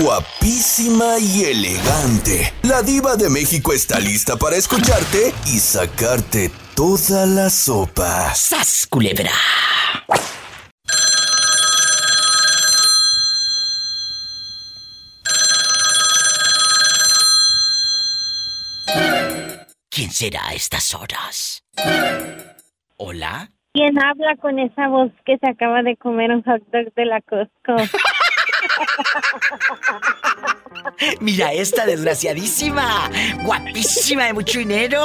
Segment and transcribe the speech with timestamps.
[0.00, 2.54] Guapísima y elegante.
[2.62, 8.34] La diva de México está lista para escucharte y sacarte toda la sopa.
[8.34, 9.30] ¡Sas, culebra!
[19.90, 21.64] ¿Quién será a estas horas?
[22.96, 23.50] ¿Hola?
[23.74, 27.20] ¿Quién habla con esa voz que se acaba de comer un hot dog de la
[27.20, 27.76] Costco?
[31.20, 33.10] Mira esta desgraciadísima,
[33.42, 35.00] guapísima de mucho dinero.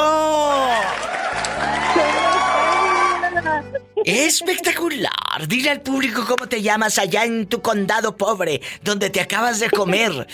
[4.06, 5.48] Espectacular.
[5.48, 9.70] Dile al público cómo te llamas allá en tu condado pobre, donde te acabas de
[9.70, 10.28] comer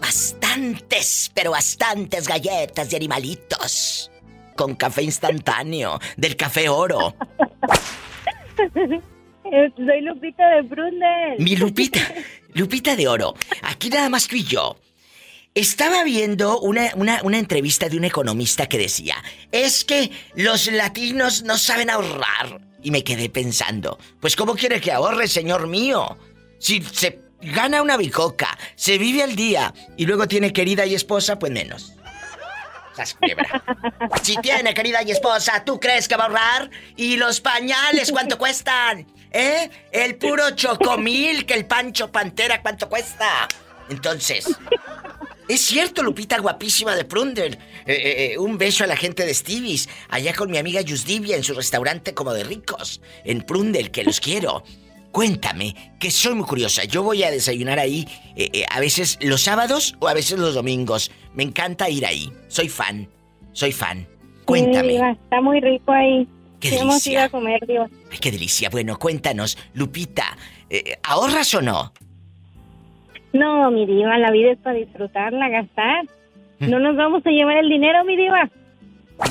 [0.00, 4.10] bastantes, pero bastantes galletas de animalitos.
[4.56, 7.14] Con café instantáneo, del café oro.
[8.56, 11.38] Soy Lupita de Brundel.
[11.38, 12.00] Mi Lupita,
[12.58, 13.34] Lupita de Oro.
[13.62, 14.78] Aquí nada más tú y yo.
[15.54, 19.16] Estaba viendo una, una, una, entrevista de un economista que decía,
[19.50, 22.60] es que los latinos no saben ahorrar.
[22.82, 26.16] Y me quedé pensando, pues ¿cómo quiere que ahorre, señor mío?
[26.60, 31.38] Si se gana una bicoca, se vive al día y luego tiene querida y esposa,
[31.38, 31.92] pues menos.
[34.22, 36.70] Si tiene querida y esposa, ¿tú crees que va a ahorrar?
[36.96, 39.06] ¿Y los pañales cuánto cuestan?
[39.32, 39.70] ¿Eh?
[39.92, 43.48] El puro chocomil, que el pancho pantera, ¿cuánto cuesta?
[43.90, 44.46] Entonces,
[45.48, 47.54] es cierto, Lupita, guapísima de Prunder.
[47.86, 51.36] Eh, eh, eh, un beso a la gente de Stevie's, allá con mi amiga Yusdivia
[51.36, 54.62] en su restaurante como de ricos, en Prundel, que los quiero.
[55.10, 56.84] Cuéntame, que soy muy curiosa.
[56.84, 58.06] Yo voy a desayunar ahí
[58.70, 61.10] a veces los sábados o a veces los domingos.
[61.32, 62.30] Me encanta ir ahí.
[62.48, 63.08] Soy fan.
[63.52, 64.06] Soy fan.
[64.44, 64.96] Cuéntame.
[64.96, 66.28] está muy rico ahí.
[66.60, 67.24] Qué delicia.
[67.24, 67.90] a comer, Dios.
[68.10, 68.68] Ay, qué delicia.
[68.70, 70.36] Bueno, cuéntanos, Lupita,
[71.02, 71.92] ¿ahorras o no?
[73.32, 76.06] No, mi diva, la vida es para disfrutarla, gastar.
[76.60, 78.50] No nos vamos a llevar el dinero, mi diva.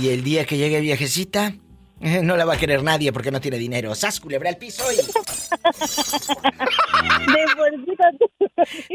[0.02, 1.54] Y el día que llegue viejecita,
[2.00, 3.96] eh, no la va a querer nadie porque no tiene dinero.
[3.96, 4.98] ¡Sas, culebra el piso y...
[7.28, 7.96] De por sí.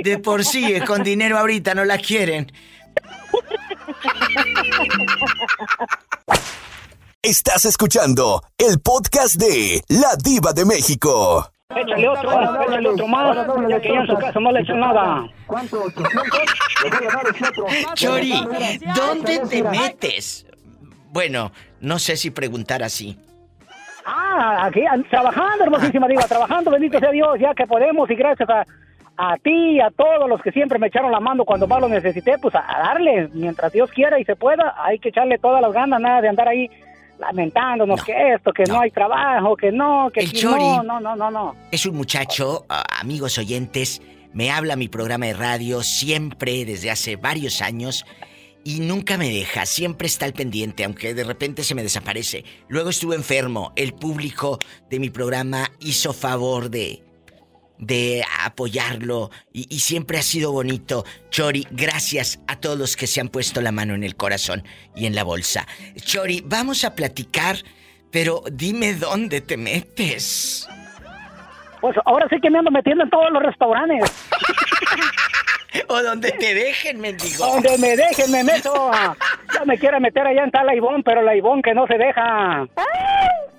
[0.02, 2.52] De por sí, eh, con dinero ahorita no la quieren.
[7.24, 11.52] Estás escuchando el podcast de La Diva de México.
[11.70, 13.46] Échale otro, échale otro más,
[13.80, 15.28] que ya en su casa no le echan nada.
[15.46, 15.84] ¿Cuánto?
[17.94, 18.34] Chori,
[18.96, 20.46] ¿dónde te metes?
[21.12, 23.16] Bueno, no sé si preguntar así.
[24.04, 28.66] Ah, aquí, trabajando, hermosísima diva, trabajando, bendito sea Dios, ya que podemos y gracias a,
[29.16, 31.88] a ti y a todos los que siempre me echaron la mano cuando más lo
[31.88, 35.72] necesité, pues a darle, mientras Dios quiera y se pueda, hay que echarle todas las
[35.72, 36.68] ganas, nada de andar ahí
[37.18, 38.80] lamentándonos que esto, que no.
[38.80, 41.54] hay trabajo, que no, que el Chori no, no, no, no, no.
[41.70, 44.02] Es un muchacho, amigos oyentes,
[44.32, 48.04] me habla mi programa de radio siempre desde hace varios años
[48.64, 52.44] y nunca me deja, siempre está al pendiente, aunque de repente se me desaparece.
[52.68, 54.58] Luego estuve enfermo, el público
[54.88, 57.02] de mi programa hizo favor de
[57.82, 61.04] de apoyarlo y, siempre ha sido bonito.
[61.30, 64.62] Chori, gracias a todos los que se han puesto la mano en el corazón
[64.94, 65.66] y en la bolsa.
[65.96, 67.56] Chori, vamos a platicar,
[68.12, 70.68] pero dime dónde te metes.
[71.80, 74.12] Pues ahora sí que me ando metiendo en todos los restaurantes.
[75.88, 77.46] o donde te dejen, mendigo.
[77.46, 78.90] Donde me dejen, me meto.
[79.54, 82.66] Ya me quiero meter allá en tal Ivón, pero la Ivón que no se deja.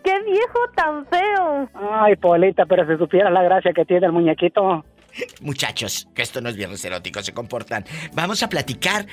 [0.04, 1.70] ¡Qué viejo tan feo!
[1.74, 4.84] Ay, Polita, pero si supiera la gracia que tiene el muñequito.
[5.42, 7.86] Muchachos, que esto no es viernes erótico, se comportan.
[8.14, 9.06] Vamos a platicar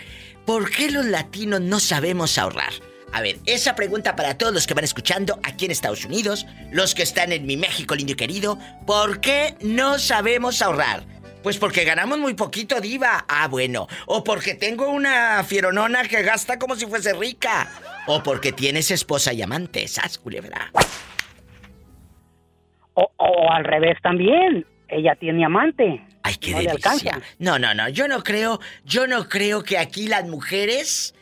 [0.47, 2.73] por qué los latinos no sabemos ahorrar.
[3.13, 6.95] A ver, esa pregunta para todos los que van escuchando aquí en Estados Unidos, los
[6.95, 11.03] que están en mi México lindo y querido, ¿por qué no sabemos ahorrar?
[11.43, 13.25] Pues porque ganamos muy poquito, diva.
[13.29, 13.87] Ah, bueno.
[14.07, 17.69] O porque tengo una fieronona que gasta como si fuese rica.
[18.07, 20.71] O porque tienes esposa y amante, ¿sabes, culebra?
[22.95, 24.67] O, al revés también.
[24.89, 26.05] Ella tiene amante.
[26.23, 27.21] Ay, qué delicia.
[27.39, 27.89] No, no, no.
[27.89, 31.15] Yo no creo, yo no creo que aquí las mujeres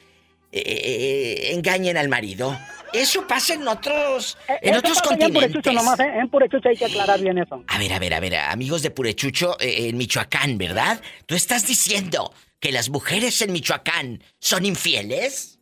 [0.52, 2.58] eh, eh, engañen al marido.
[2.92, 5.42] Eso pasa en otros, eh, en otros continentes.
[5.44, 6.10] En Purechucho nomás, ¿eh?
[6.20, 7.62] En Purechucho hay que aclarar bien eso.
[7.68, 11.00] A ver, a ver, a ver, amigos de Purechucho en Michoacán, ¿verdad?
[11.26, 15.58] ¿Tú estás diciendo que las mujeres en Michoacán son infieles?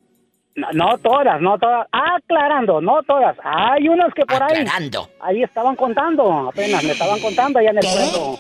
[0.54, 1.86] No, todas, no todas.
[1.92, 3.36] Aclarando, no todas.
[3.44, 5.10] Hay unas que por Aclarando.
[5.20, 5.36] ahí.
[5.36, 8.38] Ahí estaban contando, apenas me estaban contando allá en el pueblo.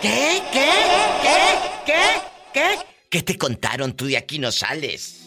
[0.00, 0.40] ¿Qué?
[0.52, 0.68] ¿Qué?
[1.22, 1.38] ¿Qué?
[1.86, 2.02] ¿Qué?
[2.52, 2.78] ¿Qué?
[3.10, 3.94] ¿Qué te contaron?
[3.94, 5.19] Tú de aquí no sales.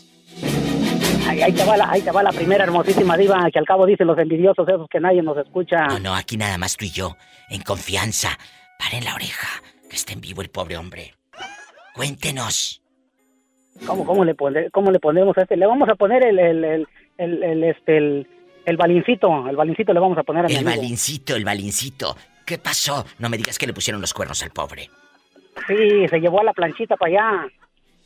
[1.28, 4.08] Ahí, te va la, ahí te va la primera hermosísima diva que al cabo dicen
[4.08, 5.88] los envidiosos esos que nadie nos escucha.
[5.88, 7.16] No, no, aquí nada más tú y yo,
[7.50, 8.38] en confianza.
[8.78, 9.48] Paren la oreja,
[9.90, 11.14] que esté en vivo el pobre hombre.
[11.96, 12.82] Cuéntenos.
[13.86, 15.58] ¿Cómo, cómo, le, pone, cómo le ponemos a este?
[15.58, 16.88] Le vamos a poner el, el, el,
[17.18, 18.28] el, el este, el,
[18.66, 19.48] el balincito.
[19.50, 20.82] El balincito le vamos a poner a mi El amigo.
[20.82, 22.16] balincito, el balincito.
[22.46, 23.06] ¿Qué pasó?
[23.20, 24.90] No me digas que le pusieron los cuernos al pobre.
[25.68, 27.48] Sí, se llevó a la planchita para allá.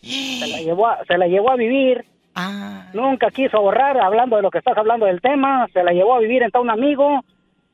[0.02, 2.06] Se la llevó a, se la llevó a vivir.
[2.40, 2.86] Ah.
[2.94, 5.68] Nunca quiso ahorrar, hablando de lo que estás hablando del tema.
[5.74, 7.26] Se la llevó a vivir en un amigo.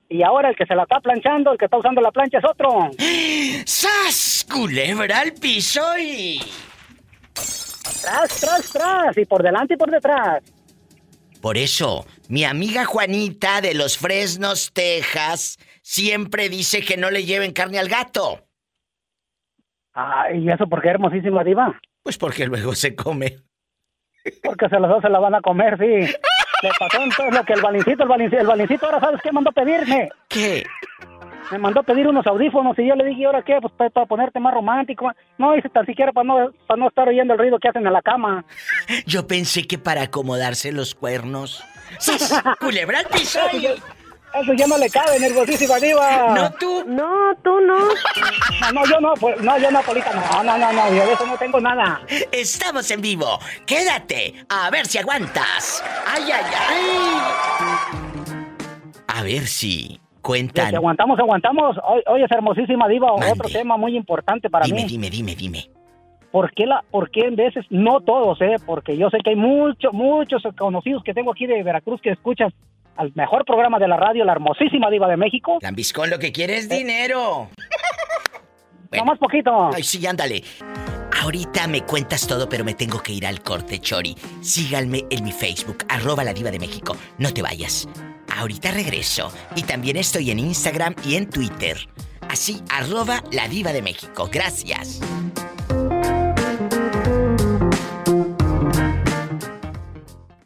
[0.07, 2.45] Y ahora el que se la está planchando, el que está usando la plancha es
[2.45, 2.89] otro.
[3.65, 4.48] ¡Sas!
[4.50, 6.39] Culebra al piso y.
[7.33, 9.18] Tras, tras, tras.
[9.18, 10.42] Y por delante y por detrás.
[11.42, 17.51] Por eso, mi amiga Juanita de los Fresnos, Texas, siempre dice que no le lleven
[17.51, 18.48] carne al gato.
[19.92, 21.77] Ay, ¿y eso porque hermosísima diva?
[22.01, 23.44] Pues porque luego se come.
[24.43, 26.13] Porque se los dos se la van a comer, sí.
[26.63, 29.51] Le pasó entonces lo que el balincito, el balincito, el balincito ahora sabes qué mandó
[29.51, 30.09] pedirme.
[30.29, 30.63] ¿Qué?
[31.51, 33.57] Me mandó pedir unos audífonos y yo le dije, ¿y ahora qué?
[33.61, 35.11] Pues para, para ponerte más romántico.
[35.37, 37.91] No, dice tan siquiera para no, para no estar oyendo el ruido que hacen en
[37.91, 38.45] la cama.
[39.05, 41.63] Yo pensé que para acomodarse los cuernos.
[41.99, 42.41] ¡Sas!
[42.59, 43.39] ¡Culebra al piso!
[44.41, 46.33] Eso ya no le cabe, nerviosísima diva.
[46.33, 46.83] No tú.
[46.88, 47.77] No, tú no.
[47.80, 51.13] no, no, yo no, pues, no, yo no, Polita, no, no, no, no, yo de
[51.13, 52.01] eso no tengo nada.
[52.31, 53.39] Estamos en vivo.
[53.65, 55.83] Quédate a ver si aguantas.
[56.07, 57.94] ¡Ay, ay, ay!
[59.07, 59.47] A ver si
[59.81, 60.74] Si cuentan.
[60.75, 61.77] aguantamos, aguantamos.
[61.83, 63.33] Hoy, hoy es hermosísima diva, Mande.
[63.33, 64.88] otro tema muy importante para Dime, mí.
[64.88, 65.69] dime, dime, dime.
[66.31, 68.56] ¿Por qué, la, ¿Por qué en veces, no todos, eh?
[68.65, 72.51] Porque yo sé que hay muchos, muchos conocidos que tengo aquí de Veracruz que escuchan
[72.95, 75.57] al mejor programa de la radio, la hermosísima diva de México.
[75.61, 77.49] Lambiscón, lo que quiere es dinero.
[78.95, 79.71] No más poquito.
[79.73, 80.43] Ay, sí, ándale.
[81.21, 84.15] Ahorita me cuentas todo, pero me tengo que ir al corte, Chori.
[84.41, 86.95] Síganme en mi Facebook, arroba la diva de México.
[87.17, 87.87] No te vayas.
[88.37, 89.31] Ahorita regreso.
[89.55, 91.77] Y también estoy en Instagram y en Twitter.
[92.29, 94.29] Así, arroba la diva de México.
[94.31, 95.01] Gracias.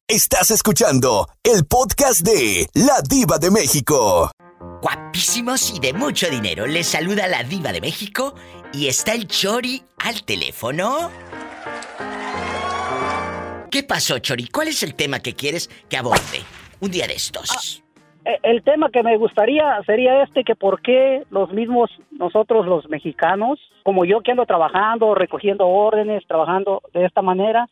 [0.09, 4.31] Estás escuchando el podcast de La Diva de México.
[4.81, 6.65] Guapísimos y de mucho dinero.
[6.65, 8.33] Les saluda la diva de México
[8.71, 11.12] y está el Chori al teléfono.
[13.69, 14.48] ¿Qué pasó, Chori?
[14.48, 16.39] ¿Cuál es el tema que quieres que aborde?
[16.80, 17.83] Un día de estos.
[18.24, 22.88] Eh, El tema que me gustaría sería este, que por qué los mismos, nosotros los
[22.88, 27.69] mexicanos, como yo que ando trabajando, recogiendo órdenes, trabajando de esta manera,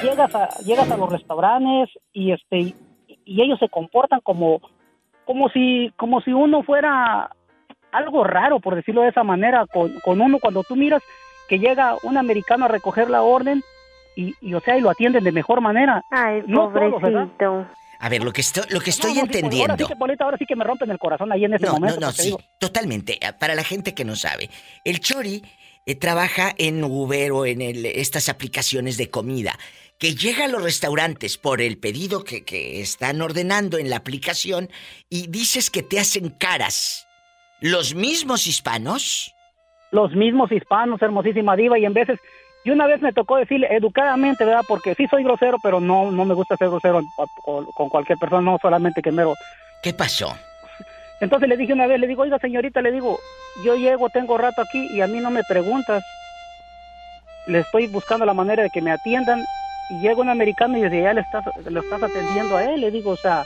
[0.00, 2.72] llegas a, llegas a los restaurantes y este
[3.24, 4.60] y ellos se comportan como,
[5.24, 7.32] como si, como si uno fuera
[7.90, 11.02] algo raro, por decirlo de esa manera, con, con uno cuando tú miras
[11.48, 13.60] que llega un americano a recoger la orden
[14.14, 16.00] y, y, o sea, y lo atienden de mejor manera.
[16.12, 17.66] Ay, No todos, pobrecito.
[17.98, 19.72] A ver, lo que estoy, lo que estoy No, no, sí, entendiendo.
[19.72, 22.00] ahora sí ahora sí que me rompen el corazón ahí en ese No, momento.
[22.00, 23.18] no, no, sí, digo, totalmente.
[23.24, 24.50] Ah, Para la gente que no sabe,
[24.84, 25.42] el Chori
[25.86, 29.58] eh, trabaja en Uber o en el- estas aplicaciones de comida,
[29.98, 34.68] que llega a los restaurantes por el pedido que, que están ordenando en la aplicación
[35.08, 37.06] y dices que te hacen caras.
[37.60, 39.32] ¿Los mismos hispanos?
[39.92, 42.18] los mismos hispanos, hermosísima diva, y en veces,
[42.66, 44.64] y una vez me tocó decirle educadamente, ¿verdad?
[44.66, 47.00] Porque sí soy grosero, pero no, no me gusta ser grosero
[47.44, 49.34] con, cualquier persona, no solamente que mero.
[49.84, 50.36] ¿Qué pasó?
[51.20, 53.20] Entonces le dije una vez, le digo, oiga señorita, le digo,
[53.64, 56.02] yo llego, tengo rato aquí y a mí no me preguntas.
[57.46, 59.44] Le estoy buscando la manera de que me atiendan
[59.90, 62.90] y llega un americano y desde allá le estás, le estás atendiendo a él, le
[62.90, 63.44] digo, o sea,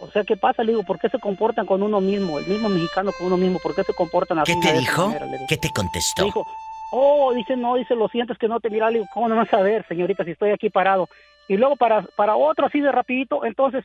[0.00, 0.64] o sea, ¿qué pasa?
[0.64, 2.40] Le digo, ¿por qué se comportan con uno mismo?
[2.40, 4.52] El mismo mexicano con uno mismo, ¿por qué se comportan así?
[4.52, 5.06] ¿Qué te de esa dijo?
[5.06, 5.26] manera?
[5.26, 5.44] Le digo.
[5.48, 6.24] ¿Qué te contestó?
[6.24, 6.44] dijo,
[6.92, 8.90] oh, dice, no, dice, lo siento, es que no te mira.
[8.90, 11.08] Le digo, ¿cómo no vas a ver, señorita, si estoy aquí parado?
[11.48, 13.84] Y luego para, para otro así de rapidito, entonces,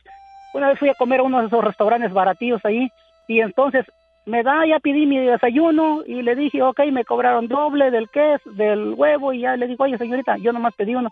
[0.54, 2.88] una vez fui a comer a uno de esos restaurantes baratillos ahí,
[3.26, 3.84] y entonces
[4.26, 8.50] me da, ya pedí mi desayuno, y le dije, ok, me cobraron doble del queso,
[8.52, 11.10] del huevo, y ya le digo, oye, señorita, yo nomás pedí uno.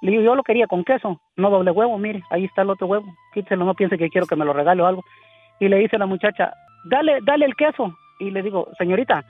[0.00, 2.86] Le digo, yo lo quería con queso, no doble huevo, mire, ahí está el otro
[2.86, 5.04] huevo, quítelo, no piense que quiero que me lo regale o algo.
[5.60, 6.52] Y le dice la muchacha,
[6.84, 7.94] dale, dale el queso.
[8.18, 9.24] Y le digo, señorita,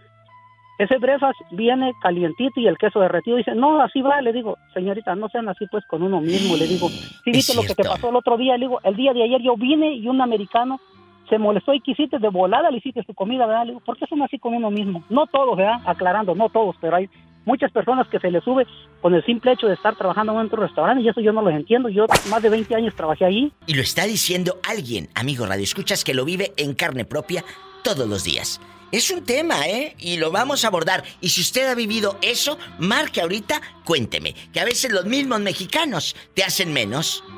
[0.79, 3.37] ese brefas viene calientito y el queso derretido.
[3.37, 4.21] Dice, no, así va.
[4.21, 6.57] Le digo, señorita, no sean así pues con uno mismo.
[6.57, 6.89] Le digo,
[7.25, 8.57] sí, viste lo que te pasó el otro día.
[8.57, 10.81] Le digo, el día de ayer yo vine y un americano
[11.29, 13.63] se molestó y quisiste de volada, le hiciste tu comida, ¿verdad?
[13.65, 15.03] Le digo, ¿por qué son así con uno mismo?
[15.09, 15.81] No todos, ¿verdad?
[15.87, 17.09] Aclarando, no todos, pero hay
[17.45, 18.67] muchas personas que se les sube
[19.01, 21.51] con el simple hecho de estar trabajando en otro restaurante y eso yo no lo
[21.51, 21.89] entiendo.
[21.89, 23.53] Yo más de 20 años trabajé ahí.
[23.67, 27.45] Y lo está diciendo alguien, amigo Radio Escuchas, que lo vive en carne propia
[27.83, 28.61] todos los días.
[28.93, 29.97] Es un tema, ¿eh?
[29.99, 31.03] Y lo vamos a abordar.
[31.21, 34.35] Y si usted ha vivido eso, marque ahorita, cuénteme.
[34.53, 37.25] Que a veces los mismos mexicanos te hacen menos.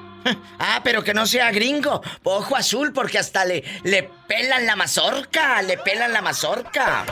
[0.58, 2.00] Ah, pero que no sea gringo.
[2.22, 5.60] Ojo azul, porque hasta le, le pelan la mazorca.
[5.60, 7.04] Le pelan la mazorca.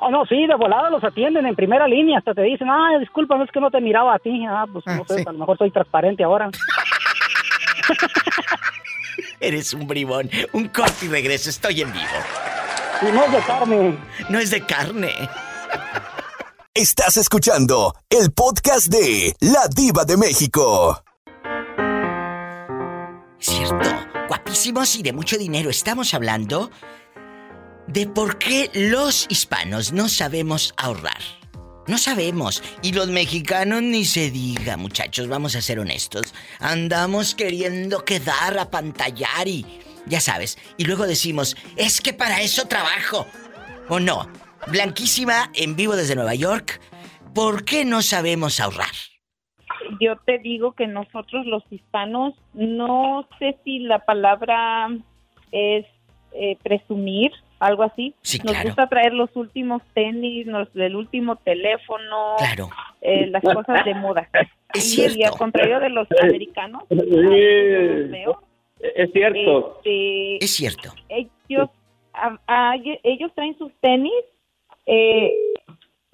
[0.00, 3.36] Oh, no, sí, de volada los atienden en primera línea, hasta te dicen, ah, disculpa,
[3.36, 4.44] no es que no te miraba a ti.
[4.48, 5.24] Ah, pues no Ah, sé, sí.
[5.28, 6.50] a lo mejor soy transparente ahora.
[9.40, 10.28] Eres un bribón.
[10.52, 11.50] Un corte y regreso.
[11.50, 12.04] Estoy en vivo.
[13.02, 13.98] Y no es de carne.
[14.28, 15.12] No es de carne.
[16.74, 21.02] Estás escuchando el podcast de La Diva de México.
[23.38, 23.88] Cierto.
[24.28, 25.70] Guapísimos y de mucho dinero.
[25.70, 26.70] Estamos hablando
[27.86, 31.22] de por qué los hispanos no sabemos ahorrar.
[31.86, 32.62] No sabemos.
[32.82, 36.34] Y los mexicanos ni se diga, muchachos, vamos a ser honestos.
[36.58, 39.86] Andamos queriendo quedar a pantallar y...
[40.06, 40.58] Ya sabes.
[40.76, 43.26] Y luego decimos, es que para eso trabajo.
[43.88, 44.28] ¿O no?
[44.68, 46.80] Blanquísima, en vivo desde Nueva York.
[47.34, 48.88] ¿Por qué no sabemos ahorrar?
[50.00, 54.88] yo te digo que nosotros los hispanos, no sé si la palabra
[55.50, 55.84] es
[56.32, 58.14] eh, presumir, algo así.
[58.22, 58.68] Sí, Nos claro.
[58.68, 62.70] gusta traer los últimos tenis, nos, el último teléfono, Claro.
[63.00, 64.28] eh, las cosas de moda.
[64.72, 68.42] Es Y, y al contrario de los americanos, los veo,
[68.82, 69.76] Es cierto.
[69.78, 70.90] este, Es cierto.
[71.08, 71.68] ellos,
[72.14, 74.12] a- a- ellos traen sus tenis,
[74.86, 75.32] eh,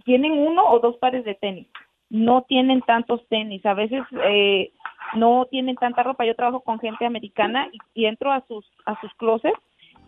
[0.04, 1.66] tienen uno o dos pares de tenis.
[2.10, 3.64] No tienen tantos tenis.
[3.66, 4.70] A veces eh,
[5.14, 6.24] no tienen tanta ropa.
[6.24, 9.58] Yo trabajo con gente americana y, y entro a sus a sus closets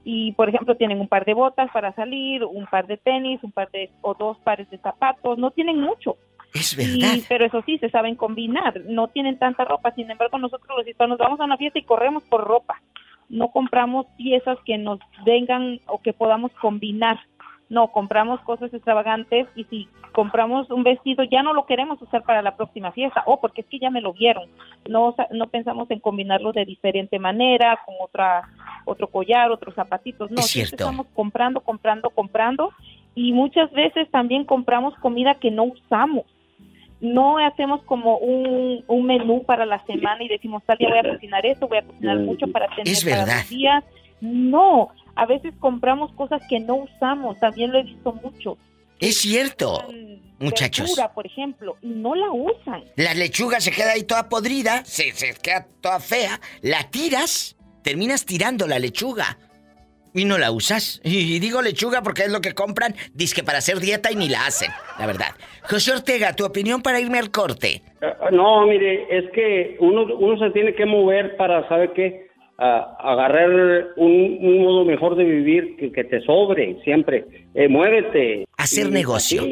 [0.05, 3.51] y, por ejemplo, tienen un par de botas para salir, un par de tenis, un
[3.53, 5.39] par de o dos pares de zapatos.
[5.39, 6.17] No tienen mucho.
[6.55, 7.19] Es Y- verdad.
[7.29, 8.81] pero eso sí, se saben combinar.
[8.87, 9.93] No tienen tanta ropa.
[9.93, 12.81] Sin embargo, nosotros los hispanos vamos a una fiesta y corremos por ropa.
[13.29, 17.19] No compramos piezas que nos vengan o que podamos combinar.
[17.69, 22.41] No, compramos cosas extravagantes y si compramos un vestido ya no lo queremos usar para
[22.41, 23.23] la próxima fiesta.
[23.27, 24.45] Oh, porque es que ya me lo vieron.
[24.89, 28.49] No, no pensamos en combinarlo de diferente manera, con otra
[28.87, 30.31] otro collar, otros zapatitos.
[30.31, 30.77] No, Es cierto.
[30.77, 32.73] estamos comprando, comprando, comprando
[33.15, 36.25] y muchas veces también compramos comida que no usamos.
[37.01, 41.15] No hacemos como un, un menú para la semana y decimos, tal día voy a
[41.15, 43.37] cocinar esto, voy a cocinar mucho para tener Es para verdad.
[43.41, 43.85] los días.
[44.21, 48.59] No, a veces compramos cosas que no usamos, también lo he visto mucho.
[48.99, 49.85] Es cierto.
[49.93, 50.87] Mm, Muchachos.
[50.91, 52.83] Verdura, por ejemplo, y no la usan.
[52.97, 58.25] La lechuga se queda ahí toda podrida, se, se queda toda fea, la tiras, terminas
[58.25, 59.39] tirando la lechuga
[60.19, 61.01] y no la usas.
[61.05, 62.95] Y digo lechuga porque es lo que compran,
[63.35, 65.29] que para hacer dieta y ni la hacen, la verdad.
[65.63, 67.83] José Ortega, tu opinión para irme al corte.
[68.01, 72.29] Eh, No, mire, es que uno, uno se tiene que mover para, ¿sabe qué?
[72.61, 77.25] Ah, agarrar un, un modo mejor de vivir que, que te sobre siempre.
[77.55, 78.47] Eh, muévete.
[78.57, 79.43] Hacer Y negocio.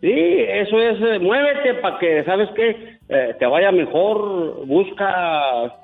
[0.00, 2.98] Sí, eso es, eh, muévete para que, ¿sabes qué?
[3.08, 5.74] Eh, te vaya mejor, busca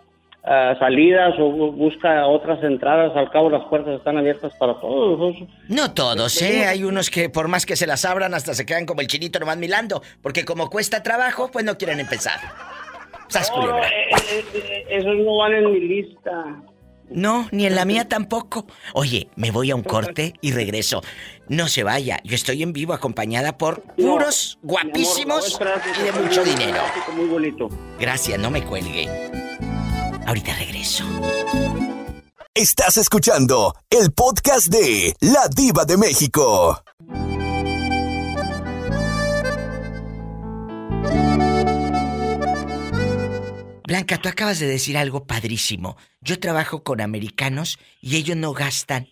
[0.46, 5.34] ah, salidas o bu- busca otras entradas, al cabo las puertas están abiertas para todos.
[5.68, 6.64] No todos, ¿eh?
[6.66, 9.38] Hay unos que por más que se las abran hasta se quedan como el chinito
[9.38, 12.38] nomás milando, porque como cuesta trabajo, pues no quieren empezar.
[13.28, 13.82] ¡Sas, No, eh,
[14.30, 16.62] eh, eh, esos no van en mi lista.
[17.08, 18.66] No, ni en la mía tampoco.
[18.92, 21.02] Oye, me voy a un corte y regreso.
[21.48, 25.66] No se vaya, yo estoy en vivo acompañada por puros amor, guapísimos no,
[26.00, 26.78] y de mucho dinero.
[26.78, 27.68] romántico, Muy bonito.
[28.00, 29.08] Gracias, no me cuelgue.
[30.26, 31.04] Ahorita regreso.
[32.52, 36.82] Estás escuchando el podcast de La Diva de México.
[43.86, 45.96] Blanca, tú acabas de decir algo padrísimo.
[46.20, 49.08] Yo trabajo con americanos y ellos no gastan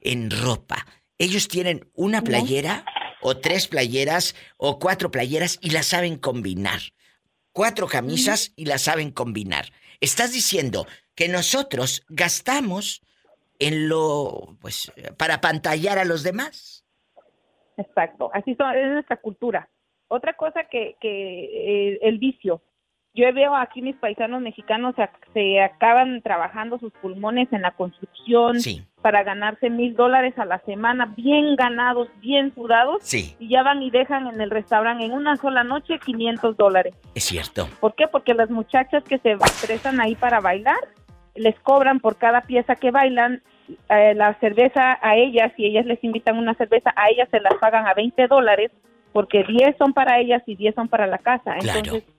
[0.00, 0.84] en ropa.
[1.16, 2.84] Ellos tienen una playera
[3.22, 6.80] o tres playeras o cuatro playeras y las saben combinar.
[7.52, 9.72] Cuatro camisas y las saben combinar.
[10.00, 13.02] Estás diciendo que nosotros gastamos
[13.58, 16.84] en lo pues para pantallar a los demás.
[17.76, 19.68] Exacto, así son, es nuestra cultura.
[20.08, 22.62] Otra cosa que, que eh, el vicio.
[23.16, 24.94] Yo veo aquí mis paisanos mexicanos
[25.32, 30.58] se, acaban trabajando sus pulmones en la construcción Sí, para ganarse mil dólares a la
[30.66, 35.12] semana, bien ganados, bien sudados, sí, y ya van y dejan en el restaurante en
[35.12, 36.94] una sola noche 500 dólares.
[37.14, 37.68] es cierto.
[37.80, 38.06] ¿Por qué?
[38.06, 40.76] Porque las muchachas que se estresan ahí para bailar,
[41.34, 43.42] les cobran por cada pieza que bailan
[43.88, 47.54] eh, la cerveza a ellas, y ellas les invitan una cerveza, a ellas se las
[47.54, 48.70] pagan a 20 dólares,
[49.14, 51.54] porque 10 son para ellas y 10 son para la casa.
[51.60, 51.78] Claro.
[51.78, 52.15] Entonces,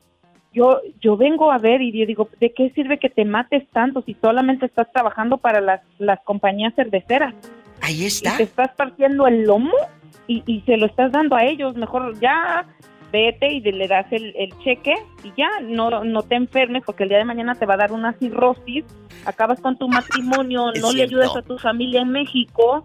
[0.57, 4.01] yo, yo vengo a ver y yo digo, ¿de qué sirve que te mates tanto
[4.01, 7.35] si solamente estás trabajando para las, las compañías cerveceras?
[7.81, 8.35] Ahí y está.
[8.37, 9.75] te estás partiendo el lomo
[10.25, 11.75] y, y se lo estás dando a ellos.
[11.75, 12.65] Mejor ya
[13.11, 17.09] vete y le das el, el cheque y ya no, no te enfermes porque el
[17.09, 18.83] día de mañana te va a dar una cirrosis,
[19.25, 22.83] acabas con tu matrimonio, no le ayudas a tu familia en México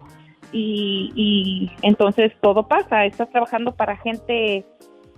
[0.51, 3.05] y, y entonces todo pasa.
[3.05, 4.63] Estás trabajando para gente,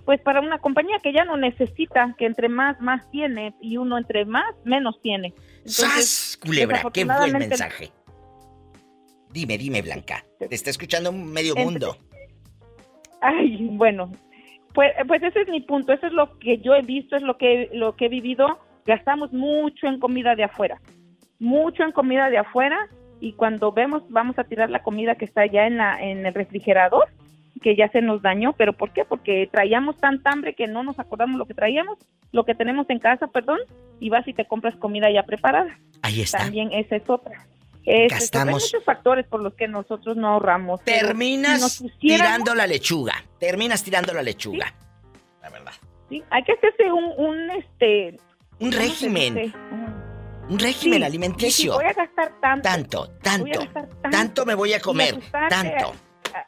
[0.06, 3.98] pues para una compañía que ya no necesita, que entre más, más tiene y uno
[3.98, 5.34] entre más, menos tiene.
[5.64, 6.38] ¡Sas!
[6.40, 7.90] Culebra, qué buen mensaje.
[9.32, 10.24] Dime, dime, Blanca.
[10.38, 11.96] Te está escuchando medio mundo.
[13.20, 14.12] Ay, bueno,
[14.72, 17.36] pues, pues ese es mi punto, eso es lo que yo he visto, es lo
[17.36, 18.60] que, lo que he vivido.
[18.86, 20.80] Gastamos mucho en comida de afuera,
[21.40, 25.46] mucho en comida de afuera y cuando vemos vamos a tirar la comida que está
[25.46, 27.08] ya en, la, en el refrigerador,
[27.62, 29.04] que ya se nos dañó, pero ¿por qué?
[29.04, 31.98] Porque traíamos tanta hambre que no nos acordamos lo que traíamos,
[32.32, 33.58] lo que tenemos en casa, perdón,
[34.00, 35.78] y vas y te compras comida ya preparada.
[36.02, 36.38] Ahí está.
[36.38, 37.46] También esa es otra.
[37.86, 40.82] Hay muchos factores por los que nosotros no ahorramos.
[40.82, 43.14] Terminas tirando la lechuga.
[43.38, 44.74] Terminas tirando la lechuga.
[45.40, 45.72] La verdad.
[46.08, 48.18] Sí, hay que hacerse un, un este...
[48.58, 49.52] Un régimen.
[50.48, 51.74] Un régimen alimenticio.
[51.74, 52.62] voy a gastar tanto.
[52.62, 53.60] Tanto, tanto.
[54.10, 55.18] tanto, me voy a comer.
[55.48, 55.92] Tanto.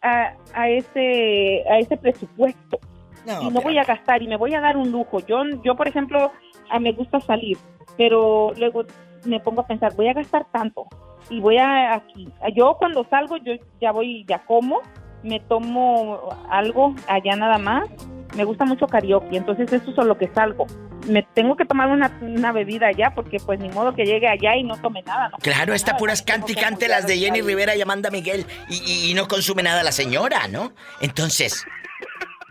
[0.03, 2.79] A, ese, a ese presupuesto.
[3.27, 5.21] No, y no voy a gastar y me voy a dar un lujo.
[5.21, 6.33] Yo, yo por ejemplo,
[6.71, 7.59] a me gusta salir,
[7.97, 8.85] pero luego
[9.25, 10.87] me pongo a pensar, voy a gastar tanto
[11.31, 12.29] y voy a aquí.
[12.55, 14.81] Yo cuando salgo, yo ya voy, ya como,
[15.23, 17.89] me tomo algo allá nada más.
[18.37, 20.67] Me gusta mucho karaoke, entonces eso es lo que salgo.
[21.07, 24.65] Me tengo que tomar una, bebida allá porque pues ni modo que llegue allá y
[24.65, 25.31] no tome nada.
[25.31, 25.39] ¿no?
[25.39, 29.63] Claro, está puras canticante las de Jenny Rivera y Amanda Miguel y, y no consume
[29.63, 30.73] nada la señora, ¿no?
[31.01, 31.65] Entonces,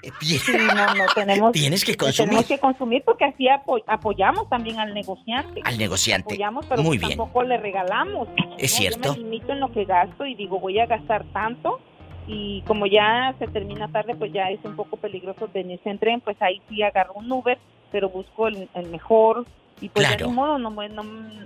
[1.15, 2.29] tenemos, Tienes que consumir.
[2.29, 3.47] Tenemos que consumir porque así
[3.87, 5.61] apoyamos también al negociante.
[5.63, 6.33] Al negociante.
[6.33, 8.27] Apoyamos, pero Muy tampoco le regalamos.
[8.57, 9.09] Es cierto.
[9.09, 11.79] Yo me limito en lo que gasto y digo, voy a gastar tanto.
[12.27, 16.21] Y como ya se termina tarde, pues ya es un poco peligroso venirse en tren,
[16.21, 17.57] pues ahí sí agarro un Uber,
[17.91, 19.45] pero busco el, mejor,
[19.79, 21.03] y pues de algún modo no, no,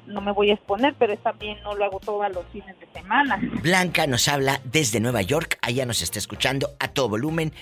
[0.08, 3.40] no, me voy a exponer, pero también no lo hago todos los fines de semana.
[3.62, 7.54] Blanca nos habla desde Nueva York, allá nos está escuchando a todo volumen.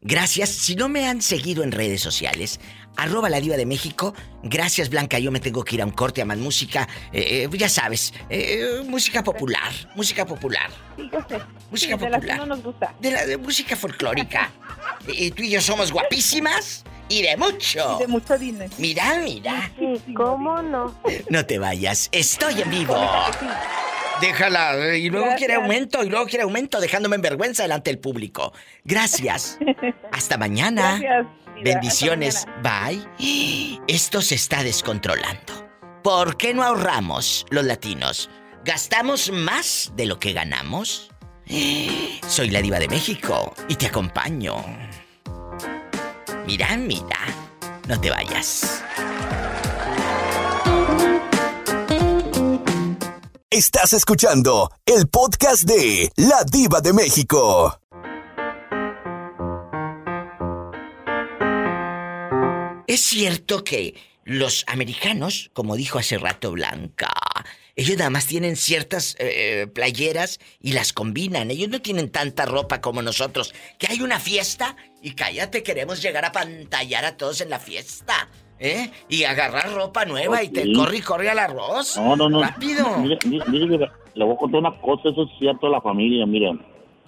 [0.00, 0.50] Gracias.
[0.50, 2.60] Si no me han seguido en redes sociales,
[2.96, 4.14] arroba la diva de México.
[4.42, 5.18] Gracias, Blanca.
[5.18, 6.88] Yo me tengo que ir a un corte a más música.
[7.12, 9.72] Eh, eh, ya sabes, eh, música popular.
[9.94, 10.70] Música popular.
[10.96, 11.40] Sí, yo sé.
[11.70, 12.20] Música popular.
[12.20, 12.94] De la que no nos gusta.
[13.00, 14.50] De la de música folclórica.
[15.08, 17.96] y tú y yo somos guapísimas y de mucho.
[17.96, 18.72] Y de mucho dinero.
[18.78, 19.72] Mira, mira.
[19.78, 20.94] Sí, ¿cómo no?
[21.30, 22.08] No te vayas.
[22.12, 22.96] Estoy en vivo.
[24.20, 24.96] Déjala.
[24.96, 28.52] Y luego quiere aumento, y luego quiere aumento, dejándome en vergüenza delante del público.
[28.84, 29.58] Gracias.
[30.12, 30.98] Hasta mañana.
[31.00, 31.26] Gracias.
[31.62, 32.46] Bendiciones.
[32.62, 33.80] Bye.
[33.88, 35.66] Esto se está descontrolando.
[36.02, 38.30] ¿Por qué no ahorramos los latinos?
[38.64, 41.10] ¿Gastamos más de lo que ganamos?
[42.26, 44.56] Soy la diva de México y te acompaño.
[46.46, 47.18] Mira, mira.
[47.88, 48.82] No te vayas.
[53.56, 57.80] Estás escuchando el podcast de La Diva de México.
[62.86, 67.08] Es cierto que los americanos, como dijo hace rato Blanca,
[67.76, 71.50] ellos nada más tienen ciertas eh, playeras y las combinan.
[71.50, 73.54] Ellos no tienen tanta ropa como nosotros.
[73.78, 78.28] Que hay una fiesta y cállate, queremos llegar a pantallar a todos en la fiesta.
[78.58, 78.90] ¿Eh?
[79.08, 81.98] Y agarrar ropa nueva y te corre y corre al arroz.
[81.98, 82.42] No, no, no.
[82.42, 82.86] Rápido.
[83.00, 86.60] Mire, le voy a contar una cosa, eso es cierto la familia, miren.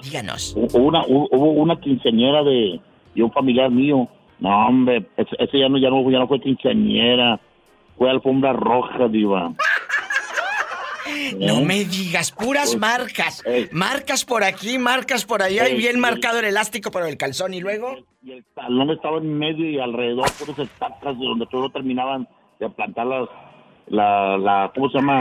[0.03, 0.55] Díganos.
[0.57, 2.81] Hubo una, hubo una quinceañera de,
[3.15, 4.09] de un familiar mío.
[4.41, 7.41] No, hombre, ese, ya, no, ya, no, ya no fue quinceañera.
[7.97, 9.53] Fue alfombra roja, diva.
[11.37, 13.43] No me digas, puras marcas.
[13.73, 17.61] Marcas por aquí, marcas por allá y bien marcado el elástico por el calzón y
[17.61, 17.97] luego.
[18.23, 22.69] Y el talón estaba en medio y alrededor puras estacas de donde todo terminaban de
[22.71, 23.29] plantar las,
[23.87, 25.21] la, la, ¿cómo se llama?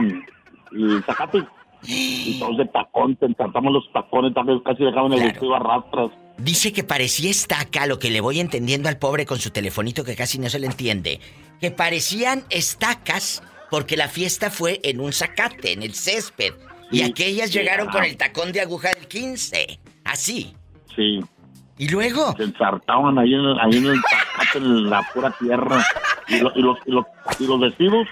[0.71, 1.43] El zacate.
[1.83, 6.09] Y todos de tacón, tratamos los tacones, también casi dejaban el vestido a rastras.
[6.39, 10.15] Dice que parecía estaca, lo que le voy entendiendo al pobre con su telefonito que
[10.15, 11.19] casi no se le entiende.
[11.61, 16.53] Que parecían estacas porque la fiesta fue en un zacate, en el césped.
[16.91, 19.79] y aquellas llegaron con el tacón de aguja del 15.
[20.05, 20.55] Así.
[20.95, 21.19] Sí.
[21.77, 22.33] ¿Y luego?
[22.37, 25.85] Se ensartaban ahí en, el, ahí en el zacate, en la pura tierra.
[26.29, 26.91] Y, los, y, los, y,
[27.45, 28.07] los, vestidos,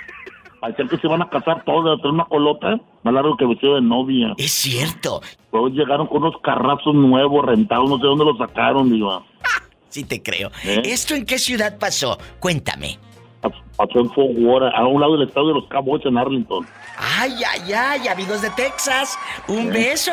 [0.60, 3.82] parecían que se iban a casar todos, de una colota más largo que vestido de
[3.82, 4.34] novia.
[4.38, 5.22] Es cierto.
[5.52, 9.26] Luego llegaron con unos carrazos nuevos, rentados, no sé dónde los sacaron, digo.
[9.90, 10.52] sí te creo.
[10.64, 10.82] ¿Eh?
[10.86, 12.20] ¿Esto en qué ciudad pasó?
[12.40, 13.00] Cuéntame
[13.50, 16.66] pasó en Fort Worth, a un lado del estado de los Cowboys en Arlington.
[16.98, 20.12] Ay, ay, ay, amigos de Texas, un beso.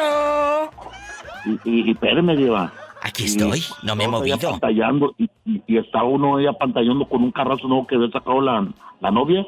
[1.64, 2.72] Y, y, espérame, Diva.
[3.02, 4.50] Aquí estoy, no me he movido.
[4.50, 8.66] Pantallando, y, y, está uno ahí pantallando con un carrazo nuevo que había sacado la,
[9.00, 9.44] la novia,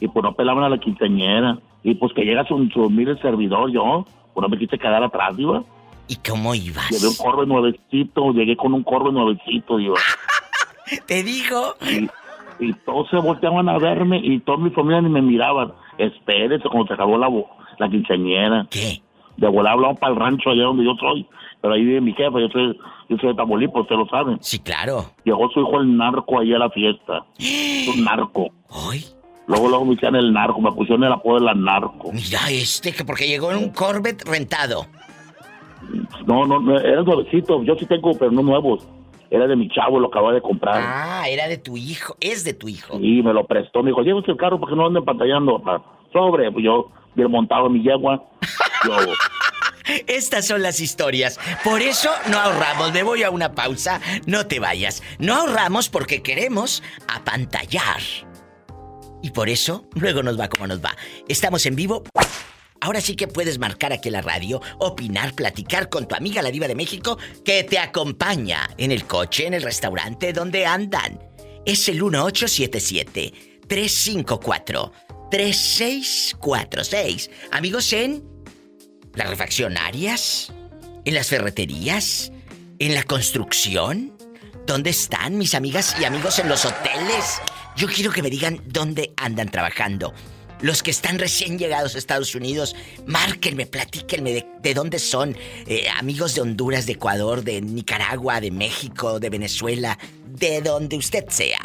[0.00, 1.58] y pues no pelaban a la quinceañera.
[1.84, 5.36] Y pues que llega su, su el servidor, yo, pues no me quise quedar atrás,
[5.36, 5.62] Diva.
[6.08, 6.88] ¿Y cómo ibas?
[6.90, 9.98] Llevé un corbe nuevecito, llegué con un corbe nuevecito, diva.
[11.06, 11.74] Te digo.
[12.60, 15.72] Y, todos se volteaban a verme y toda mi familia ni me miraban.
[15.96, 17.28] Espérate, cuando se acabó la,
[17.78, 18.66] la quinceañera.
[18.70, 19.00] ¿Qué?
[19.36, 21.26] De volar hablamos para el rancho allá donde yo soy.
[21.60, 24.36] Pero ahí vive mi jefe, yo soy, yo soy de Tamaulipas, usted lo sabe.
[24.40, 25.04] Sí, claro.
[25.24, 27.24] Llegó su hijo el narco ahí a la fiesta.
[27.94, 28.50] un narco.
[28.70, 29.04] Ay,
[29.48, 32.12] Luego, luego me hicieron el narco, me pusieron el apodo de la narco.
[32.12, 34.84] mira este, que porque llegó en un Corvette rentado.
[36.26, 37.62] No, no, no, era nuevecito.
[37.62, 38.86] Yo sí tengo, pero no nuevos.
[39.30, 40.82] Era de mi chavo, lo acababa de comprar.
[40.82, 42.16] Ah, era de tu hijo.
[42.20, 42.98] Es de tu hijo.
[42.98, 43.82] Y me lo prestó.
[43.82, 45.62] Me dijo, llévese el carro para que no anden pantallando.
[45.62, 45.84] papá".
[46.12, 48.24] Sobre, pues yo bien montado mi yegua.
[48.86, 48.96] Yo,
[50.06, 51.38] Estas son las historias.
[51.64, 52.92] Por eso no ahorramos.
[52.92, 54.00] Me voy a una pausa.
[54.26, 55.02] No te vayas.
[55.18, 58.00] No ahorramos porque queremos apantallar.
[59.22, 60.90] Y por eso luego nos va como nos va.
[61.28, 62.04] Estamos en vivo.
[62.80, 66.68] Ahora sí que puedes marcar aquí la radio, opinar, platicar con tu amiga la diva
[66.68, 71.18] de México que te acompaña en el coche, en el restaurante, donde andan.
[71.66, 73.32] Es el 1877
[73.66, 74.92] 354
[75.30, 77.30] 3646.
[77.50, 78.24] Amigos en
[79.14, 80.52] las refaccionarias,
[81.04, 82.32] en las ferreterías,
[82.78, 84.16] en la construcción.
[84.66, 87.40] ¿Dónde están mis amigas y amigos en los hoteles?
[87.76, 90.14] Yo quiero que me digan dónde andan trabajando.
[90.60, 92.74] Los que están recién llegados a Estados Unidos,
[93.06, 95.36] márquenme, platíquenme de, de dónde son.
[95.66, 101.26] Eh, amigos de Honduras, de Ecuador, de Nicaragua, de México, de Venezuela, de donde usted
[101.28, 101.58] sea.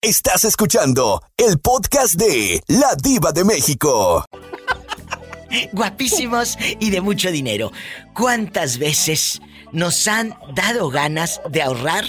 [0.00, 4.24] Estás escuchando el podcast de La Diva de México.
[5.72, 7.72] Guapísimos y de mucho dinero.
[8.14, 9.40] ¿Cuántas veces
[9.72, 12.04] nos han dado ganas de ahorrar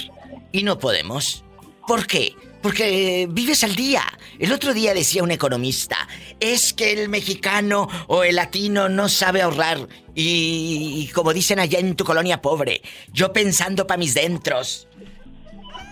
[0.52, 1.44] y no podemos?
[1.86, 2.36] ¿Por qué?
[2.62, 4.02] Porque vives al día.
[4.38, 6.08] El otro día decía un economista,
[6.40, 9.88] es que el mexicano o el latino no sabe ahorrar.
[10.14, 14.88] Y, como dicen allá en tu colonia pobre, yo pensando pa' mis dentros.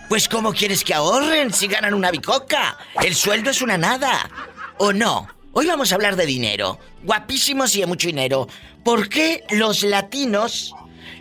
[0.09, 2.77] Pues ¿cómo quieres que ahorren si ganan una bicoca?
[3.03, 4.29] El sueldo es una nada.
[4.77, 5.27] ¿O no?
[5.51, 6.79] Hoy vamos a hablar de dinero.
[7.03, 8.47] Guapísimos y de mucho dinero.
[8.85, 10.73] ¿Por qué los latinos,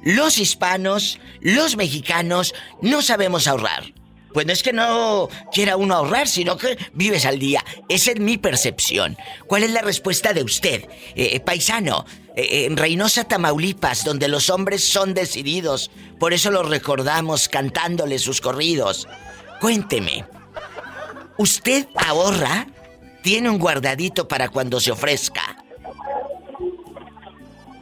[0.05, 3.93] los hispanos, los mexicanos no sabemos ahorrar?
[4.37, 7.65] Pues no es que no quiera uno ahorrar, sino que vives al día.
[7.89, 9.17] Esa es mi percepción.
[9.47, 12.05] ¿Cuál es la respuesta de usted, eh, paisano?
[12.37, 15.91] Eh, en Reynosa, Tamaulipas, donde los hombres son decididos.
[16.21, 19.09] Por eso los recordamos cantándole sus corridos.
[19.59, 20.27] Cuénteme.
[21.39, 22.67] ¿Usted ahorra?
[23.23, 25.65] ¿Tiene un guardadito para cuando se ofrezca?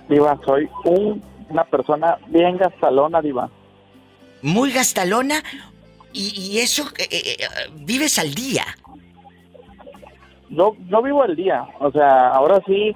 [0.08, 3.50] Diva, soy un- una persona bien gastalona, Diva.
[4.42, 5.42] ¿Muy gastalona?
[6.14, 8.64] ¿Y, y eso eh, eh, eh, vives al día?
[10.48, 12.94] Yo, yo vivo el día, o sea, ahora sí,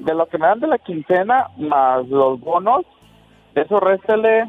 [0.00, 2.84] de lo que me dan de la quincena más los bonos,
[3.54, 4.44] de eso réstele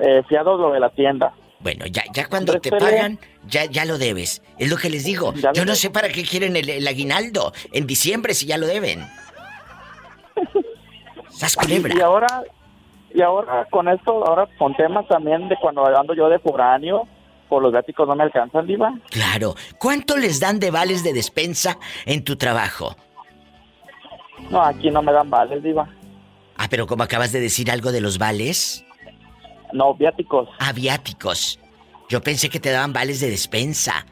[0.00, 1.32] eh, fiado lo de la tienda.
[1.60, 4.42] Bueno, ya, ya cuando te pagan, ya, ya lo debes.
[4.58, 5.32] Es lo que les digo.
[5.34, 5.74] Yo no debo.
[5.74, 9.06] sé para qué quieren el, el aguinaldo en diciembre si ya lo deben.
[11.28, 11.94] Sas culebra.
[11.94, 12.42] Y ahora,
[13.14, 17.06] y ahora con esto, ahora con temas también de cuando ando yo de foráneo,
[17.50, 18.94] por los gáticos no me alcanzan, Diva.
[19.10, 19.54] Claro.
[19.78, 22.96] ¿Cuánto les dan de vales de despensa en tu trabajo?
[24.50, 25.86] No, aquí no me dan vales, Diva.
[26.56, 28.84] Ah, pero como acabas de decir algo de los vales.
[29.72, 30.48] No, viáticos.
[30.58, 31.58] Ah, viáticos.
[32.08, 34.06] Yo pensé que te daban vales de despensa.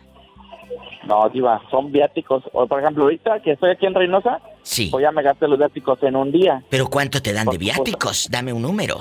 [1.06, 2.42] No, Diva, son viáticos.
[2.52, 4.88] O, por ejemplo, ahorita que estoy aquí en Reynosa, Sí.
[4.90, 6.62] pues ya me gasté los viáticos en un día.
[6.68, 8.28] Pero ¿cuánto te dan de Por viáticos?
[8.30, 8.98] Dame un número.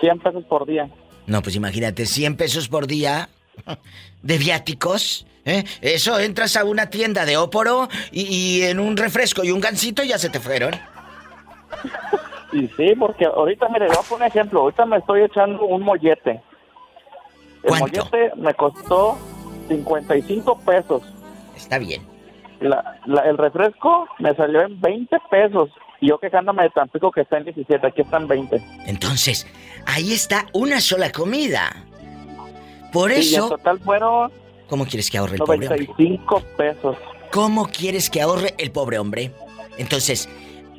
[0.00, 0.88] 100 pesos por día.
[1.26, 3.28] No, pues imagínate, 100 pesos por día
[4.22, 5.26] de viáticos.
[5.44, 5.64] ¿eh?
[5.80, 10.02] Eso, entras a una tienda de óporo y, y en un refresco y un gansito
[10.04, 10.74] ya se te fueron.
[12.52, 14.60] Y sí, porque ahorita, mire, voy a poner un ejemplo.
[14.60, 16.30] Ahorita me estoy echando un mollete.
[17.62, 18.04] El ¿Cuánto?
[18.04, 19.18] mollete me costó
[19.68, 21.02] 55 pesos.
[21.56, 22.02] Está bien.
[22.60, 25.70] La- la- el refresco me salió en 20 pesos.
[26.00, 28.62] Y yo quejándome de Tampico que está en 17, aquí está en 20.
[28.86, 29.46] Entonces,
[29.86, 31.84] ahí está una sola comida.
[32.92, 34.32] Por Y en eso, total fueron
[34.68, 35.86] ¿cómo quieres que ahorre el pobre hombre?
[35.86, 36.96] 95 pesos.
[37.32, 39.32] ¿Cómo quieres que ahorre el pobre hombre?
[39.78, 40.28] Entonces,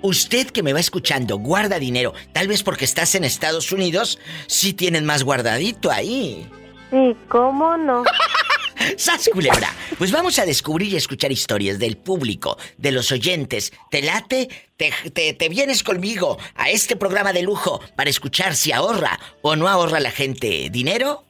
[0.02, 2.13] Usted que me va escuchando, guarda dinero.
[2.32, 6.48] Tal vez porque estás en Estados Unidos, sí tienen más guardadito ahí.
[6.91, 8.04] Sí, ¿cómo no?
[8.95, 9.73] ¡Sas, culebra!
[9.97, 13.73] Pues vamos a descubrir y escuchar historias del público, de los oyentes.
[13.89, 14.50] ¿Te late?
[14.78, 19.56] ¿Te, te, te vienes conmigo a este programa de lujo para escuchar si ahorra o
[19.56, 21.23] no ahorra la gente dinero?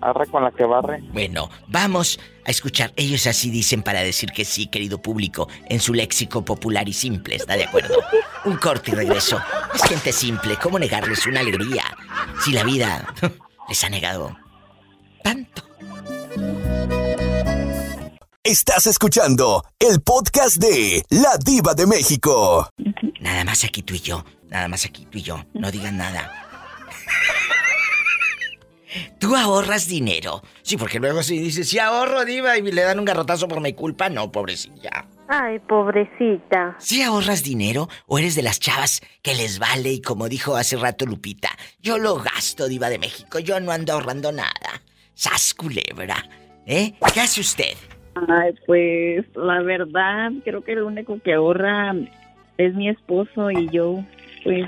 [0.00, 1.00] Arre con la que barre.
[1.12, 2.92] Bueno, vamos a escuchar.
[2.96, 7.36] Ellos así dicen para decir que sí, querido público, en su léxico popular y simple,
[7.36, 7.96] ¿está de acuerdo?
[8.44, 9.40] Un corte y regreso.
[9.74, 11.84] Es gente simple, ¿cómo negarles una alegría?
[12.44, 13.14] Si la vida
[13.68, 14.36] les ha negado
[15.24, 15.62] tanto.
[18.44, 22.68] Estás escuchando el podcast de La Diva de México.
[23.20, 26.30] Nada más aquí tú y yo, nada más aquí tú y yo, no digan nada.
[29.18, 30.42] Tú ahorras dinero.
[30.62, 33.72] Sí, porque luego si dices, sí ahorro, diva, y le dan un garrotazo por mi
[33.72, 35.08] culpa, no, pobrecilla.
[35.26, 36.76] Ay, pobrecita.
[36.78, 40.76] ¿Sí ahorras dinero o eres de las chavas que les vale y como dijo hace
[40.76, 41.48] rato Lupita,
[41.80, 44.82] yo lo gasto, diva de México, yo no ando ahorrando nada?
[45.14, 46.16] ¡Sas culebra!
[46.66, 46.92] ¿Eh?
[47.12, 47.74] ¿Qué hace usted?
[48.28, 51.94] Ay, pues la verdad, creo que el único que ahorra
[52.58, 54.04] es mi esposo y yo,
[54.44, 54.64] pues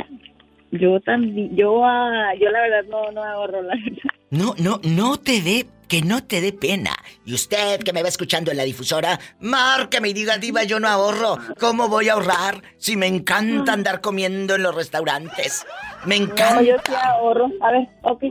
[0.73, 4.11] yo también, yo, ah, yo la verdad no, no ahorro la verdad.
[4.31, 6.91] No, no, no te dé, que no te dé pena.
[7.25, 10.89] Y usted que me va escuchando en la difusora, márqueme y diga, diva, yo no
[10.89, 11.39] ahorro.
[11.61, 15.65] ¿Cómo voy a ahorrar si me encanta andar comiendo en los restaurantes?
[16.05, 16.57] Me encanta.
[16.57, 17.51] No, yo sí ahorro.
[17.61, 18.25] A ver, ok.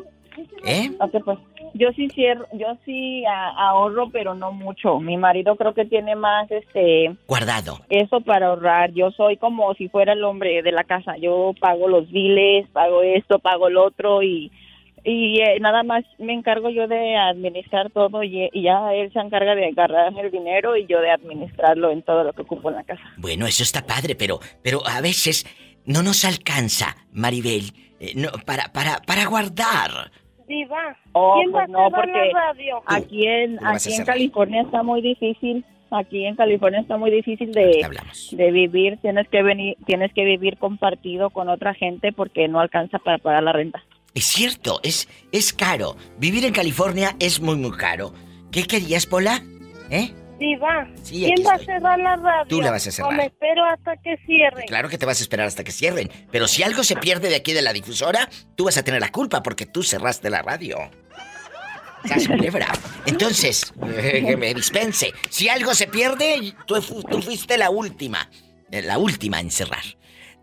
[0.65, 0.91] ¿Eh?
[0.99, 1.39] Ok, pues.
[1.73, 4.99] Yo sí cierro, yo sí ah, ahorro, pero no mucho.
[4.99, 7.79] Mi marido creo que tiene más, este, Guardado.
[7.89, 8.91] eso para ahorrar.
[8.93, 11.17] Yo soy como si fuera el hombre de la casa.
[11.17, 14.51] Yo pago los biles, pago esto, pago el otro y
[15.07, 19.19] y eh, nada más me encargo yo de administrar todo y, y ya él se
[19.19, 22.77] encarga de agarrar el dinero y yo de administrarlo en todo lo que ocupo en
[22.77, 23.03] la casa.
[23.17, 25.45] Bueno, eso está padre, pero, pero a veces
[25.85, 30.11] no nos alcanza, Maribel, eh, no, para, para, para guardar.
[30.47, 32.81] Diva, Oh, ¿quién pues va a no, cerrar porque la radio?
[32.85, 34.05] aquí en a aquí en.
[34.05, 35.65] California está muy difícil.
[35.91, 37.87] Aquí en California está muy difícil de,
[38.31, 38.97] de vivir.
[39.01, 43.43] Tienes que venir, tienes que vivir compartido con otra gente porque no alcanza para pagar
[43.43, 43.83] la renta.
[44.13, 45.95] Es cierto, es, es caro.
[46.17, 48.13] Vivir en California es muy, muy caro.
[48.51, 49.41] ¿Qué querías, Pola?
[49.89, 50.11] ¿Eh?
[50.39, 52.47] Diva, Sí, ¿quién va a cerrar la radio?
[52.49, 53.11] Tú la vas a cerrar.
[53.11, 54.65] O me espero hasta que cierre.
[54.65, 56.09] Claro que te vas a esperar hasta que cierren.
[56.31, 59.11] Pero si algo se pierde de aquí de la difusora, tú vas a tener la
[59.11, 60.77] culpa porque tú cerraste la radio.
[63.05, 65.13] Entonces, que me dispense.
[65.29, 68.29] Si algo se pierde, tú, tú fuiste la última.
[68.71, 69.83] eh, La última en cerrar.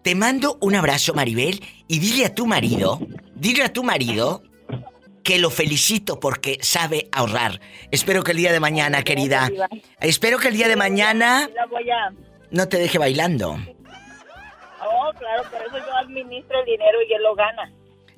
[0.02, 2.98] Te mando un abrazo, Maribel, y dile a tu marido,
[3.36, 4.42] dile a tu marido
[5.22, 7.60] que lo felicito porque sabe ahorrar.
[7.90, 9.50] Espero que el día de mañana, querida,
[10.00, 11.48] espero que el día de mañana
[12.50, 13.56] no te deje bailando.
[14.84, 17.72] Oh, claro, por eso yo administro el dinero y él lo gana.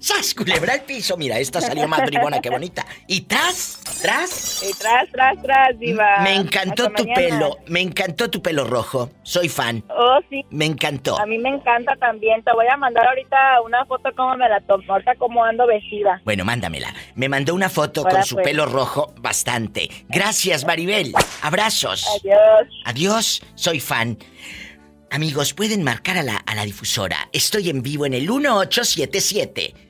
[0.04, 0.34] ¡Sas!
[0.34, 1.16] Culebra el piso.
[1.16, 2.84] Mira, esta salió más bribona que bonita.
[3.06, 4.62] Y tras, tras.
[4.62, 6.18] Y tras, tras, tras, diva.
[6.20, 7.14] Me encantó Hasta tu mañana.
[7.38, 7.58] pelo.
[7.68, 9.10] Me encantó tu pelo rojo.
[9.22, 9.82] Soy fan.
[9.88, 10.44] Oh, sí.
[10.50, 11.18] Me encantó.
[11.18, 12.44] A mí me encanta también.
[12.44, 16.20] Te voy a mandar ahorita una foto como me la tomo, ahorita como ando vestida.
[16.22, 16.92] Bueno, mándamela.
[17.14, 18.46] Me mandó una foto Ahora con su pues.
[18.46, 19.88] pelo rojo bastante.
[20.10, 21.14] Gracias, Maribel.
[21.40, 22.06] Abrazos.
[22.20, 22.68] Adiós.
[22.84, 24.18] Adiós, soy fan.
[25.10, 27.28] Amigos, pueden marcar a la, a la difusora.
[27.32, 29.83] Estoy en vivo en el 1877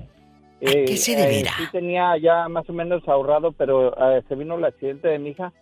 [0.68, 1.52] ¿A qué se deberá?
[1.58, 5.30] sí tenía ya más o menos ahorrado, pero eh, se vino el accidente de mi
[5.30, 5.54] hija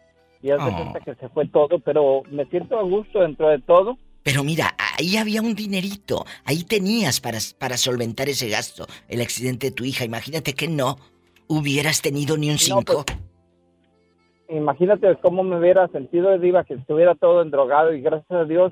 [0.42, 0.76] y hace Oh.
[0.76, 3.98] cuenta que se fue todo, pero me siento a gusto dentro de todo.
[4.24, 6.26] Pero mira, ahí había un dinerito.
[6.46, 8.86] Ahí tenías para, para solventar ese gasto.
[9.08, 10.04] El accidente de tu hija.
[10.04, 10.98] Imagínate que no
[11.48, 13.06] hubieras tenido ni un No, cinco.
[13.06, 13.18] pues,
[14.50, 18.72] Imagínate cómo me hubiera sentido, Diva, que estuviera todo endrogado y gracias a Dios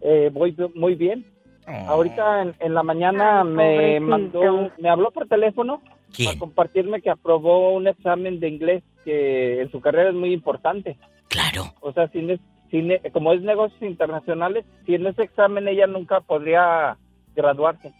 [0.00, 1.26] eh, voy muy bien.
[1.66, 4.00] Ahorita en, en la mañana Ay, me pobrecito.
[4.40, 6.28] mandó, me habló por teléfono ¿Quién?
[6.28, 10.96] para compartirme que aprobó un examen de inglés que en su carrera es muy importante.
[11.28, 11.72] Claro.
[11.80, 16.96] O sea, sin, es- sin como es negocios internacionales, sin ese examen ella nunca podría
[17.36, 17.92] graduarse.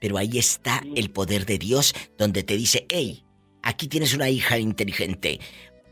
[0.00, 3.24] Pero ahí está el poder de Dios donde te dice, hey,
[3.62, 5.40] aquí tienes una hija inteligente.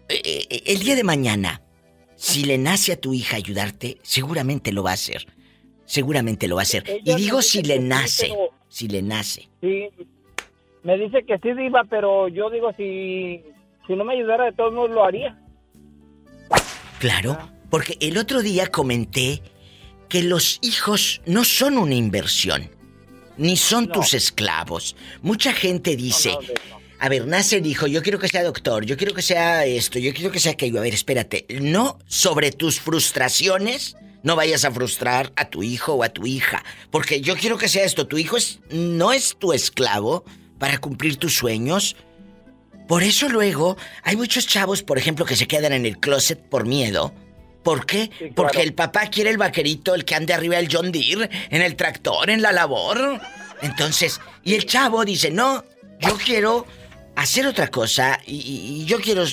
[0.08, 1.60] Eh, eh, el día de mañana,
[2.14, 5.26] si le nace a tu hija ayudarte, seguramente lo va a hacer.
[5.86, 6.84] Seguramente lo va a hacer.
[7.04, 8.26] Y digo si le sí, nace.
[8.28, 9.48] pero- Si le nace.
[9.62, 9.88] Sí,
[10.82, 13.40] me dice que sí, Diva, pero yo digo, si,
[13.86, 15.38] si no me ayudara, de todos modos lo haría.
[16.98, 17.38] Claro,
[17.70, 19.42] porque el otro día comenté
[20.08, 22.70] que los hijos no son una inversión,
[23.36, 23.92] ni son No.
[23.92, 24.96] tus esclavos.
[25.22, 26.80] Mucha gente dice, No, no, no.
[26.98, 29.98] a ver, nace el hijo, yo quiero que sea doctor, yo quiero que sea esto,
[29.98, 30.78] yo quiero que sea aquello.
[30.78, 33.96] A ver, espérate, no sobre tus frustraciones,
[34.26, 37.68] no vayas a frustrar a tu hijo o a tu hija, porque yo quiero que
[37.68, 40.24] sea esto, tu hijo es, no es tu esclavo
[40.58, 41.94] para cumplir tus sueños.
[42.88, 46.66] Por eso luego hay muchos chavos, por ejemplo, que se quedan en el closet por
[46.66, 47.14] miedo.
[47.62, 48.08] ¿Por qué?
[48.08, 48.32] claro.
[48.34, 51.74] Porque el papá quiere el vaquerito, el que ande arriba del John Deere, en el
[51.76, 53.20] tractor, en la labor.
[53.62, 55.64] Entonces, y el chavo dice, no,
[56.00, 56.66] yo quiero
[57.16, 59.24] hacer otra cosa y, y- y yo quiero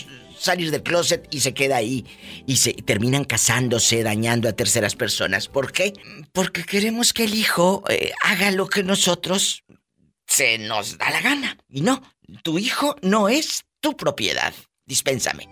[0.44, 2.06] salir del closet y se queda ahí.
[2.46, 5.48] Y se terminan casándose, dañando a terceras personas.
[5.48, 5.94] ¿Por qué?
[6.32, 9.64] Porque queremos que el hijo eh, haga lo que nosotros
[10.28, 11.58] se nos da la gana.
[11.70, 12.02] Y no,
[12.44, 14.54] tu hijo no es tu propiedad.
[14.86, 15.48] Dispénsame.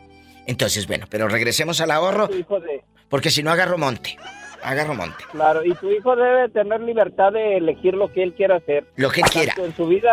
[0.45, 4.17] Entonces, bueno, pero regresemos al ahorro, Tu hijo de, porque si no agarro monte.
[4.63, 5.23] Agarro monte.
[5.31, 8.85] claro, y tu hijo debe tener libertad de elegir lo que él quiera hacer.
[8.95, 9.53] Lo que él quiera.
[9.55, 10.11] Tanto en su vida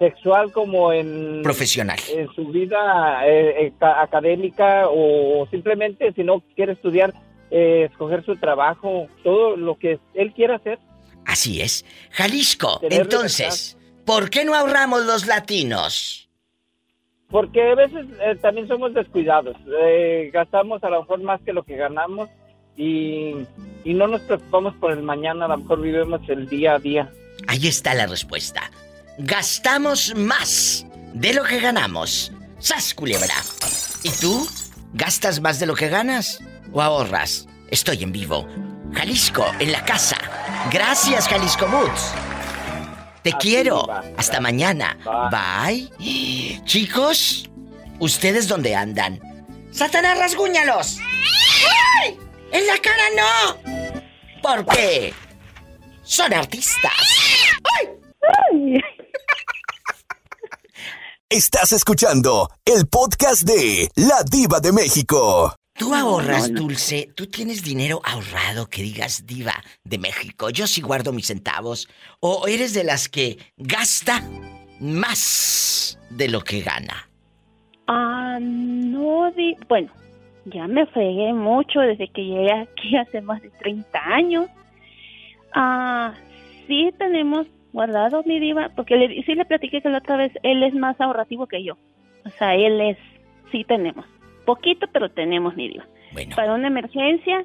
[0.00, 1.98] sexual como en, Profesional.
[2.12, 7.12] en su vida eh, ca- académica o simplemente si no quiere estudiar,
[7.52, 10.78] eh, escoger su trabajo, todo lo que él quiera hacer.
[11.26, 11.84] Así es.
[12.10, 16.28] Jalisco, entonces, ¿por qué no ahorramos los latinos?
[17.28, 21.62] Porque a veces eh, también somos descuidados, eh, gastamos a lo mejor más que lo
[21.62, 22.28] que ganamos
[22.76, 23.34] y,
[23.84, 27.10] y no nos preocupamos por el mañana, a lo mejor vivimos el día a día.
[27.46, 28.70] Ahí está la respuesta.
[29.22, 32.32] Gastamos más de lo que ganamos.
[32.58, 33.34] ¡Sas, culebra!
[34.02, 34.48] ¿Y tú?
[34.94, 36.40] ¿Gastas más de lo que ganas?
[36.72, 37.46] ¿O ahorras?
[37.70, 38.48] Estoy en vivo.
[38.94, 40.16] Jalisco, en la casa.
[40.72, 42.14] Gracias, Jalisco Boots.
[43.22, 43.86] Te quiero.
[43.86, 44.02] va.
[44.16, 44.96] Hasta mañana.
[45.30, 45.90] Bye.
[46.64, 47.50] Chicos,
[47.98, 49.20] ¿ustedes dónde andan?
[49.70, 50.96] ¡Satanás, rasguñalos!
[52.02, 52.18] ¡Ay!
[52.52, 54.40] ¡En la cara no!
[54.40, 55.12] ¿Por qué?
[56.02, 57.20] Son artistas.
[61.32, 65.54] Estás escuchando el podcast de La Diva de México.
[65.78, 67.08] Tú ahorras, Dulce.
[67.14, 70.50] Tú tienes dinero ahorrado que digas diva de México.
[70.50, 71.86] Yo sí guardo mis centavos.
[72.18, 74.24] O eres de las que gasta
[74.80, 77.08] más de lo que gana.
[77.86, 79.92] Ah, no, di bueno,
[80.46, 84.48] ya me fregué mucho desde que llegué aquí hace más de 30 años.
[85.54, 86.12] Ah,
[86.66, 90.62] sí tenemos guardado mi diva, porque le, sí le platiqué que la otra vez él
[90.62, 91.78] es más ahorrativo que yo.
[92.24, 92.98] O sea, él es,
[93.52, 94.04] sí tenemos.
[94.44, 95.86] Poquito, pero tenemos mi diva.
[96.12, 97.44] Bueno, Para una emergencia,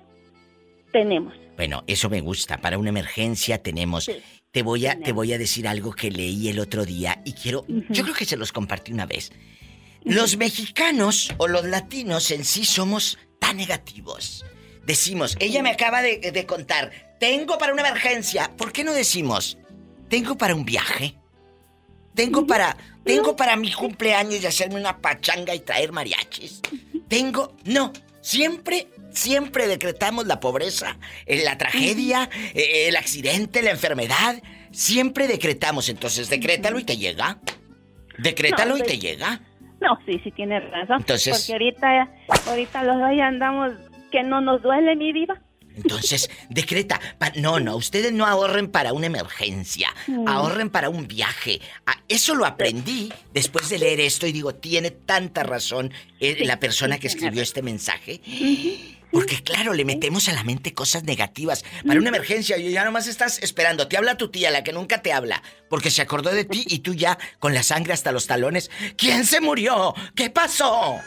[0.91, 1.33] tenemos.
[1.55, 2.57] bueno, eso me gusta.
[2.57, 4.05] Para una emergencia tenemos.
[4.05, 4.13] Sí.
[4.51, 7.65] Te voy a, te voy a decir algo que leí el otro día y quiero.
[7.67, 9.31] Yo creo que se los compartí una vez.
[10.03, 14.45] Los mexicanos o los latinos en sí somos tan negativos.
[14.85, 18.51] Decimos, ella me acaba de, de contar, tengo para una emergencia.
[18.55, 19.57] ¿Por qué no decimos,
[20.15, 21.15] tengo para un viaje?
[22.13, 26.61] Tengo para, tengo para mi cumpleaños y hacerme una pachanga y traer mariachis.
[27.09, 27.91] Tengo, no,
[28.21, 34.41] siempre, siempre decretamos la pobreza, eh, la tragedia, eh, el accidente, la enfermedad.
[34.71, 37.39] Siempre decretamos, entonces decrétalo y te llega.
[38.17, 39.41] Decrétalo No, y te pues- llega.
[39.81, 40.99] No, sí, sí tiene razón.
[41.01, 42.09] Entonces- Porque ahorita,
[42.47, 43.73] ahorita los dos ya andamos
[44.13, 45.41] que no nos duele mi diva.
[45.75, 46.99] Entonces, decreta.
[47.17, 49.93] pa- no, no, ustedes no ahorren para una emergencia.
[50.07, 50.27] Mm.
[50.27, 51.59] Ahorren para un viaje.
[51.85, 56.59] Ah, eso lo aprendí después de leer esto y digo, tiene tanta razón eh, la
[56.59, 58.21] persona que escribió este mensaje.
[59.11, 61.63] Porque claro, le metemos a la mente cosas negativas.
[61.87, 63.87] Para una emergencia, y ya nomás estás esperando.
[63.87, 65.41] Te habla tu tía, la que nunca te habla.
[65.69, 68.69] Porque se acordó de ti y tú ya con la sangre hasta los talones.
[68.97, 69.93] ¿Quién se murió?
[70.15, 70.99] ¿Qué pasó?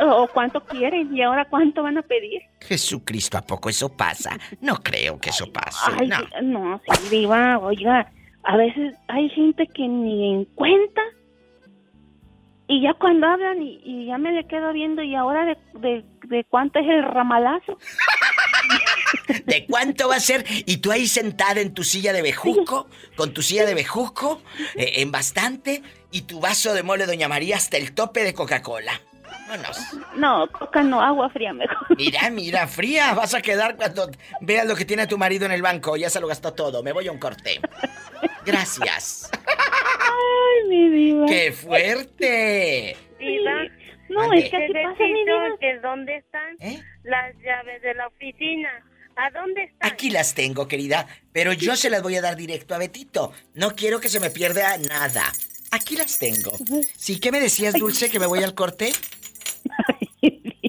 [0.00, 1.14] ¿O cuánto quieren?
[1.14, 2.42] ¿Y ahora cuánto van a pedir?
[2.60, 4.38] Jesucristo, ¿a poco eso pasa?
[4.60, 5.90] No creo que eso pase.
[5.98, 6.18] Ay, no.
[6.18, 8.10] sí, no, sí, diva, oiga,
[8.44, 11.02] a veces hay gente que ni en cuenta
[12.68, 16.04] y ya cuando hablan y, y ya me le quedo viendo y ahora de, de,
[16.28, 17.78] de cuánto es el ramalazo.
[19.46, 20.44] ¿De cuánto va a ser?
[20.66, 24.42] Y tú ahí sentada en tu silla de bejuco, con tu silla de bejuco,
[24.74, 29.00] eh, en bastante, y tu vaso de mole Doña María hasta el tope de Coca-Cola.
[29.48, 29.78] Vámonos.
[30.16, 31.76] No, coca no, agua fría mejor.
[31.96, 33.14] Mira, mira, fría.
[33.14, 34.10] Vas a quedar cuando
[34.40, 35.96] veas lo que tiene tu marido en el banco.
[35.96, 36.82] Ya se lo gastó todo.
[36.82, 37.60] Me voy a un corte.
[38.44, 39.30] Gracias.
[39.46, 41.26] Ay, mi diva.
[41.26, 42.96] ¡Qué fuerte!
[43.18, 43.52] Diva,
[44.08, 45.58] No, es que así pasa, mi necesito diva.
[45.60, 46.82] que dónde están ¿Eh?
[47.04, 48.68] las llaves de la oficina.
[49.16, 49.90] ¿A dónde están?
[49.92, 51.06] Aquí las tengo, querida.
[51.32, 53.32] Pero yo se las voy a dar directo a Betito.
[53.54, 55.24] No quiero que se me pierda nada.
[55.70, 56.52] Aquí las tengo.
[56.96, 57.18] ¿Sí?
[57.20, 58.90] ¿Qué me decías, Dulce, que me voy al corte?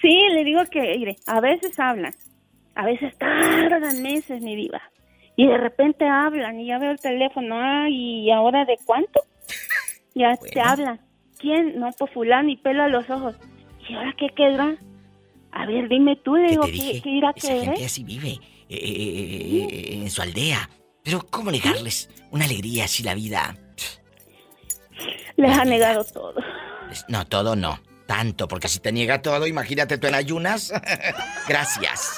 [0.00, 2.14] Sí, le digo que, mire, a veces hablan,
[2.74, 4.80] a veces tardan meses, mi diva.
[5.36, 9.20] Y de repente hablan y ya veo el teléfono, ¿y ahora de cuánto?
[10.14, 10.70] Ya te Bueno.
[10.70, 11.00] hablan.
[11.38, 11.78] ¿Quién?
[11.78, 13.36] No, pues fulano y pela los ojos.
[13.88, 14.76] ¿Y ahora qué quedará?
[15.52, 17.64] A ver, dime tú, le ¿Qué digo, te ¿qué, irá a querer?
[17.66, 18.30] gente así vive.
[18.68, 20.68] eh, eh, eh, en su aldea.
[21.04, 23.56] Pero ¿cómo negarles una alegría si la vida...
[25.36, 26.34] Les ha negado todo.
[26.92, 27.80] Es- No, todo no.
[28.06, 30.72] Tanto, porque si te niega todo, imagínate tú en ayunas.
[31.48, 32.10] Gracias.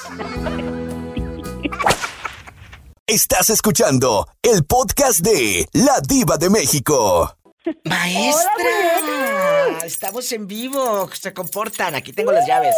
[3.07, 7.37] Estás escuchando el podcast de La Diva de México.
[7.85, 9.85] ¡Maestra!
[9.85, 11.11] Estamos en vivo.
[11.13, 11.95] Se comportan.
[11.95, 12.75] Aquí tengo las llaves.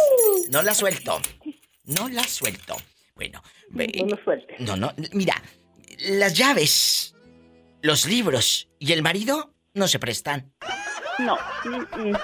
[0.49, 1.21] No las suelto.
[1.85, 2.75] No las suelto.
[3.15, 3.41] Bueno.
[3.69, 4.55] ve- No lo suelte.
[4.59, 4.93] No, no.
[5.13, 5.41] Mira,
[5.99, 7.13] las llaves,
[7.81, 10.51] los libros y el marido no se prestan.
[11.19, 12.15] No, mm, mm.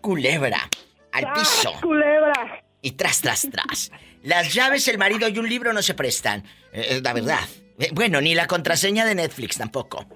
[0.00, 0.68] Culebra.
[1.12, 1.72] Al piso.
[1.74, 2.62] ¡Ah, culebra!
[2.80, 3.92] Y tras, tras, tras.
[4.22, 6.44] Las llaves, el marido y un libro no se prestan.
[6.72, 7.40] Eh, eh, la verdad.
[7.78, 10.06] Eh, bueno, ni la contraseña de Netflix tampoco.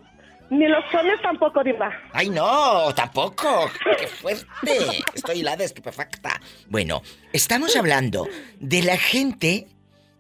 [0.51, 1.91] Ni los soles tampoco, Diva.
[2.13, 2.95] ¡Ay, no!
[2.95, 3.71] ¡Tampoco!
[3.99, 5.05] ¡Qué fuerte!
[5.13, 6.41] Estoy helada, estupefacta.
[6.69, 7.03] Bueno,
[7.33, 8.29] estamos hablando
[8.61, 9.67] de la gente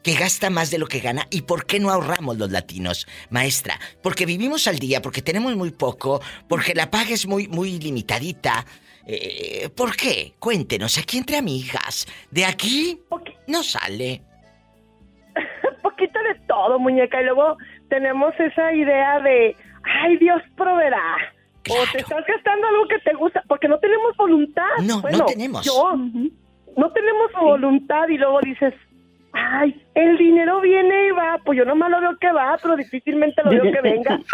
[0.07, 3.75] que gasta más de lo que gana y por qué no ahorramos los latinos, maestra.
[4.05, 8.65] Porque vivimos al día, porque tenemos muy poco, porque la paga es muy, muy limitadita.
[9.05, 10.35] Eh, ¿Por qué?
[10.39, 12.07] Cuéntenos, aquí entre amigas.
[12.31, 13.01] De aquí
[13.49, 14.23] no sale.
[15.83, 17.21] poquito de todo, muñeca.
[17.21, 17.57] Y luego
[17.89, 21.17] tenemos esa idea de, ay, Dios proveerá.
[21.69, 24.71] O te estás gastando algo que te gusta, porque no tenemos voluntad.
[24.85, 25.67] No, no tenemos.
[25.67, 25.97] Yo,
[26.77, 28.73] no tenemos voluntad y luego dices,
[29.37, 31.39] ay, el dinero viene y va.
[31.45, 34.21] Pues yo nomás lo veo que va, pero difícilmente lo veo que venga.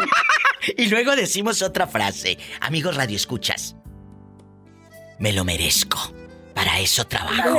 [0.77, 2.39] Y luego decimos otra frase.
[2.61, 3.75] Amigos Radio Escuchas.
[5.19, 5.99] Me lo merezco.
[6.55, 7.59] Para eso trabajo.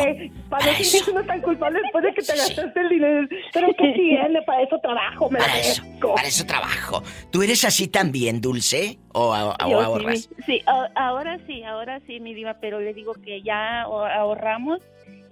[0.50, 3.28] Para no sentirse uno tan culpable después de que te gastaste el dinero.
[3.52, 5.84] Pero que tiene, para eso trabajo, me Para eso,
[6.16, 7.04] para eso trabajo.
[7.30, 9.00] ¿Tú eres así también, Dulce?
[9.14, 10.20] ¿O, a- o Yo ahorras?
[10.22, 10.62] Sí, sí,
[10.96, 14.12] ahora sí, ahora sí, mi diva, pero le digo que ya ahor-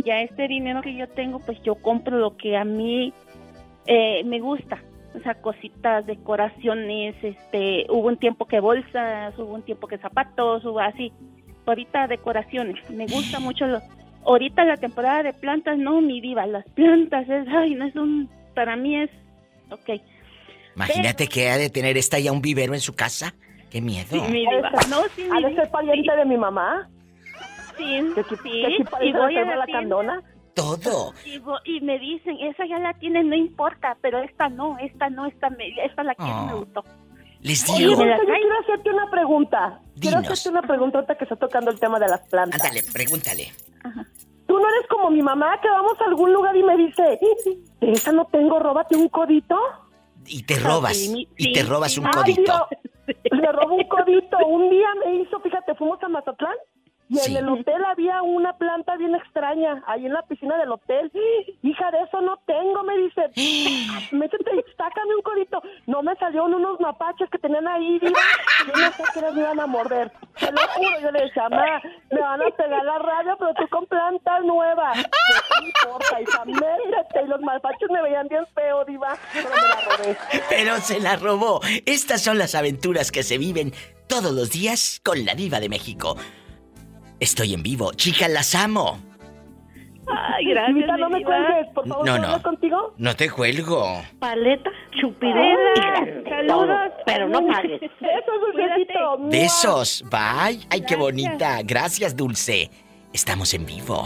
[0.02, 3.14] ahorramos, ya este dinero que yo tengo, pues yo compro lo que a mí
[3.88, 4.82] eh, me gusta.
[5.14, 10.64] O sea, cositas, decoraciones, este, hubo un tiempo que bolsas, hubo un tiempo que zapatos,
[10.64, 11.12] hubo así.
[11.66, 13.82] Ahorita decoraciones, me gusta mucho lo...
[14.24, 18.30] Ahorita la temporada de plantas, no, mi diva, las plantas es, ay, no es un,
[18.54, 19.10] para mí es,
[19.72, 20.00] ok.
[20.76, 23.34] Imagínate que ha de tener esta ya un vivero en su casa.
[23.72, 24.24] ¡Qué miedo!
[24.30, 24.70] Mi diva.
[24.90, 25.62] No, sí, ¿Ha mi de diva.
[25.64, 26.88] ser pariente de mi mamá?
[27.82, 30.22] Sí, ¿Que sí, sí, que sí parece y voy a la la candona?
[30.54, 31.14] Todo.
[31.26, 31.42] Y,
[31.78, 35.50] y me dicen, esa ya la tienen, no importa, pero esta no, esta no, esta,
[35.50, 36.46] me, esta la quiero, Oh.
[36.48, 36.84] me gustó.
[37.42, 37.96] Les Oye, digo.
[37.96, 39.80] Dulce, yo quiero hacerte una pregunta.
[40.00, 40.32] Quiero Dinos.
[40.34, 42.62] hacerte una pregunta ahorita que está tocando el tema de las plantas.
[42.62, 43.48] Ándale, pregúntale.
[44.46, 47.18] Tú no eres como mi mamá que vamos a algún lugar y me dice,
[47.80, 49.58] de esa no tengo, róbate un codito.
[50.28, 50.98] Y te robas.
[50.98, 52.00] sí, mi- Y te sí, robas sí.
[52.00, 52.68] un Ay, codito.
[53.08, 54.38] Dios, me robó un codito.
[54.46, 56.56] Un día me hizo, fíjate, fuimos a Mazatlán
[57.12, 57.32] y Sí.
[57.32, 61.12] en el hotel había una planta bien extraña, ahí en la piscina del hotel.
[61.62, 63.22] Hija, de eso no tengo, me dice.
[64.16, 65.62] Métete y sácame un codito.
[65.88, 68.20] No me salieron unos mapaches que tenían ahí, diva.
[68.66, 70.12] Yo no sé qué me iban a morder.
[70.40, 71.82] Te lo juro, yo le decía, mamá,
[72.12, 74.98] me van a pegar la radio, pero tú con plantas nuevas.
[74.98, 76.46] ¿Qué importa, hija?
[76.46, 77.24] Métete.
[77.26, 80.18] Y los mapaches me veían bien feo, diva, pero me la robé.
[80.50, 81.60] Pero se la robó.
[81.86, 83.74] Estas son las aventuras que se viven
[84.08, 86.16] todos los días con la diva de México.
[87.22, 87.94] Estoy en vivo.
[87.94, 89.00] Chicas, las amo.
[90.08, 91.00] Ay, gracias.
[91.00, 92.04] No me cuelgues, por favor.
[92.04, 92.42] No, ¿puedo no.
[92.42, 92.94] contigo?
[92.98, 94.02] No te cuelgo.
[94.18, 95.46] Paleta, chupidón.
[95.46, 96.92] y Saludos.
[97.06, 97.80] Pero no pagues.
[98.02, 99.30] Besos.
[99.30, 100.04] Besos.
[100.10, 100.66] Bye.
[100.72, 101.60] Ay, qué bonita.
[101.64, 102.72] Gracias, Dulce.
[103.14, 104.04] Estamos en vivo.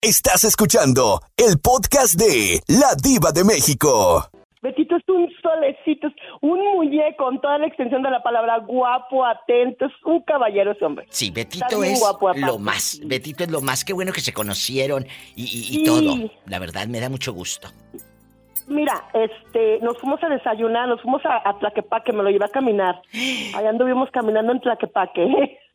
[0.00, 4.30] Estás escuchando el podcast de La Diva de México.
[4.62, 9.24] Betito es un solecito, es un muñeco con toda la extensión de la palabra guapo,
[9.26, 11.06] atento, es un caballero ese hombre.
[11.10, 13.00] Sí, Betito es guapo, lo más.
[13.04, 13.84] Betito es lo más.
[13.84, 15.04] Qué bueno que se conocieron
[15.36, 15.84] y, y- y Sí.
[15.84, 16.14] todo.
[16.46, 17.68] La verdad, me da mucho gusto.
[18.68, 22.48] Mira, este, nos fuimos a desayunar, nos fuimos a, a Tlaquepaque, me lo llevé a
[22.48, 23.02] caminar.
[23.56, 25.58] Allá anduvimos caminando en Tlaquepaque.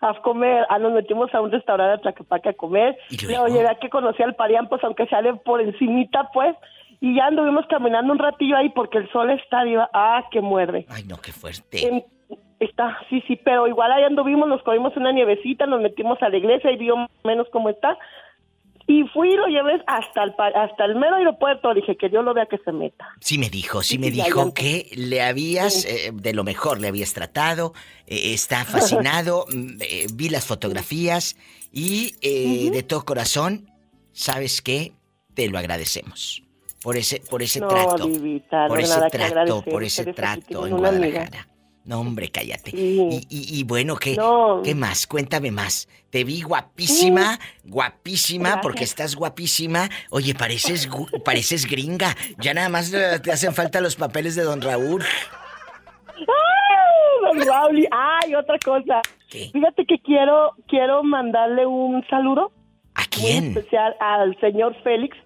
[0.00, 2.96] A comer, ah, nos metimos a un restaurante de Tlaquepaque a comer.
[3.10, 6.54] ¿Y Luego llevé a que conocí al Parián, pues aunque sale por encimita, pues.
[7.02, 9.64] Y ya anduvimos caminando un ratillo ahí porque el sol está.
[9.92, 10.86] Ah, que muerde.
[10.88, 12.06] Ay, no, qué fuerte.
[12.60, 16.36] Está, sí, sí, pero igual ahí anduvimos, nos comimos una nievecita, nos metimos a la
[16.36, 16.94] iglesia y vio
[17.24, 17.98] menos cómo está.
[18.86, 21.74] Y fui y lo llevé hasta el, hasta el mero aeropuerto.
[21.74, 23.08] Dije que Dios lo vea que se meta.
[23.18, 26.86] Sí me dijo, sí me Sí, dijo que le habías, eh, de lo mejor le
[26.86, 27.72] habías tratado,
[28.06, 31.36] eh, está fascinado, mm, eh, vi las fotografías
[31.72, 33.72] y eh, de todo corazón,
[34.12, 34.92] ¿sabes qué?
[35.34, 36.41] Te lo agradecemos.
[36.82, 38.06] Por ese, por ese No, trato.
[38.06, 40.90] Divita, por no ese trato, por ese trato en amiga.
[40.90, 41.48] Guadalajara.
[41.84, 42.70] No, hombre, cállate.
[42.70, 43.00] Sí.
[43.10, 44.60] Y, y- y bueno, ¿qué, No.
[44.62, 45.06] ¿qué más?
[45.08, 45.88] Cuéntame más.
[46.10, 48.62] Te vi guapísima, guapísima, Gracias.
[48.62, 49.88] porque estás guapísima.
[50.10, 50.88] Oye, pareces,
[51.24, 52.16] pareces gringa.
[52.38, 55.02] Ya nada más eh, te hacen falta los papeles de don Raúl.
[56.16, 57.88] ¡Ay, don Raúl!
[57.90, 59.00] Ay, otra cosa.
[59.28, 62.52] Fíjate que quiero, quiero mandarle un saludo.
[62.94, 63.44] ¿A quién?
[63.52, 65.16] Muy especial al señor Félix.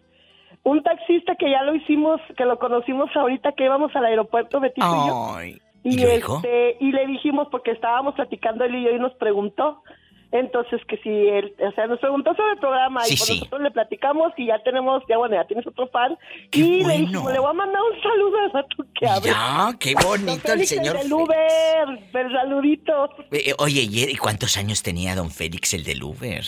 [0.67, 4.85] Un taxista que ya lo hicimos, que lo conocimos ahorita que íbamos al aeropuerto, Betito
[4.85, 5.59] y yo.
[5.85, 9.85] Y, este, y le dijimos, porque estábamos platicando él y yo, y nos preguntó.
[10.33, 13.35] Entonces, que si él, o sea, nos preguntó sobre el programa Sí, y pues sí.
[13.39, 16.19] nosotros le platicamos y ya tenemos, ya bueno, ya tienes otro fan.
[16.51, 19.31] y le dijimos, le voy a mandar un saludo al rato que hable.
[19.31, 20.99] Ya, qué bonito el Félix, señor.
[20.99, 23.09] del Uber, el saludito.
[23.31, 26.43] Eh, eh, oye, ¿y y cuántos años tenía don Félix el del Uber?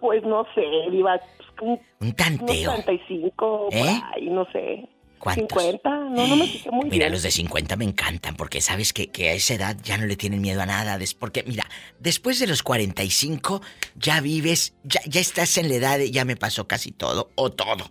[0.00, 1.20] Pues no sé, iba
[1.60, 2.72] un, Un tanteo.
[2.72, 4.00] unos 35, ¿Eh?
[4.00, 4.88] por ahí, no sé.
[5.18, 5.62] ¿Cuántos?
[5.62, 7.12] 50, no, no me fijé muy Mira, bien.
[7.12, 10.16] los de 50 me encantan porque sabes que, que a esa edad ya no le
[10.16, 10.98] tienen miedo a nada.
[11.18, 11.66] Porque, mira,
[11.98, 13.60] después de los 45
[13.96, 17.50] ya vives, ya, ya estás en la edad de ya me pasó casi todo o
[17.50, 17.90] todo.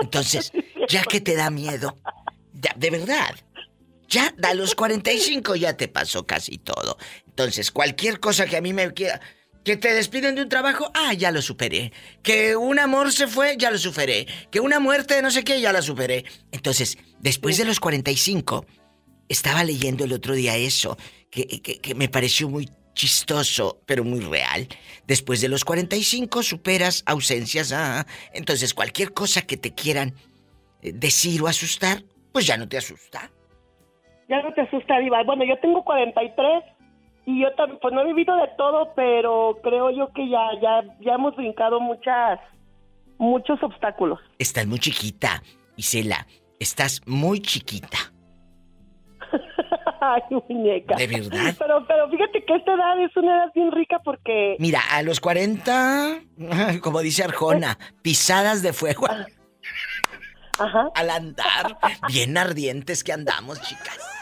[0.00, 0.52] Entonces,
[0.88, 1.98] ya que te da miedo,
[2.54, 3.34] ya, de verdad,
[4.08, 6.96] ya a los 45 ya te pasó casi todo.
[7.26, 9.20] Entonces, cualquier cosa que a mí me quiera...
[9.68, 11.92] Que te despiden de un trabajo, ah, ya lo superé.
[12.22, 14.26] Que un amor se fue, ya lo superé.
[14.50, 16.24] Que una muerte de no sé qué, ya la superé.
[16.52, 18.64] Entonces, después de los 45,
[19.28, 20.96] estaba leyendo el otro día eso,
[21.30, 24.66] que, que- que me pareció muy chistoso, pero muy real.
[25.06, 30.14] Después de los 45 superas ausencias, ah, entonces cualquier cosa que te quieran
[30.80, 33.30] eh, decir o asustar, pues ya no te asusta.
[34.30, 35.22] ya no te asusta, Diva.
[35.24, 36.64] Bueno, yo tengo 43
[37.28, 40.82] y yo también, pues no he vivido de todo, pero creo yo que ya, ya,
[41.00, 42.40] ya hemos brincado muchas,
[43.18, 44.18] muchos obstáculos.
[44.38, 45.42] Estás muy chiquita,
[45.76, 46.26] Isela,
[46.58, 47.98] estás muy chiquita.
[50.00, 50.94] Ay, muñeca.
[50.96, 51.54] ¿De verdad?
[51.58, 55.20] Pero, pero fíjate que esta edad es una edad bien rica porque Mira, a los
[55.20, 56.20] 40,
[56.82, 59.06] como dice Arjona, pisadas de fuego.
[60.58, 60.88] Ajá.
[60.94, 61.76] Al andar,
[62.08, 64.17] bien ardientes que andamos, chicas.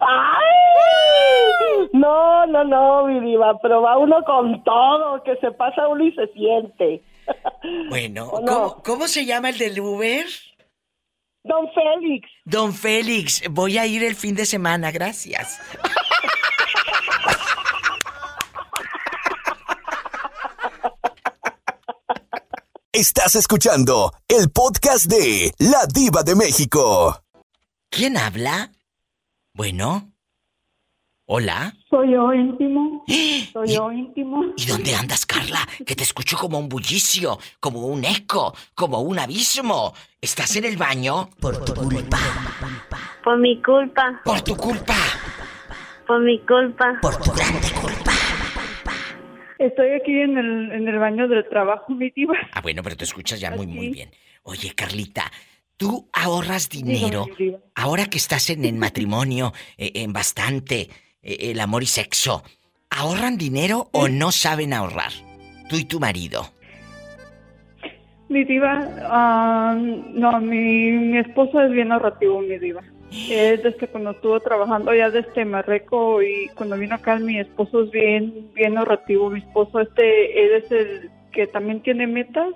[0.00, 1.88] ¡Ay!
[1.92, 6.12] No, no, no, mi diva, pero va uno con todo, que se pasa uno y
[6.12, 7.02] se siente.
[7.88, 8.30] Bueno.
[8.30, 10.26] ¿cómo, cómo se llama el del Uber?
[11.42, 12.28] Don Félix.
[12.44, 15.60] Don Félix, voy a ir el fin de semana, gracias.
[22.92, 27.22] Estás escuchando el podcast de La Diva de México.
[27.90, 28.72] ¿Quién habla?
[29.56, 30.12] Bueno.
[31.24, 31.72] Hola.
[31.88, 33.02] Soy yo íntimo.
[33.54, 34.44] Soy yo íntimo.
[34.54, 35.66] ¿Y dónde andas, Carla?
[35.86, 39.94] Que te escucho como un bullicio, como un eco, como un abismo.
[40.20, 41.30] ¿Estás en el baño?
[41.40, 42.18] Por tu culpa.
[43.24, 44.20] Por mi culpa.
[44.26, 44.94] Por tu culpa.
[46.06, 46.98] Por mi culpa.
[47.00, 48.12] Por tu grande culpa.
[49.58, 52.34] Estoy aquí en el, en el baño del trabajo, mi diva.
[52.52, 54.10] Ah, bueno, pero te escuchas ya muy, muy bien.
[54.42, 55.32] Oye, Carlita,
[55.76, 57.26] tú ahorras dinero.
[57.74, 60.88] Ahora que estás en el matrimonio, eh, en bastante,
[61.22, 62.42] eh, el amor y sexo,
[62.90, 65.12] ¿ahorran dinero o no saben ahorrar?
[65.68, 66.52] Tú y tu marido.
[68.28, 72.82] Mi diva, ah, no, mi, mi esposo es bien ahorrativo, mi diva.
[73.30, 77.90] Es desde cuando estuvo trabajando allá desde Marreco y cuando vino acá mi esposo es
[77.92, 79.30] bien, bien ahorrativo.
[79.30, 82.52] Mi esposo este, él es el que también tiene metas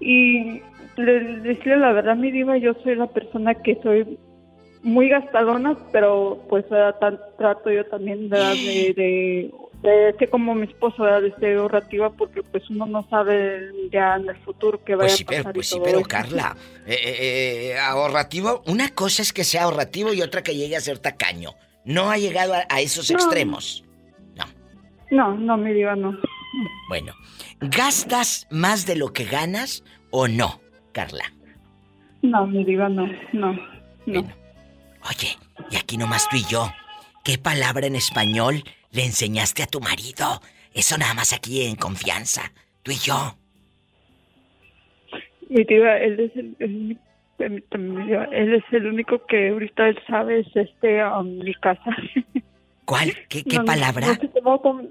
[0.00, 0.60] y
[0.98, 4.18] le, decirle la verdad, mi diva, yo soy la persona que soy
[4.82, 6.64] muy gastadona, pero pues
[7.00, 8.38] tan- trato yo también de,
[8.96, 9.50] de,
[9.82, 14.28] de ser como mi esposo, de ser ahorrativa, porque pues uno no sabe ya en
[14.28, 16.08] el futuro qué vaya Pues sí, a pasar pero, y pues sí, pero eso.
[16.08, 17.16] Carla, eh, eh,
[17.72, 21.54] eh, ahorrativo, una cosa es que sea ahorrativo y otra que llegue a ser tacaño.
[21.84, 23.16] No ha llegado a, a esos No.
[23.16, 23.84] extremos.
[25.10, 26.14] No, no, mi diva, no.
[26.90, 27.14] Bueno,
[27.60, 30.60] ¿gastas más de lo que ganas o no,
[30.98, 31.32] Carla?
[32.22, 33.52] No, mi diva, no, no,
[34.06, 34.20] no.
[35.08, 35.30] Oye,
[35.70, 36.68] y aquí nomás tú y yo.
[37.22, 40.40] ¿Qué palabra en español le enseñaste a tu marido?
[40.74, 42.52] Eso nada más aquí en confianza.
[42.82, 43.36] Tú y yo.
[45.48, 46.56] Mi diva, él es el,
[47.38, 51.96] él es el único que ahorita él sabe es este, um, mi casa.
[52.84, 53.14] ¿Cuál?
[53.28, 54.18] ¿Qué, qué No, no, palabra?
[54.42, 54.90] no con-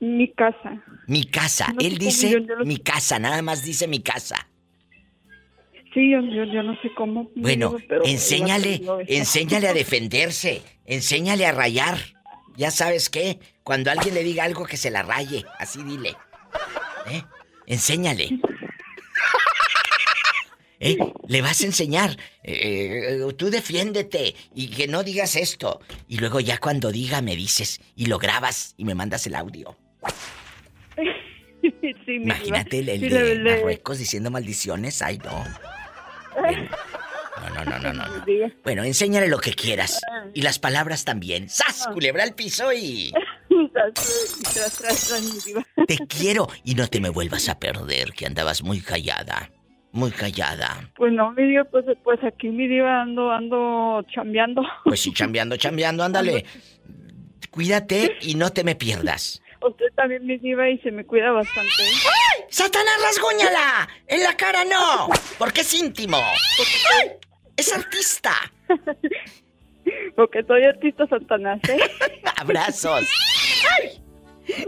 [0.00, 0.82] mi casa.
[1.06, 1.68] Mi casa.
[1.72, 4.48] No Él dice mi casa, nada más dice mi casa.
[5.94, 7.30] Sí, yo, yo, yo no sé cómo.
[7.34, 11.98] Bueno, pero enséñale, enséñale a defenderse, enséñale a rayar.
[12.56, 16.16] Ya sabes qué, cuando alguien le diga algo que se la raye, así dile.
[17.10, 17.22] ¿Eh?
[17.66, 18.28] Enséñale.
[20.80, 20.96] ¿Eh?
[21.28, 22.16] Le vas a enseñar.
[22.42, 25.80] Eh, eh, tú defiéndete y que no digas esto.
[26.08, 29.78] Y luego ya cuando diga me dices y lo grabas y me mandas el audio.
[31.62, 32.14] sí.
[32.16, 35.02] Imagínate el, el Sí, de le- le- Marruecos diciendo maldiciones.
[35.02, 35.44] Ay, no.
[36.34, 38.04] No, no, no, no, no.
[38.62, 40.00] Bueno, enséñale lo que quieras.
[40.34, 41.48] Y las palabras también.
[41.48, 41.86] ¡Sas!
[41.86, 41.92] Ah.
[41.92, 43.12] Culebra al piso y.
[45.86, 46.48] Te quiero.
[46.64, 49.50] Y no te me vuelvas a perder, que andabas muy callada.
[49.92, 50.90] Muy callada.
[50.96, 54.62] Pues no, mi diva, pues, pues aquí mi diva ando, ando chambeando.
[54.84, 56.46] Pues sí, chambeando, chambeando, ándale.
[57.50, 59.41] Cuídate y no te me pierdas.
[59.66, 61.70] Usted también mi diva y se me cuida bastante.
[61.70, 62.46] ¿eh?
[62.48, 63.88] ¡Satanás, rasguñala!
[64.06, 65.08] ¡En la cara no!
[65.38, 66.16] Porque es íntimo.
[66.16, 67.12] ¡Ay!
[67.56, 68.32] ¡Es artista!
[70.16, 71.78] Porque soy artista Satanás, ¿eh?
[72.36, 73.06] Abrazos.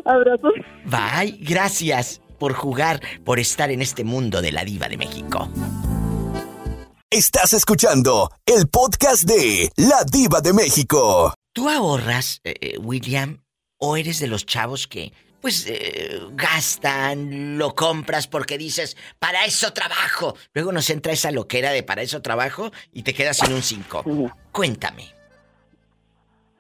[0.05, 0.55] Abrazos.
[0.85, 5.49] Bye, gracias por jugar, por estar en este mundo de la diva de México.
[7.11, 11.33] Estás escuchando el podcast de La Diva de México.
[11.53, 13.44] ¿Tú ahorras, eh, eh, William,
[13.87, 19.73] o eres de los chavos que, pues, eh, gastan, lo compras porque dices, para eso
[19.73, 20.37] trabajo?
[20.55, 24.05] Luego nos entra esa loquera de para eso trabajo y te quedas sin un 5.
[24.53, 25.05] Cuéntame.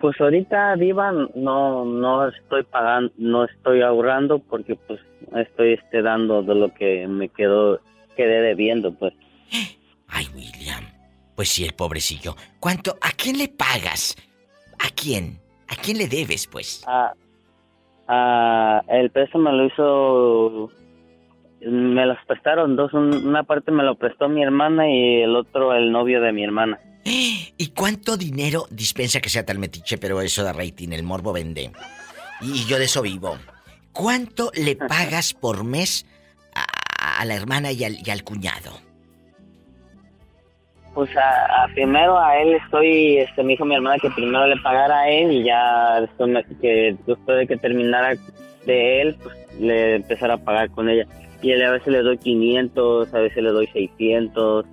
[0.01, 5.01] Pues ahorita, Diva, no, no estoy pagando, no estoy ahorrando porque pues
[5.35, 7.81] estoy este, dando de lo que me quedó,
[8.15, 9.15] quedé debiendo, pues.
[10.09, 10.85] Ay, William.
[11.35, 12.37] Pues sí, el pobrecillo.
[12.61, 12.99] ¿Cuánto?
[13.01, 14.15] ¿A quién le pagas?
[14.79, 15.41] ¿A quién?
[15.69, 16.83] ¿A quién le debes, pues?
[16.87, 17.13] Ah,
[18.09, 20.71] ah, el préstamo lo hizo,
[21.61, 25.73] me los prestaron dos, un- una parte me lo prestó mi hermana y el otro
[25.75, 26.79] el novio de mi hermana.
[27.05, 31.71] ¿Y cuánto dinero dispensa que sea tal metiche, pero eso da rating, el morbo vende?
[32.41, 33.39] Y yo de eso vivo.
[33.93, 36.07] ¿Cuánto le pagas por mes
[36.55, 38.73] a, a la hermana y al, y al cuñado?
[40.95, 44.57] Pues a, a primero a él estoy, este, me dijo mi hermana que primero le
[44.63, 48.15] pagara a él y ya después que después de que terminara
[48.65, 51.07] de él, pues le empezara a pagar con ella.
[51.43, 54.65] Y a veces le doy 500, a veces le doy 600,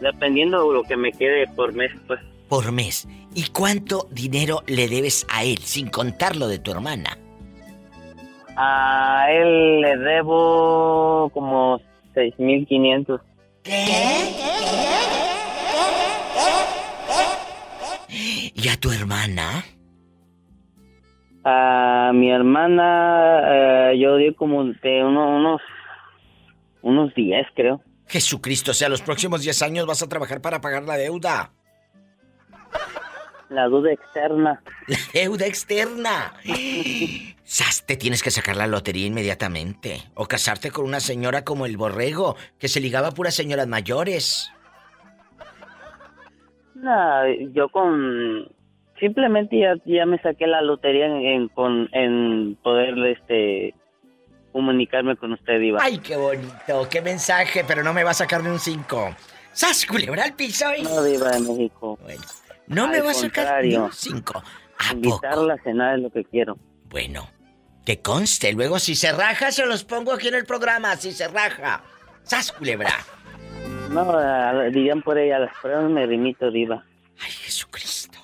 [0.00, 2.20] dependiendo de lo que me quede por mes, pues.
[2.48, 3.06] Por mes.
[3.34, 7.18] ¿Y cuánto dinero le debes a él, sin contar lo de tu hermana?
[8.56, 11.80] A él le debo como
[12.14, 13.20] 6.500.
[18.54, 19.64] ¿Y a tu hermana?
[21.44, 25.60] A mi hermana, eh, yo di como de uno- unos,
[26.82, 27.80] unos 10, creo.
[28.08, 31.52] Jesucristo, o sea, los próximos 10 años vas a trabajar para pagar la deuda.
[33.48, 34.62] La duda externa.
[34.86, 36.34] La deuda externa.
[37.44, 40.02] Sas, te tienes que sacar la lotería inmediatamente.
[40.14, 44.52] O casarte con una señora como el borrego, que se ligaba a puras señoras mayores.
[46.82, 48.48] No, yo con...
[48.98, 53.74] Simplemente ya, ya me saqué la lotería en, en- con, en poder este,
[54.52, 55.78] comunicarme con usted, Diva.
[55.82, 59.16] Ay, qué bonito, qué mensaje, pero no me va a sacar ni un 5.
[59.52, 60.66] ¡Sas, culebra al piso!
[60.76, 61.98] y- No, Diva de México.
[62.66, 64.42] No me Al va a sacar ni un 5.
[64.92, 66.58] Invitarla a cenar es lo que quiero.
[66.90, 67.26] Bueno,
[67.86, 71.26] que conste, luego si se raja se los pongo aquí en el programa, si se
[71.28, 71.82] raja.
[72.22, 72.90] ¡Sas, culebra!
[73.90, 76.84] No, dirían por ella, a las pruebas me remito, Diva.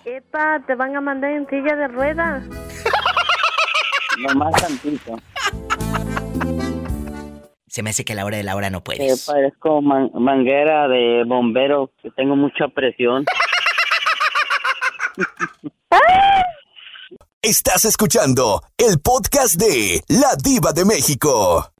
[0.05, 2.45] Epa, te van a mandar en silla de ruedas.
[4.19, 5.19] Nomás tantito.
[7.67, 9.27] Se me hace que a la hora de la hora no Eh, puedes.
[9.27, 13.25] parezco man- manguera de bombero, que tengo mucha presión.
[17.43, 21.71] Estás escuchando el podcast de La Diva de México.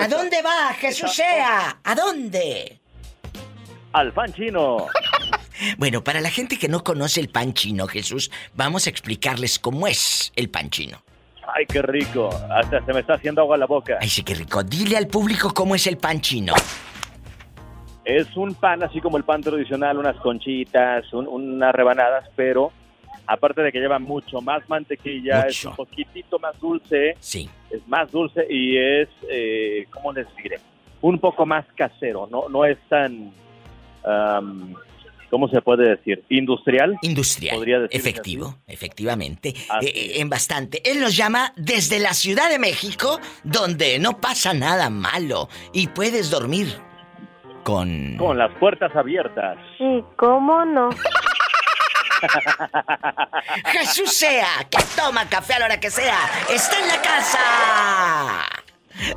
[0.00, 1.78] ¿A dónde va, Jesús sea?
[1.82, 2.79] ¿A dónde?
[3.92, 4.86] Al pan chino.
[5.76, 9.86] Bueno, para la gente que no conoce el pan chino, Jesús, vamos a explicarles cómo
[9.86, 11.02] es el pan chino.
[11.54, 12.30] Ay, qué rico.
[12.50, 13.98] Hasta se me está haciendo agua en la boca.
[14.00, 14.62] Ay, sí, qué rico.
[14.62, 16.54] Dile al público cómo es el pan chino.
[18.06, 22.72] Es un pan así como el pan tradicional, unas conchitas, un- unas rebanadas, pero
[23.26, 27.16] aparte de que lleva mucho más mantequilla, es un poquitito más dulce.
[27.20, 27.50] Sí.
[27.70, 30.58] Es más dulce y es, eh, ¿cómo les diré?
[31.02, 33.30] Un poco más casero, no, no es tan,
[35.30, 36.24] ¿cómo se puede decir?
[36.28, 36.96] Industrial.
[37.02, 37.56] Industrial.
[37.56, 39.54] Podría Efectivo, efectivamente.
[39.68, 40.82] Así Eh, eh, en bastante.
[40.90, 46.30] Él nos llama desde la Ciudad de México, donde no pasa nada malo y puedes
[46.30, 46.68] dormir
[47.62, 48.16] con...
[48.16, 49.56] Con las puertas abiertas.
[49.78, 50.90] ¿Y cómo no?
[53.64, 57.38] Jesús sea, que toma café a la hora que sea, está en la casa.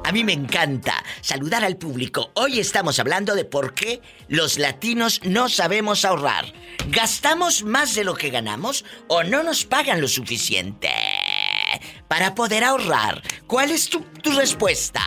[0.03, 2.31] A mí me encanta saludar al público.
[2.35, 6.45] Hoy estamos hablando de por qué los latinos no sabemos ahorrar.
[6.89, 10.89] ¿Gastamos más de lo que ganamos o no nos pagan lo suficiente?
[12.07, 15.01] Para poder ahorrar, ¿cuál es tu, tu respuesta?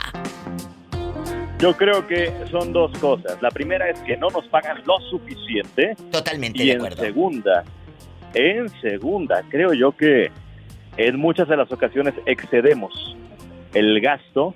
[1.59, 3.41] Yo creo que son dos cosas.
[3.41, 5.97] La primera es que no nos pagan lo suficiente.
[6.11, 7.03] Totalmente y de en acuerdo.
[7.03, 7.65] segunda,
[8.35, 10.31] en segunda, creo yo que
[10.99, 13.17] en muchas de las ocasiones excedemos
[13.79, 14.55] el gasto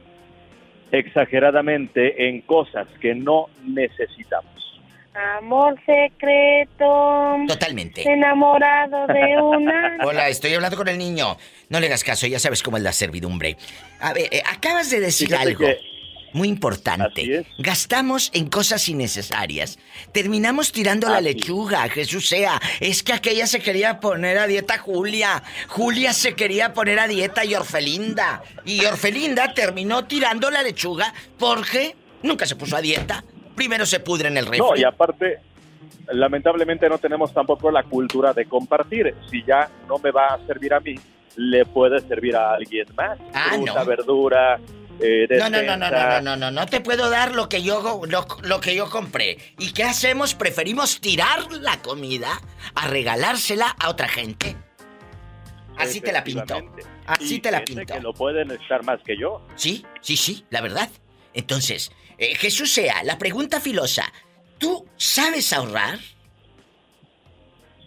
[0.93, 4.51] exageradamente en cosas que no necesitamos.
[5.39, 7.37] Amor secreto.
[7.49, 8.03] Totalmente.
[8.11, 9.99] Enamorado de una.
[10.05, 11.37] Hola, estoy hablando con el niño.
[11.69, 13.57] No le hagas caso, ya sabes cómo es la servidumbre.
[14.01, 15.79] A ver, eh, acabas de decir Fíjate algo que-
[16.33, 17.47] muy importante.
[17.59, 19.79] Gastamos en cosas innecesarias.
[20.13, 22.61] Terminamos tirando la lechuga, Jesús sea.
[22.81, 25.43] Es que aquella se quería poner a dieta Julia.
[25.69, 28.43] Julia se quería poner a dieta y Orfelinda.
[28.65, 33.25] Y Orfelinda terminó tirando la lechuga porque nunca se puso a dieta.
[33.55, 34.59] Primero se pudre en el refri.
[34.59, 35.39] No, y aparte,
[36.13, 39.15] lamentablemente no tenemos tampoco la cultura de compartir.
[39.31, 40.95] Si ya no me va a servir a mí,
[41.37, 43.19] le puede servir a alguien más.
[43.35, 43.85] Ah, Fruta, no.
[43.85, 44.61] verdura,
[45.03, 47.63] eh, No, no, no, no, no, no, no, no, no te puedo dar lo que
[47.63, 49.39] yo lo, lo que yo compré.
[49.59, 50.35] ¿Y qué hacemos?
[50.35, 52.41] Preferimos tirar la comida
[52.75, 54.57] a regalársela a otra gente.
[55.77, 56.57] Así te la pinto.
[57.07, 57.95] Así Y te la pinto.
[57.95, 59.41] que lo puede necesitar más que yo.
[59.57, 60.91] Sí, sí, sí, la verdad.
[61.33, 64.13] Entonces, eh, Jesús sea, la pregunta filosa,
[64.59, 65.99] ¿tú sabes ahorrar?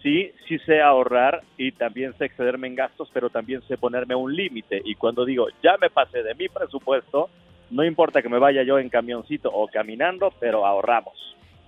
[0.04, 4.36] Sí, sí sé ahorrar y también sé excederme en gastos, pero también sé ponerme un
[4.36, 4.80] límite.
[4.84, 7.30] Y cuando digo, ya me pasé de mi presupuesto,
[7.70, 11.14] no importa que me vaya yo en camioncito o caminando, pero ahorramos.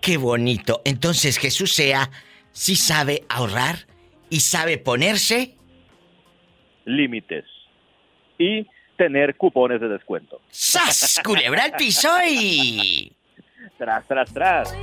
[0.02, 0.82] Qué bonito.
[0.84, 2.10] Entonces, Jesús sea,
[2.52, 3.86] sí sabe ahorrar
[4.28, 5.56] y sabe ponerse
[6.86, 7.44] Límites.
[8.38, 8.66] Y
[8.96, 10.40] tener cupones de descuento.
[10.50, 11.20] ¡Sas!
[11.24, 13.12] Culebra al piso y...
[13.78, 14.74] Tras, tras, tras.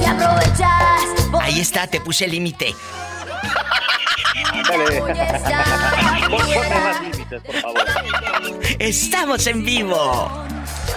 [0.00, 1.04] Te aprovechas.
[1.40, 2.74] Ahí está, te puse el límite.
[4.52, 5.00] Ándale.
[5.00, 5.10] Pon-
[6.30, 7.84] Ponme más límites, por favor.
[8.78, 10.30] Estamos en vivo.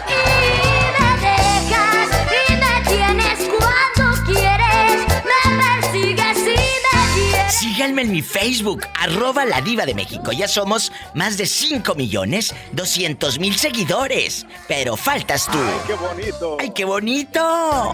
[0.07, 2.09] Me dejas
[2.49, 5.07] y me tienes cuando quieres.
[5.23, 7.53] Me persigues y me quieres.
[7.53, 10.31] Síganme en mi Facebook, arroba la diva de México.
[10.31, 14.45] Ya somos más de 5 millones 200 mil seguidores.
[14.67, 15.59] Pero faltas tú.
[15.87, 16.57] ¡Qué bonito!
[16.59, 17.91] ¡Ay, qué bonito!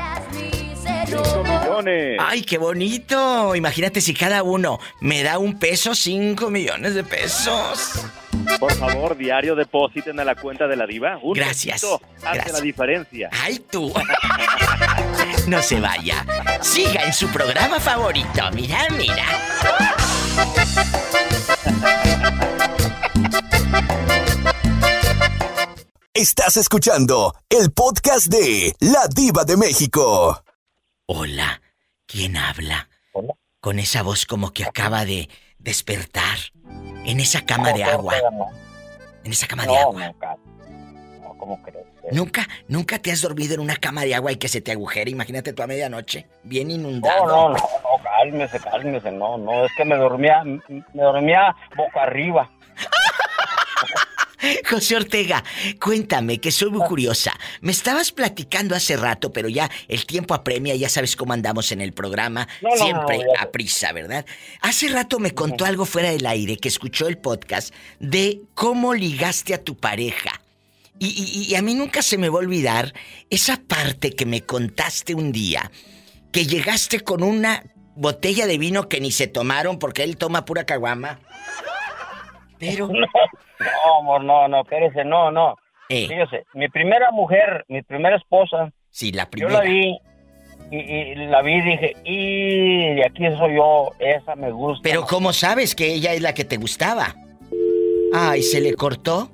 [1.07, 2.17] ¡Cinco millones!
[2.19, 3.55] ¡Ay, qué bonito!
[3.55, 8.05] Imagínate si cada uno me da un peso, 5 millones de pesos.
[8.59, 11.19] Por favor, diario depositen a la cuenta de la diva.
[11.21, 12.51] Un Gracias, hace gracias.
[12.51, 13.29] la diferencia.
[13.31, 13.93] ¡Ay, tú!
[15.47, 16.25] No se vaya.
[16.61, 18.41] Siga en su programa favorito.
[18.53, 19.25] Mira, mira.
[26.13, 30.43] Estás escuchando el podcast de La Diva de México.
[31.11, 31.59] Hola,
[32.05, 32.87] ¿quién habla?
[33.61, 36.37] Con esa voz como que acaba de despertar.
[37.03, 38.13] En esa cama de agua.
[39.23, 40.13] En esa cama de agua.
[41.19, 41.87] No, ¿cómo crees?
[42.11, 45.09] ¿Nunca, nunca te has dormido en una cama de agua y que se te agujere?
[45.09, 47.25] Imagínate tú a medianoche, bien No, inundado.
[47.25, 50.61] no, no, no, cálmese, cálmese, no, no, es que me dormía, me
[50.93, 52.51] dormía boca arriba.
[54.69, 55.43] José Ortega,
[55.81, 57.33] cuéntame, que soy muy curiosa.
[57.61, 61.81] Me estabas platicando hace rato, pero ya el tiempo apremia, ya sabes cómo andamos en
[61.81, 64.25] el programa, No, siempre no, a prisa, ¿verdad?
[64.61, 69.53] Hace rato me contó algo fuera del aire, que escuchó el podcast, de cómo ligaste
[69.53, 70.41] a tu pareja.
[70.99, 72.93] Y, y- y a mí nunca se me va a olvidar
[73.29, 75.71] esa parte que me contaste un día,
[76.31, 77.63] que llegaste con una
[77.95, 81.19] botella de vino que ni se tomaron porque él toma pura caguama.
[82.59, 82.89] Pero...
[83.59, 85.55] No, amor, no, no, espérese, no, no.
[85.89, 86.07] Eh.
[86.07, 89.53] Fíjese, mi primera mujer, mi primera esposa, Sí, la yo primera.
[89.59, 89.99] la vi
[90.71, 94.81] y, y la vi y dije, y de aquí soy yo, esa me gusta.
[94.83, 97.15] Pero ¿cómo sabes que ella es la que te gustaba?
[98.13, 99.29] Ay, ¿se le cortó?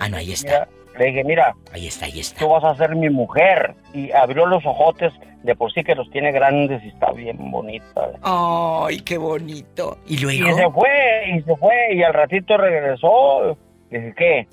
[0.00, 0.66] Ah, no, ahí está.
[0.66, 0.68] Mira,
[0.98, 2.40] le dije, mira, ahí está, ahí está.
[2.40, 3.74] Tú vas a ser mi mujer.
[3.94, 5.12] Y abrió los ojotes,
[5.42, 8.10] de por sí que los tiene grandes y está bien bonita.
[8.22, 9.98] Ay, qué bonito.
[10.06, 10.56] ¿Y Y luego?
[10.56, 13.56] se fue, y se fue, y al ratito regresó.
[13.90, 14.48] Dije, ¿qué?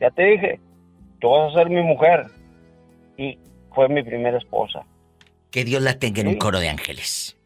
[0.00, 0.60] Ya te dije,
[1.20, 2.26] tú vas a ser mi mujer.
[3.16, 3.38] Y
[3.74, 4.82] fue mi primera esposa.
[5.50, 7.36] Que Dios la tenga en un coro de ángeles.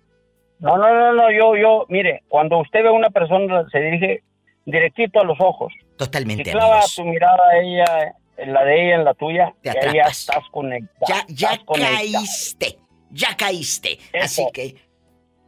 [0.58, 4.22] No, no, no, no, yo, yo, mire, cuando usted ve a una persona, se dirige
[4.66, 5.72] directito a los ojos.
[5.96, 6.94] Totalmente, Si clava amigos.
[6.96, 11.06] tu mirada a ella, en la de ella, en la tuya, Te ya estás conectado.
[11.08, 11.96] Ya, ya estás conectado.
[11.96, 12.78] caíste.
[13.10, 13.98] Ya caíste.
[14.20, 14.76] Así que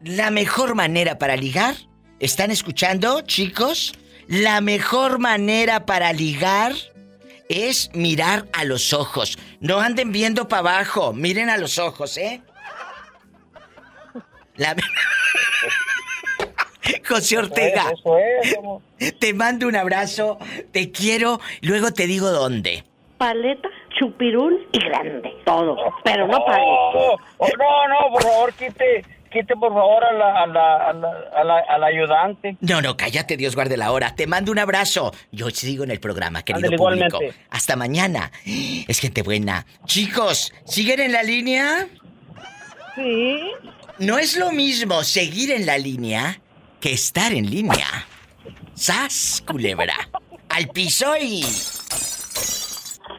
[0.03, 1.75] la mejor manera para ligar,
[2.19, 3.95] ¿están escuchando, chicos?
[4.27, 6.73] La mejor manera para ligar
[7.49, 9.39] es mirar a los ojos.
[9.61, 12.43] No anden viendo para abajo, miren a los ojos, ¿eh?
[14.57, 14.77] La...
[17.09, 17.93] José Ortega.
[17.93, 18.81] Eso es, amor.
[19.19, 20.39] Te mando un abrazo,
[20.73, 22.85] te quiero, luego te digo dónde.
[23.19, 23.69] Paleta,
[23.99, 25.31] chupirul y grande.
[25.45, 25.77] Todo.
[26.05, 26.63] Pero no pague.
[26.65, 30.93] Oh, oh, no, no, por favor, quite, quite por favor a la, a la, a
[30.93, 32.57] la, a la- al ayudante.
[32.61, 34.15] No, no, cállate, Dios guarde la hora.
[34.17, 35.15] Te mando un abrazo.
[35.31, 37.07] Yo sigo en el programa, querido Ándale, público.
[37.07, 37.37] igualmente.
[37.51, 38.33] Hasta mañana.
[38.45, 39.67] Es gente buena.
[39.87, 41.87] Chicos, ¿siguen en la línea?
[42.97, 43.41] Sí.
[43.99, 46.41] No es lo mismo seguir en la línea
[46.83, 47.87] que estar en línea.
[48.75, 49.95] ¡Sas, culebra!
[50.49, 51.43] Al piso y...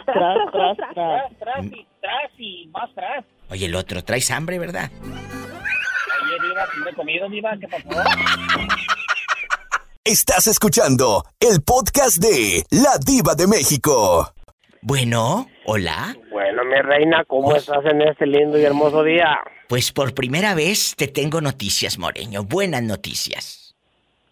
[0.06, 1.40] Tras, tras, tras.
[1.40, 3.24] tras y tras y más tras.
[3.50, 4.92] Oye, el otro, traes hambre, ¿verdad?
[5.02, 7.88] Ayer iba a comer comido, Diva, ¿qué pasó?
[10.04, 14.34] Estás escuchando el podcast de La Diva de México.
[14.86, 16.14] Bueno, hola.
[16.30, 19.40] Bueno, mi reina, ¿cómo estás en este lindo y hermoso día?
[19.70, 22.44] Pues por primera vez te tengo noticias, Moreño.
[22.44, 23.78] Buenas noticias.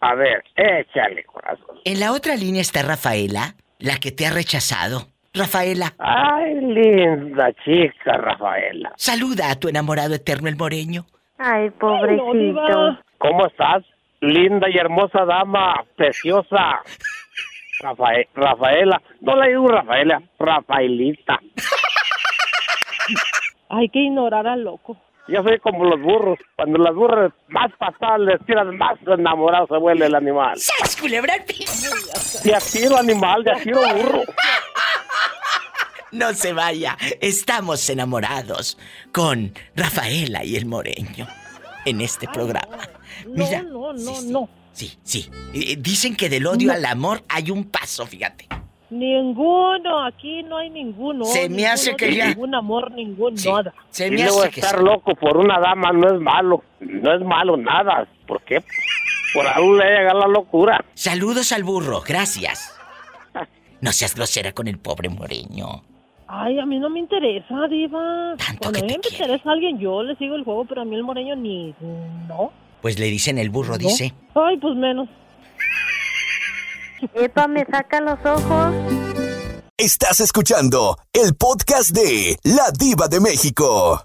[0.00, 1.78] A ver, échale, corazón.
[1.86, 5.06] En la otra línea está Rafaela, la que te ha rechazado.
[5.32, 5.94] Rafaela.
[5.96, 8.92] Ay, linda chica, Rafaela.
[8.96, 11.06] Saluda a tu enamorado eterno, el Moreño.
[11.38, 12.98] Ay, pobrecito.
[13.16, 13.84] ¿Cómo estás?
[14.20, 16.82] Linda y hermosa dama, preciosa.
[17.80, 21.40] Rafael, Rafaela, no le digo Rafaela, Rafaelita.
[23.70, 24.96] Hay que ignorar al loco.
[25.28, 26.38] Yo soy como los burros.
[26.56, 30.58] Cuando las burras más pasadas les tiran, más enamorado se vuelve el animal.
[30.58, 31.94] ¡Sas, culebra al piso!
[32.44, 34.22] De tiro animal, de tiro burro.
[36.10, 36.98] No se vaya.
[37.20, 38.76] Estamos enamorados
[39.12, 41.26] con Rafaela y el Moreño
[41.86, 42.78] en este programa.
[43.26, 43.62] Mira.
[43.62, 44.48] No, no, no, no.
[44.72, 45.28] Sí, sí.
[45.54, 46.74] Eh, Dicen que del odio No.
[46.74, 48.48] al amor hay un paso, fíjate.
[48.90, 51.24] Ninguno, aquí no hay ninguno.
[51.24, 53.50] Se me hace Ninguno, que ya- Ningún amor, ningún Sí.
[53.50, 53.72] nada.
[53.90, 54.84] Se y me luego hace que estar sí.
[54.84, 56.62] loco por una dama no es malo.
[56.80, 58.06] No es malo nada.
[58.26, 58.62] ¿Por qué?
[59.34, 60.84] Por algo le llega la locura.
[60.94, 62.78] Saludos al burro, gracias.
[63.80, 65.82] No seas grosera con el pobre Moreño.
[66.28, 68.34] Ay, a mí no me interesa, diva.
[68.60, 71.02] Cuando a mí me interesa alguien, yo le sigo el juego, pero a mí el
[71.02, 71.74] moreño ni...
[72.28, 72.52] No.
[72.82, 73.78] Pues le dicen el burro, No.
[73.78, 74.12] dice.
[74.34, 75.08] Ay, pues menos.
[77.14, 78.74] Epa, me saca los ojos.
[79.76, 84.04] Estás escuchando el podcast de La Diva de México.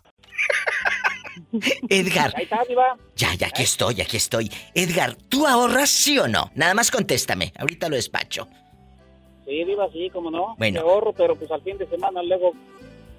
[1.90, 2.34] Edgar.
[2.36, 2.96] Ahí está, Diva.
[3.16, 4.52] Ya, ya, aquí estoy, aquí estoy.
[4.74, 6.52] Edgar, ¿tú ahorras sí o no?
[6.56, 7.54] Nada más contéstame.
[7.58, 8.48] Ahorita lo despacho.
[9.46, 10.56] Sí, Diva, sí, como no.
[10.58, 10.84] Bueno.
[10.84, 12.54] Me ahorro, pero pues al fin de semana luego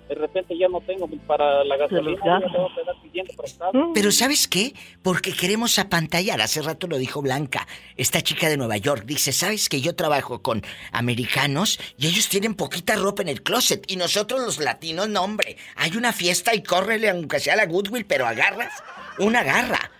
[0.08, 2.52] de repente ya no tengo para la gasolina, ya.
[2.52, 3.92] tengo que estar pidiendo prestado.
[3.92, 4.74] Pero ¿sabes qué?
[5.02, 6.40] Porque queremos apantallar.
[6.40, 9.04] Hace rato lo dijo Blanca, esta chica de Nueva York.
[9.04, 13.84] Dice, ¿sabes que yo trabajo con americanos y ellos tienen poquita ropa en el closet?
[13.90, 15.56] Y nosotros los latinos, no hombre.
[15.76, 18.82] Hay una fiesta y córrele aunque sea la Goodwill, pero agarras
[19.18, 19.90] una garra.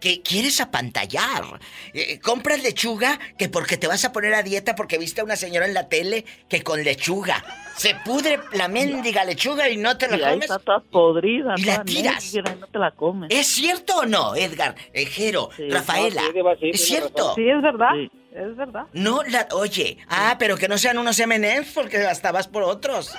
[0.00, 1.60] Que quieres apantallar.
[1.94, 5.36] Eh, compras lechuga que porque te vas a poner a dieta porque viste a una
[5.36, 7.44] señora en la tele que con lechuga.
[7.76, 10.50] Se pudre la mendiga lechuga y no te la Y ahí comes.
[10.50, 11.54] está toda podrida.
[11.56, 12.34] Y la tiras.
[12.34, 13.30] negra, no te la comes.
[13.32, 14.74] ¿Es cierto o no, Edgar?
[14.92, 16.22] Eh, Jero, Rafaela.
[16.22, 17.34] No, sí, ¿Es cierto?
[17.34, 17.90] Sí, es verdad.
[18.32, 18.84] Es verdad.
[18.92, 23.12] No, la, oye, ah, pero que no sean unos M&M's porque hasta vas por otros.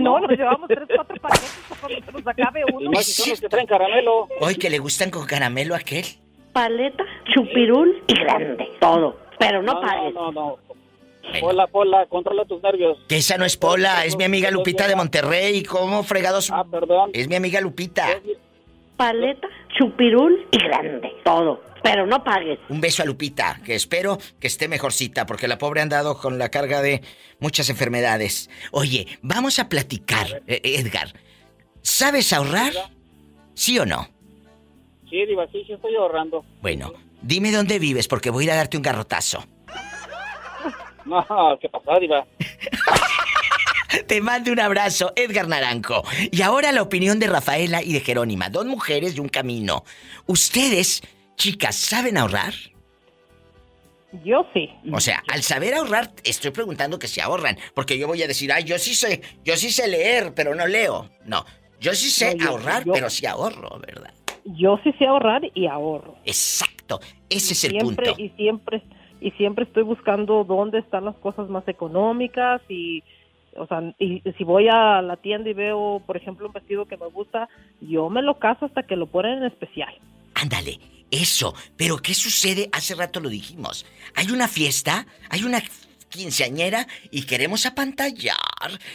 [0.00, 2.90] No, nos llevamos tres, cuatro paquetes para se nos acabe uno.
[2.98, 3.48] Es cierto.
[3.68, 4.28] caramelo.
[4.40, 6.04] Hoy que le gustan con caramelo a aquel.
[6.52, 8.68] Paleta, chupirul y grande.
[8.80, 9.16] Todo.
[9.38, 10.14] Pero no, No, pagues.
[10.14, 10.58] no, no.
[11.40, 12.98] Pola, Pola, controla tus nervios.
[13.08, 15.62] Que esa no es Pola, es mi amiga Lupita de Monterrey.
[15.64, 16.50] ¿Cómo fregados?
[16.52, 17.10] Ah, perdón.
[17.12, 18.06] Es mi amiga Lupita.
[18.96, 21.12] Paleta, chupirul y grande.
[21.24, 21.60] Todo.
[21.86, 22.58] Pero no pagues.
[22.68, 26.36] Un beso a Lupita, que espero que esté mejorcita, porque la pobre ha andado con
[26.36, 27.00] la carga de
[27.38, 28.50] muchas enfermedades.
[28.72, 31.12] Oye, vamos a platicar, eh, Edgar.
[31.82, 32.72] ¿Sabes ahorrar?
[33.54, 34.08] ¿Sí o no?
[35.08, 36.44] Sí, Diva, sí, sí estoy ahorrando.
[36.60, 39.44] Bueno, dime dónde vives, porque voy a ir a darte un garrotazo.
[41.04, 41.24] No,
[41.60, 42.26] ¿qué pasó, Diva?
[44.08, 46.02] Te mando un abrazo, Edgar Naranjo.
[46.32, 49.84] Y ahora la opinión de Rafaela y de Jerónima, dos mujeres y un camino.
[50.26, 51.02] ¿Ustedes,
[51.36, 52.52] chicas, saben ahorrar?
[54.24, 54.70] Yo sí.
[54.92, 58.50] O sea, al saber ahorrar, estoy preguntando que si ahorran, porque yo voy a decir,
[58.52, 61.10] ay, yo sí sé, yo sí sé leer, pero no leo.
[61.24, 61.44] No,
[61.80, 64.12] yo sí sé No, yo- ahorrar, yo- pero sí ahorro, ¿verdad?
[64.44, 66.16] Yo sí sé ahorrar y ahorro.
[66.24, 68.14] Exacto, ese es el punto.
[68.16, 68.82] Y siempre,
[69.20, 73.02] y siempre estoy buscando dónde están las cosas más económicas y,
[73.56, 76.96] o sea, y si voy a la tienda y veo, por ejemplo, un vestido que
[76.96, 77.48] me gusta,
[77.80, 79.92] yo me lo caso hasta que lo ponen en especial.
[80.34, 80.78] Ándale,
[81.10, 81.54] eso.
[81.76, 82.68] Pero ¿qué sucede?
[82.72, 83.86] Hace rato lo dijimos.
[84.14, 85.62] Hay una fiesta, hay una
[86.08, 88.36] quinceañera y queremos apantallar,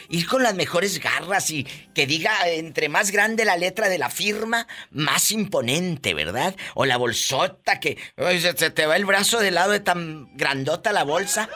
[0.08, 4.10] ir con las mejores garras y que diga entre más grande la letra de la
[4.10, 6.56] firma, más imponente, ¿verdad?
[6.74, 10.36] O la bolsota que ay, se, se te va el brazo de lado de tan
[10.36, 11.48] grandota la bolsa.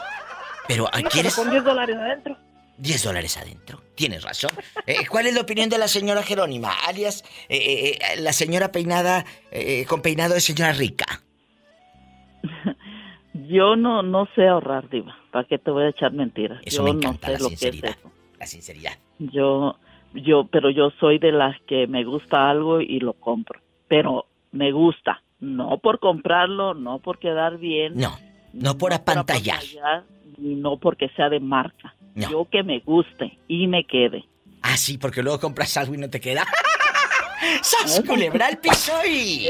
[0.67, 2.37] Pero Sí, pero ¿quieres con 10 dólares adentro.
[2.77, 3.81] 10 dólares adentro?
[3.95, 4.51] Tienes razón.
[4.85, 8.71] Eh, ¿Cuál es la opinión de la señora Jerónima, alias eh, eh, eh, la señora
[8.71, 11.05] peinada eh, con peinado de señora rica?
[13.49, 15.15] Yo no no sé ahorrar, Diva.
[15.31, 16.59] ¿Para qué te voy a echar mentiras?
[16.65, 17.97] Eso yo me encanta, no la sé lo que es sinceridad.
[18.39, 18.91] La sinceridad.
[19.19, 19.75] Yo,
[20.13, 23.59] yo, pero yo soy de las que me gusta algo y lo compro.
[23.87, 25.21] Pero me gusta.
[25.39, 27.93] No por comprarlo, no por quedar bien.
[27.95, 28.17] No,
[28.53, 29.57] no por apantallar.
[29.57, 30.03] apantallar,
[30.37, 31.93] ni no porque sea de marca.
[32.17, 32.31] No.
[32.31, 34.25] Yo que me guste y me quede.
[34.63, 36.47] Ah, sí, porque luego compras algo y no te queda.
[37.61, 39.47] ¡Sas, culebra al piso y...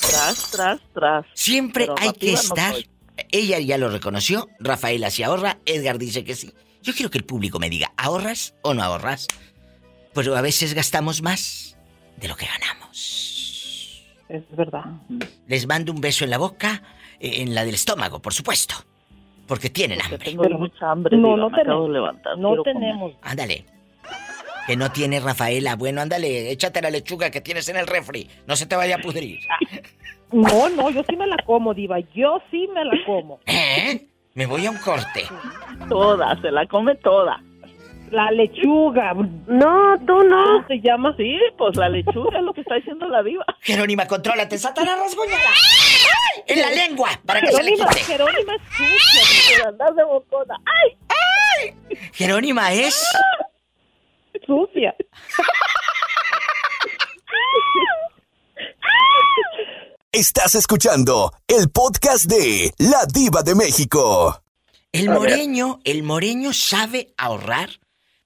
[0.00, 1.26] Tras, tras, tras.
[1.34, 2.74] Siempre Pero hay que no estar...
[3.30, 6.50] Ella ya lo reconoció, Rafaela se ahorra, Edgar dice que sí.
[6.82, 9.28] Yo quiero que el público me diga, ¿ahorras o no ahorras?
[10.14, 11.76] Pero a veces gastamos más
[12.16, 14.02] de lo que ganamos.
[14.30, 14.84] Es verdad.
[15.46, 16.82] Les mando un beso en la boca,
[17.20, 18.74] eh, en la del estómago, por supuesto.
[19.46, 20.18] Porque tienen hambre.
[20.18, 21.16] Tengo mucha hambre.
[21.16, 21.86] No, no me acabo tenemos.
[21.88, 22.38] de levantar.
[22.38, 23.12] No tenemos.
[23.22, 23.64] Ándale.
[24.66, 25.76] Que no tiene Rafaela.
[25.76, 28.28] Bueno, ándale, échate la lechuga que tienes en el refri.
[28.46, 29.40] No se te vaya a pudrir.
[30.32, 32.00] No, no, yo sí me la como, Diva.
[32.14, 33.40] Yo sí me la como.
[33.46, 34.06] ¿Eh?
[34.34, 35.24] Me voy a un corte.
[35.88, 37.40] Toda, se la come toda.
[38.14, 39.12] La lechuga.
[39.12, 40.44] No, tú no.
[40.44, 41.12] ¿Cómo se llama?
[41.16, 43.44] Sí, pues la lechuga es lo que está diciendo la diva.
[43.60, 45.50] Jerónima, contrólate, Satanás, rasguñala.
[46.46, 48.04] En la lengua, para que se le Jerónima, quite.
[48.04, 50.56] Jerónima es sucia, Por andar de bocona.
[50.64, 50.96] ¡Ay!
[51.08, 51.98] ¡Ay!
[52.12, 53.04] Jerónima es.
[54.46, 54.94] Sucia.
[60.12, 64.40] Estás escuchando el podcast de La Diva de México.
[64.92, 67.70] El moreño, el moreño sabe ahorrar.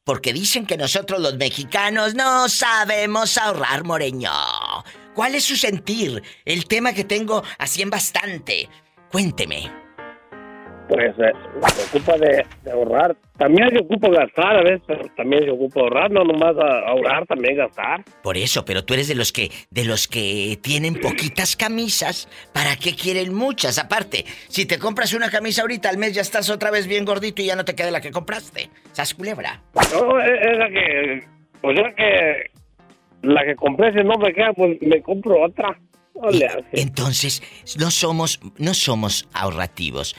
[0.08, 4.32] Porque dicen que nosotros los mexicanos no sabemos ahorrar, moreño.
[5.14, 6.22] ¿Cuál es su sentir?
[6.46, 8.70] El tema que tengo así en bastante.
[9.10, 9.87] Cuénteme.
[10.88, 11.32] Pues eh,
[11.74, 13.14] se ocupa de, de ahorrar.
[13.36, 17.26] También se ocupa gastar a veces, pero también se ocupa ahorrar, no nomás a- ahorrar,
[17.26, 18.02] también gastar.
[18.22, 22.74] Por eso, pero tú eres de los que de los que tienen poquitas camisas, ¿para
[22.76, 23.78] qué quieren muchas?
[23.78, 27.42] Aparte, si te compras una camisa ahorita al mes ya estás otra vez bien gordito
[27.42, 28.70] y ya no te queda la que compraste.
[28.92, 29.60] ¿Sas culebra?
[29.92, 31.24] No, es, es la que,
[31.60, 32.50] pues es la que,
[33.22, 35.78] la que compré, si no me queda, pues me compro otra.
[36.20, 36.64] No le hace.
[36.72, 37.42] Entonces,
[37.78, 40.16] no somos no somos ahorrativos.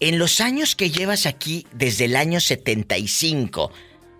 [0.00, 3.70] En los años que llevas aquí desde el año 75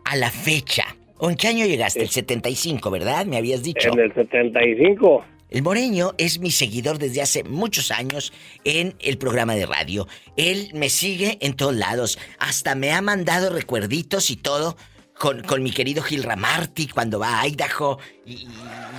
[0.04, 0.84] a la fecha,
[1.16, 2.02] ¿o en qué año llegaste?
[2.02, 3.24] El 75, ¿verdad?
[3.24, 3.88] Me habías dicho.
[3.90, 5.24] En el 75.
[5.48, 8.30] El Moreño es mi seguidor desde hace muchos años
[8.64, 10.06] en el programa de radio.
[10.36, 12.18] Él me sigue en todos lados.
[12.38, 14.76] Hasta me ha mandado recuerditos y todo
[15.18, 17.98] con, con mi querido Gil Ramarty cuando va a Idaho.
[18.26, 18.46] Y,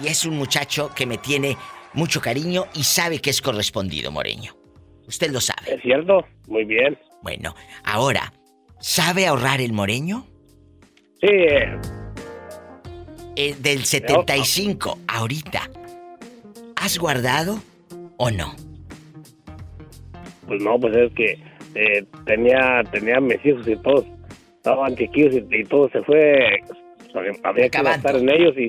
[0.04, 1.58] y es un muchacho que me tiene
[1.94, 4.61] mucho cariño y sabe que es correspondido, Moreño.
[5.12, 5.76] Usted lo sabe.
[5.76, 6.98] Es cierto, muy bien.
[7.22, 7.54] Bueno,
[7.84, 8.32] ahora,
[8.80, 10.26] ¿sabe ahorrar el Moreño?
[11.20, 11.28] Sí,
[13.36, 15.70] Eh, del 75, ahorita.
[16.78, 17.60] ¿Has guardado
[18.18, 18.56] o no?
[20.48, 21.38] pues no, pues es que
[21.76, 24.06] eh, tenía, tenía mis hijos y todos
[24.58, 26.60] estaban chiquillos y, y todo se fue,
[27.44, 28.04] había que Acabando.
[28.04, 28.68] gastar en ellos y,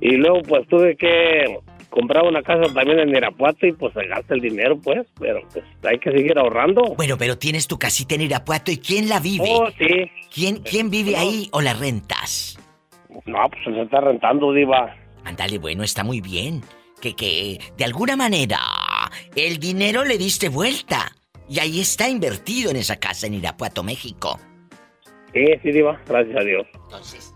[0.00, 1.58] y luego pues tuve que
[1.90, 5.64] comprar una casa también en Irapuato y pues se gasta el dinero pues, pero pues
[5.84, 6.94] hay que seguir ahorrando.
[6.96, 9.44] Bueno, pero tienes tu casita en Irapuato y ¿quién la vive?
[9.48, 10.10] Oh, sí.
[10.32, 12.58] ¿Quién, quién vive ahí o la rentas?
[13.24, 14.94] No, pues se está rentando, diva.
[15.24, 16.62] Ándale, bueno, está muy bien.
[17.00, 18.58] Que, que, de alguna manera,
[19.34, 21.12] el dinero le diste vuelta.
[21.48, 24.38] Y ahí está invertido en esa casa en Irapuato, México.
[25.32, 26.66] Sí, sí, diva, gracias a Dios.
[26.74, 27.35] Entonces.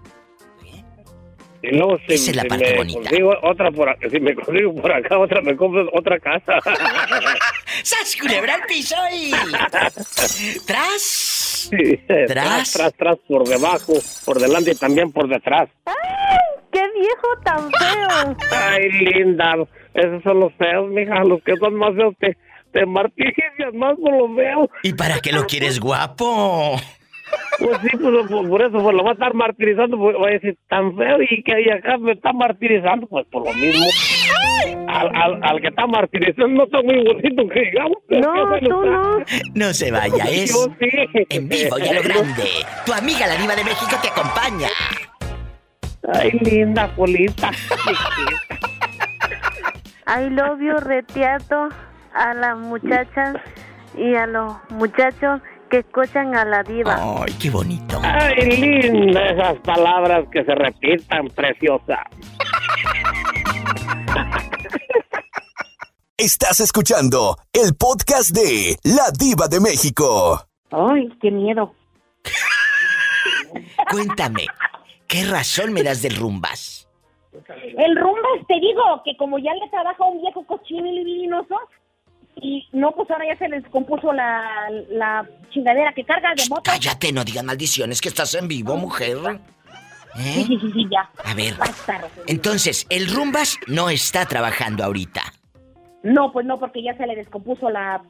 [1.62, 3.00] Luego si, Esa es la parte me bonita.
[3.00, 6.58] consigo otra por acá, si me consigo por acá otra, me compro otra casa.
[7.82, 9.30] ¡Sas, culebra al piso y...
[10.66, 11.02] ¡Tras!
[11.70, 13.92] Sí, tras, tras, tras, por debajo,
[14.24, 15.68] por delante y también por detrás.
[16.72, 18.36] ¡Qué viejo tan feo!
[18.50, 19.54] Ay, linda,
[19.94, 22.36] esos son los feos, mija, los que son más feos te,
[22.72, 24.70] te martirizan más por los feos.
[24.82, 26.80] ¿Y para qué lo quieres guapo?
[27.58, 30.32] Pues sí, pues, por, por eso pues, lo va a estar martirizando, pues, voy a
[30.34, 33.84] decir, tan feo y que ahí acá me está martirizando, pues por lo mismo.
[34.88, 37.98] Al, al, al que está martirizando no está muy bonito que digamos.
[38.08, 39.36] pero qué bueno está.
[39.54, 41.26] No se vaya, es Yo sí.
[41.30, 42.42] en vivo y a lo grande.
[42.84, 44.68] Tu amiga la diva de México te acompaña.
[46.12, 47.50] Ay, linda, Polita.
[50.06, 51.68] I love you, Retiato,
[52.14, 53.36] a las muchachas
[53.96, 55.40] y a los muchachos
[55.70, 56.96] que escuchan a la diva.
[56.98, 57.98] Ay, qué bonito.
[58.02, 58.44] Ay,
[58.82, 62.02] linda esas palabras que se repitan, preciosa.
[66.18, 70.44] Estás escuchando el podcast de La Diva de México.
[70.70, 71.72] Ay, qué miedo.
[73.90, 74.46] Cuéntame,
[75.06, 76.88] ¿qué razón me das del rumbas?
[77.32, 81.56] El rumbas, te digo, que como ya le trabaja un viejo cochino y libidinoso,
[82.42, 84.42] y no, pues ahora ya se les compuso la,
[84.90, 86.62] la chingadera que carga de moto.
[86.64, 89.18] Cállate, no digas maldiciones que estás en vivo, mujer.
[90.18, 90.32] ¿Eh?
[90.34, 91.08] Sí, sí, sí, sí, ya.
[91.24, 95.22] A ver, Basta, entonces, el rumbas no está trabajando ahorita.
[96.02, 98.02] No, pues no, porque ya se le descompuso la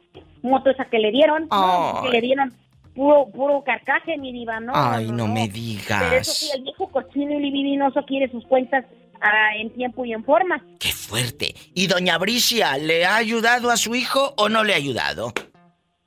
[0.42, 1.48] moto esa que le dieron.
[1.50, 2.52] No, que le dieron
[2.94, 4.72] puro, puro carcaje, mi diva, ¿no?
[4.74, 5.34] Ay, no, no no.
[5.34, 6.52] me Pero eso sí, digas.
[6.54, 8.84] el viejo cochino y libidinoso quiere sus cuentas
[9.20, 10.64] ah, en tiempo y en forma.
[10.78, 11.54] Qué fuerte.
[11.74, 15.32] ¿Y doña Bricia le ha ayudado a su hijo o no le ha ayudado?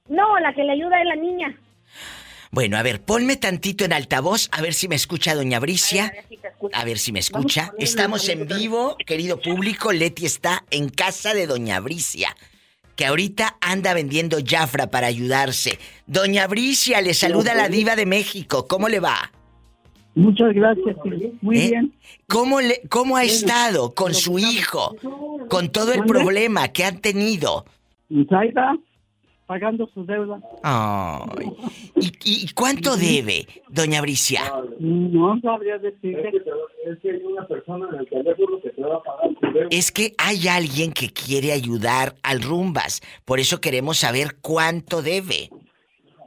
[0.09, 1.57] No, la que le ayuda es la niña.
[2.51, 6.14] Bueno, a ver, ponme tantito en altavoz a ver si me escucha doña Bricia.
[6.74, 7.74] A ver si me escucha.
[7.80, 9.91] Estamos en vivo, querido público.
[9.91, 12.36] Leti está en casa de doña Bricia,
[12.95, 15.80] que ahorita anda vendiendo Jafra para ayudarse.
[16.05, 18.68] Doña Bricia, le saluda la diva de México.
[18.68, 19.32] ¿Cómo le va?
[20.16, 20.95] Muchas gracias,
[21.41, 21.70] muy ¿Eh?
[21.70, 21.93] bien.
[22.28, 24.95] ¿Cómo, le, ¿Cómo ha estado con su hijo?
[25.49, 27.66] Con todo el problema que han tenido.
[28.09, 28.76] Pues ahí está,
[29.47, 30.41] pagando sus deudas.
[30.61, 31.51] Ay.
[31.95, 34.41] ¿Y, y cuánto debe, doña Bricia?
[34.80, 36.32] No sabría decirle.
[36.86, 39.68] Es que hay una persona en el teléfono que te va a pagar tu deuda.
[39.72, 43.01] Es que hay alguien que quiere ayudar al Rumbas.
[43.26, 45.49] Por eso queremos saber cuánto debe.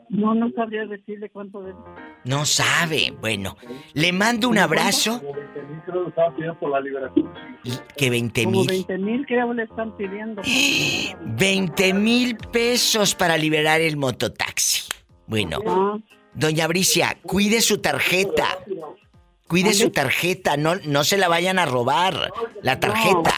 [0.09, 1.79] No, no sabría decirle cuánto debe.
[2.25, 3.13] No sabe.
[3.21, 3.57] Bueno,
[3.95, 5.21] le mando un abrazo.
[5.21, 7.33] Como 20 mil creo que estaba pidiendo por la liberación.
[7.65, 8.69] Y que 20 Como mil.
[8.69, 10.43] 20 mil creo le están pidiendo.
[11.21, 14.89] 20 mil pesos para liberar el mototaxi.
[15.27, 15.99] Bueno, Ah.
[16.35, 18.47] doña Bricia, cuide su tarjeta.
[19.49, 22.33] Cuide su tarjeta, no, no se la vayan a robar.
[22.63, 23.33] La tarjeta.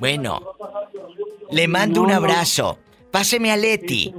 [0.00, 0.40] Bueno,
[1.52, 2.78] le mando un abrazo.
[3.12, 4.12] Páseme a Leti.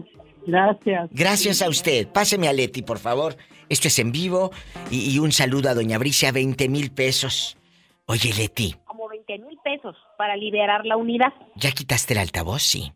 [0.45, 1.09] Gracias.
[1.11, 2.07] Gracias a usted.
[2.07, 3.35] Páseme a Leti, por favor.
[3.69, 4.51] Esto es en vivo.
[4.91, 7.57] Y, y un saludo a doña Bricia, 20 mil pesos.
[8.05, 11.33] Oye, Leti, Como 20 mil pesos para liberar la unidad.
[11.55, 12.61] ¿ya quitaste el altavoz?
[12.61, 12.91] Sí.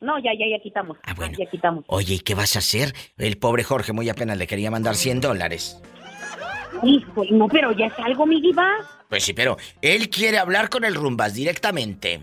[0.00, 0.96] No, ya, ya, ya quitamos.
[1.04, 1.36] Ah, bueno.
[1.38, 1.84] Ya quitamos.
[1.88, 2.94] Oye, ¿y qué vas a hacer?
[3.16, 5.80] El pobre Jorge muy apenas le quería mandar 100 dólares.
[6.84, 8.68] Hijo, no, pero ya es algo, mi diva.
[9.08, 12.20] Pues sí, pero él quiere hablar con el Rumbas directamente.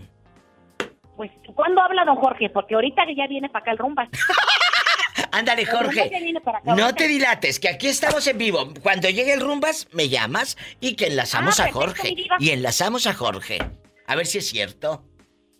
[1.16, 2.50] Pues, ¿cuándo habla don Jorge?
[2.50, 4.08] Porque ahorita que ya viene para acá el rumba.
[5.32, 6.02] Ándale, Jorge.
[6.02, 8.72] acá No te dilates, que aquí estamos en vivo.
[8.82, 12.14] Cuando llegue el Rumbas, me llamas y que enlazamos Ah, a Jorge.
[12.38, 13.58] Y enlazamos a Jorge.
[14.06, 15.04] A ver si es cierto.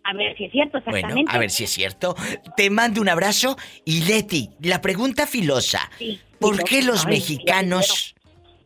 [0.05, 1.33] A ver si es cierto, Bueno, exactamente.
[1.35, 2.15] a ver si es cierto.
[2.57, 5.91] Te mando un abrazo y Leti, la pregunta filosa.
[5.99, 6.65] Sí, ¿Por filosa.
[6.70, 8.15] qué los Ay, mexicanos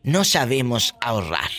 [0.03, 1.49] no sabemos ahorrar.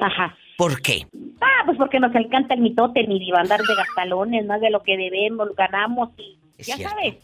[0.00, 0.36] Ajá.
[0.60, 1.06] ¿Por qué?
[1.40, 4.82] Ah, pues porque nos encanta el mitote, ni diva, andar de gastalones, más de lo
[4.82, 6.94] que debemos, ganamos y Es ya cierto.
[6.94, 7.14] sabes.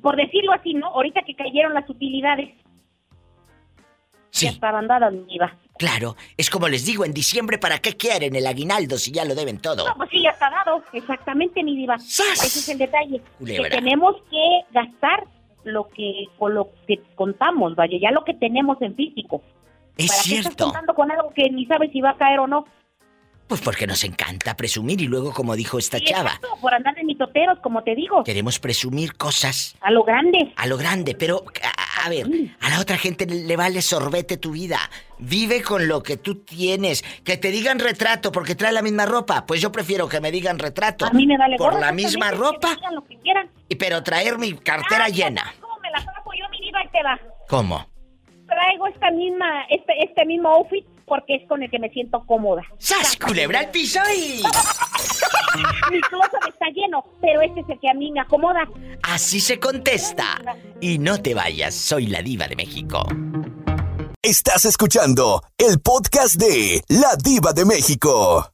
[0.00, 0.86] Por decirlo así, ¿no?
[0.86, 2.54] Ahorita que cayeron las utilidades.
[4.30, 4.46] Sí.
[4.46, 5.54] Ya estaban dadas, mi diva.
[5.76, 9.34] Claro, es como les digo, en diciembre, ¿para qué quieren el aguinaldo si ya lo
[9.34, 9.86] deben todo?
[9.86, 10.82] No, pues sí, ya está dado.
[10.94, 11.96] Exactamente, mi diva.
[11.96, 13.20] Ese es el detalle.
[13.36, 13.68] Culebra.
[13.68, 15.24] Que tenemos que gastar
[15.64, 19.42] lo que con lo que contamos, vaya, ya lo que tenemos en físico.
[19.96, 20.64] Es ¿Para qué estás cierto.
[20.64, 22.64] contando con algo que ni sabes si va a caer o no?
[23.46, 26.94] Pues porque nos encanta presumir y luego, como dijo esta Sí, chava, exacto, por andar
[26.94, 28.22] de mitoteros, como te digo.
[28.22, 30.52] queremos presumir cosas A lo grande.
[30.54, 31.44] a lo grande, pero
[32.00, 32.28] a, a ver,
[32.60, 34.78] a la otra gente le vale sorbete tu vida.
[35.18, 37.02] Vive con lo que tú tienes.
[37.24, 39.44] Que te digan retrato porque trae la misma ropa.
[39.44, 41.04] Pues yo prefiero que me digan retrato.
[41.04, 43.50] A mí me vale Por la misma ropa, que lo que quieran.
[43.68, 45.52] y pero traer mi cartera llena.
[45.60, 46.78] ¿Cómo me la saco yo, mi diva?
[46.78, 47.18] Ahí te va.
[47.48, 47.89] ¿Cómo?
[48.60, 52.62] Traigo esta misma, este, este mismo outfit porque es con el que me siento cómoda.
[52.76, 54.42] ¡Sas, culebra al piso y...
[55.90, 58.68] Mi closet está lleno, pero este es el que a mí me acomoda.
[59.02, 60.38] Así se contesta.
[60.80, 63.02] Y no te vayas, soy la diva de México.
[64.22, 68.44] Estás escuchando el podcast de La Diva de México.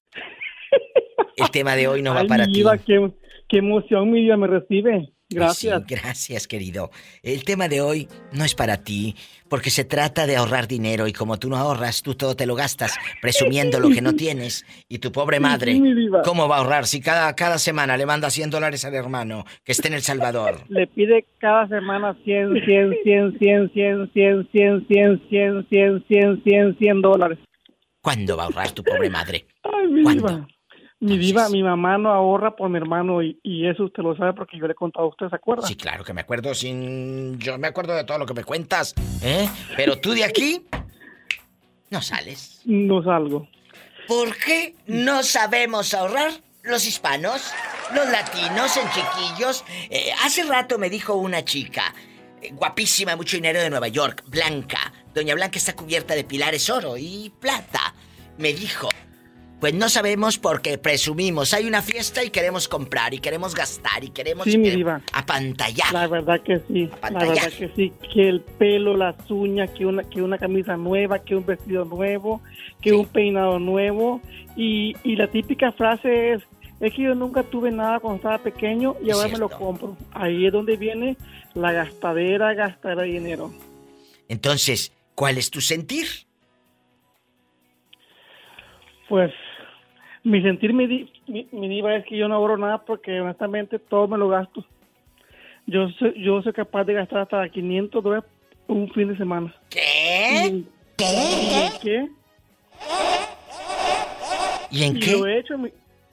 [1.36, 2.58] El tema de hoy no va Ay, para mi ti.
[2.60, 3.10] diva, qué,
[3.48, 5.12] qué emoción mi vida me recibe.
[5.28, 5.82] Pues Gracias.
[5.88, 6.90] sí, gracias, querido.
[7.20, 9.16] El tema de hoy no es para ti,
[9.48, 12.54] porque se trata de ahorrar dinero y como tú no ahorras, tú todo te lo
[12.54, 14.64] gastas presumiendo lo que no tienes.
[14.88, 15.80] Y tu pobre madre.
[16.24, 19.72] ¿cómo va a ahorrar si cada, cada semana le manda 100 dólares al hermano que
[19.72, 20.60] esté en El Salvador?
[20.68, 26.42] Le pide cada semana 100, 100, 100, 100, 100, 100, 100, 100, 100, 100, 100,
[26.44, 27.38] 100, 100 dólares.
[28.00, 29.44] ¿Cuándo va a ahorrar tu pobre madre?
[29.64, 30.46] Ay, mi diva.
[30.98, 34.32] Mi diva, mi mamá no ahorra por mi hermano y, y eso usted lo sabe
[34.32, 35.66] porque yo le he contado a usted, ¿se acuerda?
[35.66, 37.38] Sí, claro que me acuerdo sin...
[37.38, 39.46] Yo me acuerdo de todo lo que me cuentas, ¿eh?
[39.76, 40.64] Pero tú de aquí
[41.90, 42.62] no sales.
[42.64, 43.46] No salgo.
[44.08, 46.30] ¿Por qué no sabemos ahorrar
[46.62, 47.52] los hispanos,
[47.94, 49.64] los latinos en chiquillos?
[49.90, 51.94] Eh, hace rato me dijo una chica,
[52.40, 54.92] eh, guapísima, mucho dinero de Nueva York, Blanca.
[55.14, 57.94] Doña Blanca está cubierta de pilares oro y plata.
[58.38, 58.88] Me dijo,
[59.60, 61.54] pues no sabemos porque presumimos.
[61.54, 65.00] Hay una fiesta y queremos comprar y queremos gastar y queremos Sí, mi diva.
[65.12, 65.92] apantallar.
[65.92, 70.04] La verdad que sí, la verdad que sí, que el pelo, las uñas, que una,
[70.04, 72.42] que una camisa nueva, que un vestido nuevo,
[72.82, 74.20] que un peinado nuevo
[74.56, 76.42] y, y la típica frase es,
[76.80, 79.96] es que yo nunca tuve nada cuando estaba pequeño y Es ahora me lo compro.
[80.12, 81.16] Ahí es donde viene
[81.54, 83.50] la gastadera, de dinero.
[84.28, 86.06] Entonces, ¿cuál es tu sentir?
[89.08, 89.32] Pues
[90.26, 93.78] mi sentir, mi, di- mi, mi diva es que yo no ahorro nada porque honestamente
[93.78, 94.64] todo me lo gasto.
[95.66, 98.24] Yo soy, yo soy capaz de gastar hasta 500 dólares
[98.66, 99.54] un fin de semana.
[99.70, 100.64] ¿Qué?
[100.96, 101.70] ¿Qué?
[101.80, 102.08] ¿Qué?
[104.70, 105.10] ¿Y en Y qué?
[105.12, 105.70] lo he hecho, mi-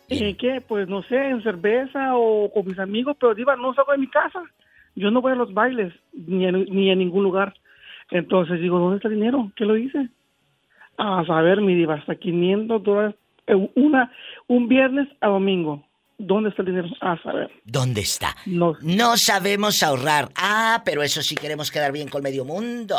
[0.09, 0.61] ¿en qué?
[0.61, 4.07] Pues no sé, en cerveza o con mis amigos, pero diva, no salgo de mi
[4.07, 4.43] casa.
[4.95, 7.55] Yo no voy a los bailes, ni a, ni a ningún lugar.
[8.11, 9.51] Entonces digo, ¿dónde está el dinero?
[9.55, 10.07] ¿Qué lo hice?
[10.97, 13.15] A saber, mi diva, hasta 500 dólares,
[13.75, 14.11] una,
[14.47, 15.83] un viernes a domingo.
[16.25, 16.87] ¿Dónde está el dinero?
[17.01, 17.49] A saber.
[17.65, 18.35] ¿Dónde está?
[18.45, 19.17] No.
[19.17, 20.29] sabemos ahorrar.
[20.35, 22.97] Ah, pero eso sí queremos quedar bien con medio mundo.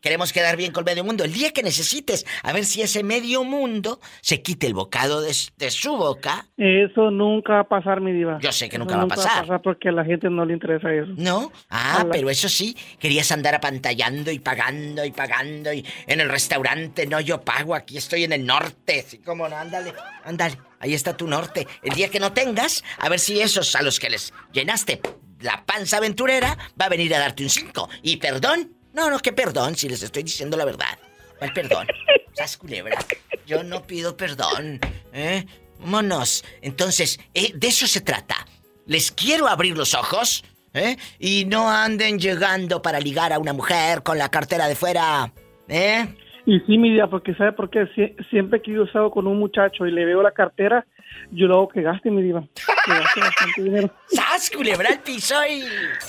[0.00, 1.24] Queremos quedar bien con medio mundo.
[1.24, 5.34] El día que necesites, a ver si ese medio mundo se quite el bocado de,
[5.56, 6.46] de su boca.
[6.58, 8.38] Eso nunca va a pasar, mi diva.
[8.40, 9.62] Yo sé que nunca va a pasar.
[9.62, 11.12] porque a la gente no le interesa eso.
[11.16, 11.50] ¿No?
[11.70, 16.28] Ah, A pero eso sí, querías andar apantallando y pagando y pagando y en el
[16.28, 19.92] restaurante, no, yo pago, aquí estoy en el norte, así como no, ándale,
[20.24, 21.66] ándale, ahí está tu norte.
[21.82, 25.00] El día que no tengas, a ver si esos a los que les llenaste
[25.40, 27.88] la panza aventurera va a venir a darte un 5.
[28.02, 30.98] Y perdón, no, no, que perdón, si les estoy diciendo la verdad.
[31.38, 31.86] ¿Cuál perdón?
[32.34, 32.98] Sas culebra.
[33.46, 34.80] Yo no pido perdón,
[35.12, 35.46] ¿eh?
[35.78, 36.44] Vámonos.
[36.62, 38.46] Entonces, eh, de eso se trata.
[38.86, 40.96] Les quiero abrir los ojos, ¿eh?
[41.18, 45.32] Y no anden llegando para ligar a una mujer con la cartera de fuera,
[45.68, 46.14] ¿eh?
[46.46, 47.86] Y sí, mi diva, porque ¿sabe por qué?
[47.94, 50.84] Sie- siempre que yo salgo con un muchacho y le veo la cartera,
[51.30, 52.44] yo lo hago que gaste, mi diva.
[52.84, 53.90] Que gaste bastante dinero.
[54.06, 55.62] ¡Sas, culebra al piso y...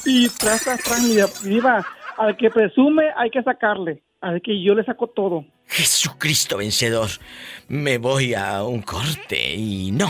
[0.06, 1.86] Y tras, tras, tras, mi diva,
[2.18, 4.02] al que presume hay que sacarle.
[4.22, 5.46] Al que yo le saco todo.
[5.68, 7.10] Jesucristo vencedor.
[7.68, 10.08] Me voy a un corte y no.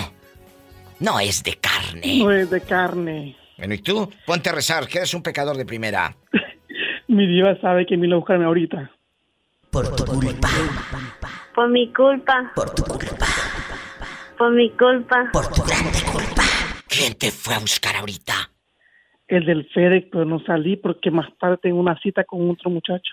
[1.01, 2.19] No es de carne.
[2.19, 3.35] No es de carne.
[3.57, 4.09] Bueno, ¿y tú?
[4.25, 6.15] Ponte a rezar, que eres un pecador de primera.
[7.07, 8.91] Mi diva sabe que a buscarme ahorita.
[9.75, 10.49] Por tu culpa.
[11.53, 12.53] Por mi culpa.
[12.55, 13.27] Por tu culpa.
[14.37, 15.29] Por mi culpa.
[15.33, 16.43] Por tu grande culpa.
[16.87, 18.51] ¿Quién te fue a buscar ahorita?
[19.27, 23.11] El del FedEx, pero no salí porque más tarde tengo una cita con otro muchacho.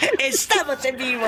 [0.18, 1.26] ¡Estamos en vivo!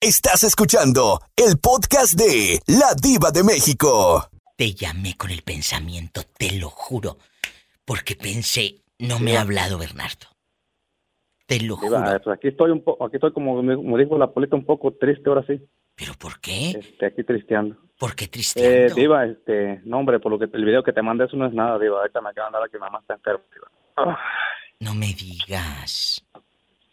[0.00, 4.30] Estás escuchando el podcast de La Diva de México.
[4.56, 7.18] Te llamé con el pensamiento, te lo juro.
[7.84, 10.26] Porque pensé, no me ha hablado Bernardo.
[11.46, 11.98] Te lo juro.
[12.14, 14.92] eh, pues aquí estoy un poco, aquí estoy como, como dijo la polita, un poco
[14.92, 15.60] triste ahora sí.
[15.96, 16.70] ¿Pero por qué?
[16.70, 17.76] Este, aquí tristeando.
[17.98, 18.86] ¿Por qué triste?
[18.86, 21.46] Eh, Diva, este, no hombre, por lo que el video que te mandé eso no
[21.46, 21.98] es nada, Diva.
[21.98, 23.68] Ahorita me acaban de dar que mi mamá está enferma, Diva.
[23.96, 24.18] Ah,
[24.78, 26.24] No me digas.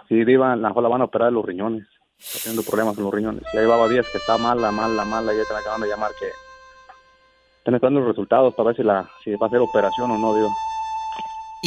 [0.10, 1.88] Sí, Diva, a lo mejor la van a operar de los riñones.
[2.18, 3.44] Está teniendo problemas en los riñones.
[3.54, 6.12] Ya llevaba días que está mala, mala, mala, y ya te me acaban de llamar
[6.20, 6.26] que
[7.60, 10.34] están esperando los resultados para ver si, la, si va a hacer operación o no,
[10.36, 10.50] Diva.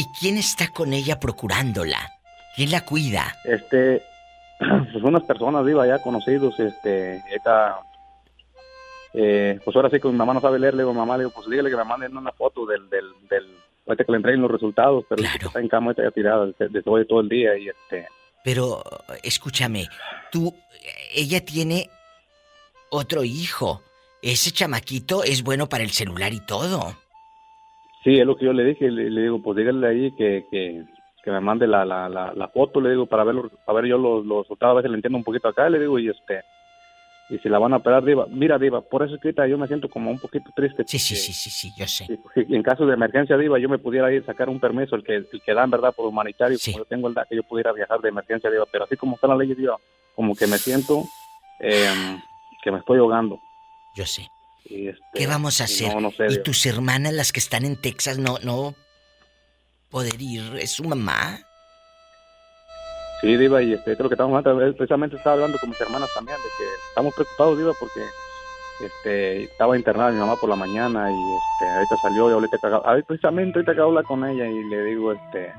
[0.01, 1.99] ¿Y quién está con ella procurándola?
[2.55, 3.35] ¿Quién la cuida?
[3.43, 4.01] Este,
[4.57, 7.81] pues unas personas, Diva, ya conocidos, este, esta,
[9.13, 11.35] eh, pues ahora sí que mi mamá no sabe leer, le digo, mamá, le digo,
[11.35, 13.45] pues dígale que me manden una foto del, del, del,
[13.85, 16.81] ahorita que le entreguen los resultados, pero que está en cama, ahorita ya tirada desde
[16.85, 18.07] hoy todo el día y este,
[18.43, 18.81] Pero,
[19.21, 19.87] escúchame,
[20.31, 20.51] tú,
[21.13, 21.91] ella tiene
[22.89, 23.83] otro hijo.
[24.23, 26.97] Ese chamaquito es bueno para el celular y todo.
[28.03, 30.83] Sí, es lo que yo le dije, le, le digo, pues dígale ahí que, que,
[31.23, 33.89] que me mande la, la, la, la foto, le digo, para ver, los- para ver
[33.89, 36.41] yo los, los resultados, a veces le entiendo un poquito acá, le digo, y este,
[37.29, 39.57] y si la van a operar, Diva, mira, Diva, por eso es que ahorita yo
[39.57, 40.83] me siento como un poquito triste.
[40.85, 42.05] Sí, sí, sí, sí, sí, yo sé.
[42.35, 45.03] Si en caso de emergencia, Diva, yo me pudiera ir a sacar un permiso, el
[45.03, 45.93] que, el que dan, ¿verdad?
[45.95, 48.83] Por humanitario, como yo tengo el da, que yo pudiera viajar de emergencia, Diva, pero
[48.83, 49.77] así como está la ley, Diva,
[50.13, 51.03] como que me siento
[51.59, 51.85] eh,
[52.61, 53.39] que me estoy ahogando.
[53.93, 54.27] Yo sé.
[54.71, 55.93] Y, este, ¿Qué vamos a hacer?
[55.93, 58.75] No, no sé, ¿Y tus hermanas, las que están en Texas, no, no
[59.89, 60.55] poder ir?
[60.59, 61.39] ¿Es su mamá?
[63.21, 66.37] Sí, Diva, y este, creo que estamos hablando, precisamente estaba hablando con mis hermanas también,
[66.37, 68.01] de que estamos preocupados, Diva, porque
[68.83, 73.07] este, estaba internada mi mamá por la mañana y este, ahorita salió y ahorita ahorita
[73.07, 75.53] precisamente ahorita acabo de hablar con ella y le digo este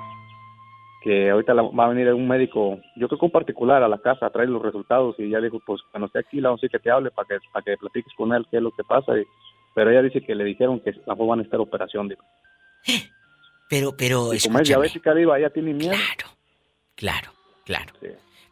[1.02, 3.98] que ahorita la- va a venir un médico, yo creo que un particular a la
[3.98, 6.62] casa a traer los resultados y ya dijo, pues cuando esté aquí, la vamos a
[6.66, 8.84] decir que te hable para que, para que platiques con él qué es lo que
[8.84, 9.24] pasa, y-
[9.74, 12.22] pero ella dice que le dijeron que mejor van a estar operación, Diva.
[13.68, 15.94] Pero, pero, Y como es diabética, Diva, ella tiene miedo.
[16.94, 17.30] Claro,
[17.64, 17.92] claro.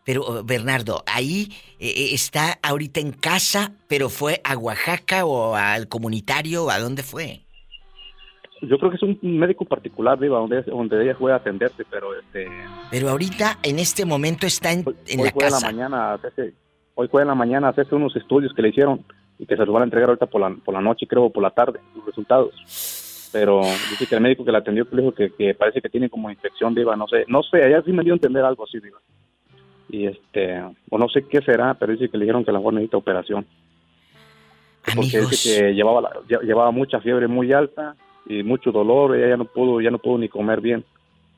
[0.03, 1.49] Pero, oh, Bernardo, ahí
[1.79, 7.03] eh, eh, está ahorita en casa, pero fue a Oaxaca o al comunitario, ¿a dónde
[7.03, 7.43] fue?
[8.63, 12.15] Yo creo que es un médico particular, Diva, donde, donde ella fue a atenderse, pero
[12.19, 12.47] este...
[12.91, 16.53] Pero ahorita, en este momento, está en, en hoy la fue en la mañana hacerse,
[16.95, 19.03] hoy fue en la mañana a hacerse unos estudios que le hicieron
[19.39, 21.43] y que se los van a entregar ahorita por la, por la noche, creo, por
[21.43, 23.29] la tarde, los resultados.
[23.33, 26.11] Pero dice que el médico que la atendió le dijo que, que parece que tiene
[26.11, 28.79] como infección, Diva, no sé, no sé, ella sí me dio a entender algo así,
[28.81, 28.99] Diva.
[29.89, 32.59] Y este, o no sé qué será, pero dice que le dijeron que a lo
[32.59, 33.47] mejor necesita operación.
[34.95, 35.31] Porque Amigos.
[35.31, 39.37] dice que llevaba, la- lle- llevaba mucha fiebre muy alta y mucho dolor, ella ya
[39.37, 40.85] no pudo, ya no pudo ni comer bien.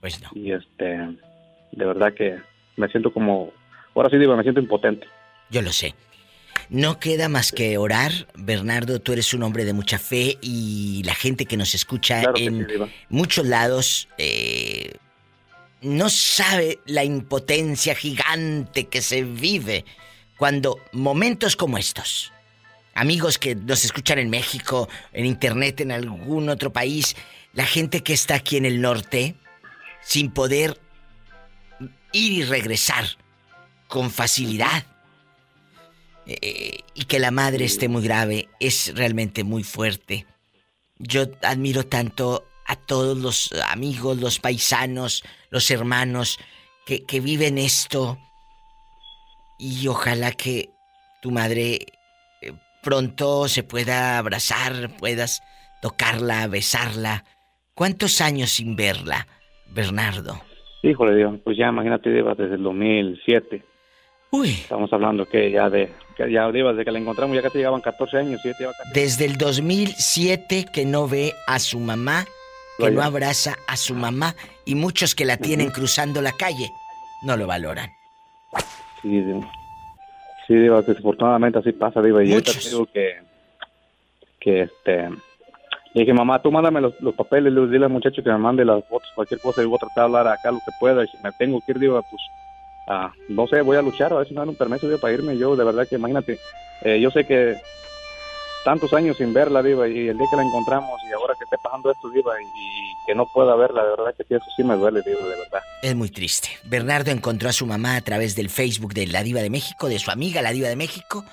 [0.00, 0.28] Pues no.
[0.34, 2.38] Y este, de verdad que
[2.76, 3.50] me siento como,
[3.94, 5.06] ahora sí digo, me siento impotente.
[5.50, 5.94] Yo lo sé.
[6.68, 8.12] No queda más que orar.
[8.34, 12.38] Bernardo, tú eres un hombre de mucha fe y la gente que nos escucha Claro
[12.38, 12.74] en sí,
[13.10, 14.92] muchos lados eh,
[15.82, 19.84] no sabe la impotencia gigante que se vive
[20.38, 22.32] cuando momentos como estos,
[22.94, 27.16] amigos que nos escuchan en México, en internet, en algún otro país,
[27.52, 29.34] la gente que está aquí en el norte,
[30.02, 30.80] sin poder
[32.12, 33.04] ir y regresar
[33.88, 34.86] con facilidad,
[36.26, 40.26] eh, y que la madre esté muy grave, es realmente muy fuerte.
[40.98, 46.38] Yo admiro tanto a todos los amigos, los paisanos, los hermanos
[46.86, 48.18] que, que viven esto.
[49.58, 50.70] Y ojalá que
[51.20, 51.86] tu madre eh,
[52.82, 55.42] pronto se pueda abrazar, puedas
[55.80, 57.24] tocarla, besarla.
[57.74, 59.26] ¿Cuántos años sin verla,
[59.74, 60.40] Bernardo?
[60.82, 63.62] Híjole, Dios, pues ya imagínate, Diva, desde el 2007.
[64.32, 64.50] Uy.
[64.50, 67.80] Estamos hablando que ya de, que ya Diva, desde que la encontramos ya casi llegaban
[67.80, 72.24] 14 años, lleva Desde el 2007 que no ve a su mamá,
[72.78, 74.34] que no abraza a su mamá
[74.64, 76.70] y muchos que la tienen cruzando la calle
[77.22, 77.90] no lo valoran.
[79.02, 79.61] Sí, Diva.
[80.52, 83.14] Sí, Diva, desafortunadamente así pasa, Diva, y ahorita te digo que,
[84.38, 88.28] que este, le dije, mamá, tú mándame los, los papeles, le dile al muchacho que
[88.28, 90.72] me mande las fotos, cualquier cosa, y voy a tratar de hablar acá lo que
[90.78, 92.20] pueda, y si me tengo que ir, Diva, pues,
[92.86, 95.14] ah, no sé, voy a luchar, a ver si me dan un permiso, Diva, para
[95.14, 96.38] irme yo, de verdad que imagínate,
[96.82, 97.56] eh, yo sé que
[98.64, 101.56] tantos años sin verla, Diva, y el día que la encontramos, y ahora que esté
[101.62, 104.62] pasando esto, Diva, y, y que no pueda verla, de verdad que sí, eso sí
[104.64, 105.62] me duele, Diva, de verdad.
[105.82, 106.48] Es muy triste.
[106.64, 109.98] Bernardo encontró a su mamá a través del Facebook de la Diva de México, de
[109.98, 111.24] su amiga la Diva de México,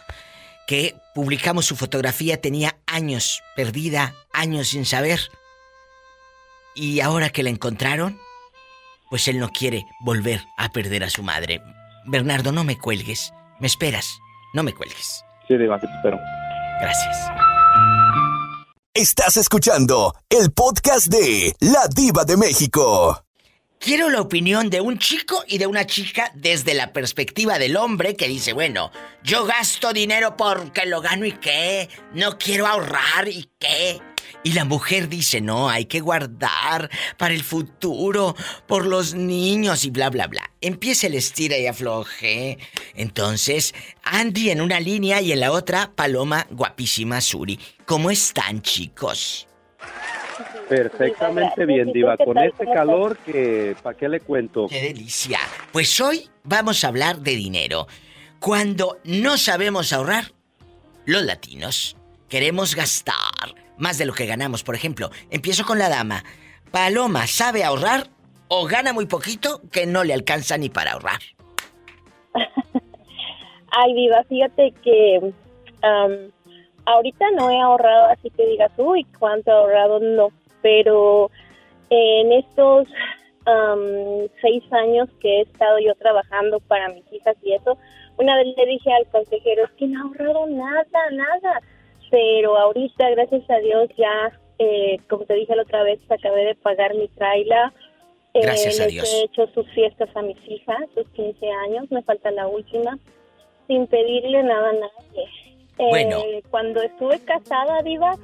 [0.67, 5.19] que publicamos su fotografía, tenía años perdida, años sin saber.
[6.75, 8.19] Y ahora que la encontraron,
[9.09, 11.61] pues él no quiere volver a perder a su madre.
[12.05, 13.33] Bernardo, no me cuelgues.
[13.59, 14.19] ¿Me esperas?
[14.53, 15.23] No me cuelgues.
[15.47, 16.19] Sí, Diva, que te espero.
[16.79, 17.17] Gracias.
[18.93, 23.23] Estás escuchando el podcast de La Diva de México.
[23.79, 28.15] Quiero la opinión de un chico y de una chica desde la perspectiva del hombre
[28.17, 28.91] que dice, bueno,
[29.23, 34.01] yo gasto dinero porque lo gano y qué, no quiero ahorrar y qué.
[34.41, 38.35] Y la mujer dice, no, hay que guardar para el futuro,
[38.67, 40.49] por los niños y bla, bla, bla.
[40.61, 42.57] Empieza el estira y afloje.
[42.95, 47.59] Entonces, Andy en una línea y en la otra, Paloma guapísima Suri.
[47.85, 49.45] ¿Cómo están, chicos?
[50.69, 52.15] Perfectamente bien, Diva.
[52.15, 54.67] Con este calor que, ¿para qué le cuento?
[54.67, 55.39] ¡Qué delicia!
[55.73, 57.87] Pues hoy vamos a hablar de dinero.
[58.39, 60.31] Cuando no sabemos ahorrar,
[61.05, 61.97] los latinos
[62.29, 64.63] queremos gastar más de lo que ganamos.
[64.63, 66.23] Por ejemplo, empiezo con la dama.
[66.71, 68.07] Paloma, ¿sabe ahorrar
[68.47, 71.19] o gana muy poquito que no le alcanza ni para ahorrar?
[73.71, 75.33] Ay, Diva, fíjate que
[76.85, 80.29] ahorita no he ahorrado, así que digas, uy, cuánto he ahorrado, no.
[80.61, 81.31] Pero
[81.89, 82.87] en estos
[83.45, 87.77] am, seis años que he estado yo trabajando para mis hijas y eso,
[88.17, 91.61] una vez le dije al consejero, es que no he ahorrado nada, nada.
[92.11, 96.55] Pero ahorita, gracias a Dios, ya, eh, como te dije la otra vez, acabé de
[96.55, 97.73] pagar mi traila.
[98.33, 99.13] Eh, Gracias a les Dios.
[99.13, 102.97] he hecho sus fiestas a mis hijas, sus 15 años, me falta la última,
[103.67, 105.23] sin pedirle nada a nadie.
[105.79, 106.21] Eh, Bueno.
[106.51, 108.15] Cuando estuve casada, Diva,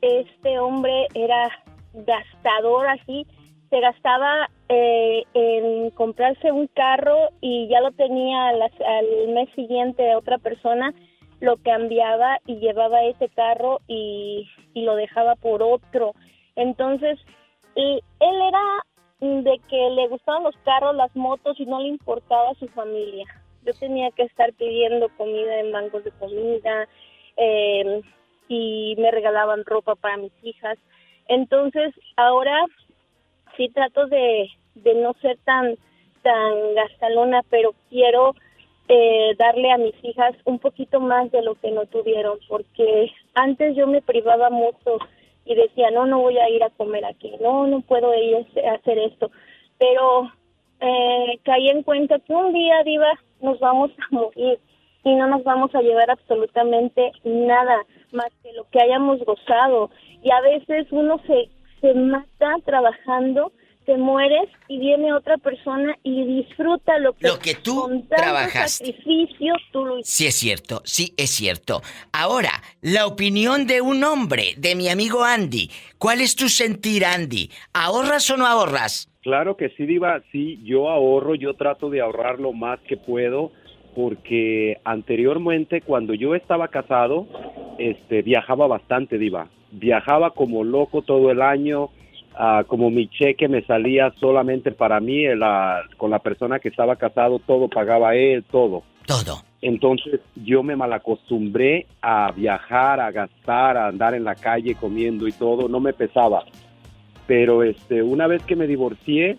[0.00, 1.50] este hombre era
[1.94, 3.26] gastador así,
[3.70, 9.48] se gastaba eh, en comprarse un carro y ya lo tenía a las- al mes
[9.54, 10.92] siguiente de otra persona,
[11.40, 16.14] lo cambiaba y llevaba ese carro y, y lo dejaba por otro.
[16.56, 17.18] Entonces,
[17.74, 18.84] y él era
[19.20, 23.26] de que le gustaban los carros, las motos y no le importaba su familia.
[23.64, 26.88] Yo tenía que estar pidiendo comida en bancos de comida
[27.36, 28.02] eh,
[28.48, 30.78] y me regalaban ropa para mis hijas.
[31.26, 32.64] Entonces, ahora
[33.56, 35.76] sí trato de, de no ser tan,
[36.22, 38.34] tan gastalona, pero quiero
[38.88, 43.76] eh, darle a mis hijas un poquito más de lo que no tuvieron, porque antes
[43.76, 44.98] yo me privaba mucho
[45.44, 48.72] y decía, no, no voy a ir a comer aquí, no, no puedo ir a
[48.74, 49.30] hacer- esto,
[49.78, 50.30] pero
[50.80, 54.58] eh, caí en cuenta que un día, Diva, nos vamos a morir
[55.04, 59.90] y no nos vamos a llevar absolutamente nada más que lo que hayamos gozado.
[60.22, 61.48] Y a veces uno se,
[61.80, 63.52] se mata trabajando,
[63.88, 68.16] te mueres y viene otra persona y disfruta lo que, Lo que tú con tanto
[68.16, 68.84] trabajaste.
[68.84, 71.80] sacrificio tú lo Sí es cierto, sí es cierto.
[72.12, 72.50] Ahora,
[72.82, 75.70] la opinión de un hombre, de mi amigo Andy.
[75.96, 77.48] ¿Cuál es tu sentir, Andy?
[77.72, 79.10] ¿Ahorras o no ahorras?
[79.22, 83.52] Claro que sí, Diva, sí, yo ahorro, yo trato de ahorrar lo más que puedo,
[83.96, 87.26] porque anteriormente cuando yo estaba casado,
[87.78, 89.48] este, viajaba bastante, Diva.
[89.72, 91.88] Viajaba como loco todo el año,
[92.38, 96.68] ah, como mi cheque me salía solamente para mí, eh, la- con la persona que
[96.68, 98.84] estaba casado, todo pagaba él, todo.
[99.06, 99.42] Todo.
[99.60, 105.32] Entonces yo me malacostumbré a viajar, a gastar, a andar en la calle comiendo y
[105.32, 106.44] todo, no me pesaba.
[107.26, 109.36] Pero este, una vez que me divorcié,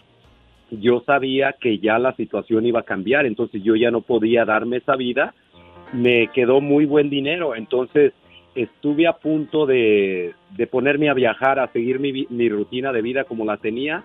[0.71, 4.77] yo sabía que ya la situación iba a cambiar, entonces yo ya no podía darme
[4.77, 5.34] esa vida.
[5.93, 8.13] Me quedó muy buen dinero, entonces
[8.64, 13.23] estuve a punto de, de ponerme a viajar, a seguir mi, mi rutina de vida
[13.23, 14.03] como la tenía,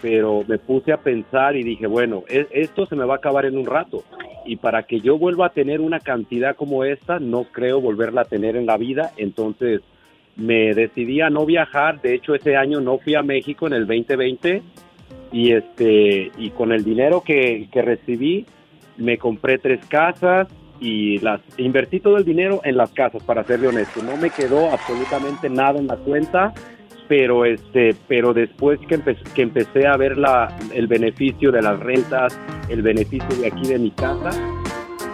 [0.00, 3.44] pero me puse a pensar y dije, bueno, e- esto se me va a acabar
[3.44, 4.02] en un rato.
[4.44, 8.24] Y para que yo vuelva a tener una cantidad como esta, no creo volverla a
[8.24, 9.12] tener en la vida.
[9.16, 9.82] Entonces
[10.36, 12.00] me decidí a no viajar.
[12.00, 14.62] De hecho, ese año no fui a México en el 2020.
[15.30, 18.44] Y, este, y con el dinero que, que recibí,
[18.96, 20.48] me compré tres casas
[20.82, 24.02] y las invertí todo el dinero en las casas, para serle honesto.
[24.02, 26.52] No me quedó absolutamente nada en la cuenta
[27.08, 31.78] pero este pero después que empecé, que empecé a ver la, el beneficio de las
[31.78, 32.38] rentas
[32.70, 34.30] el beneficio de aquí de mi casa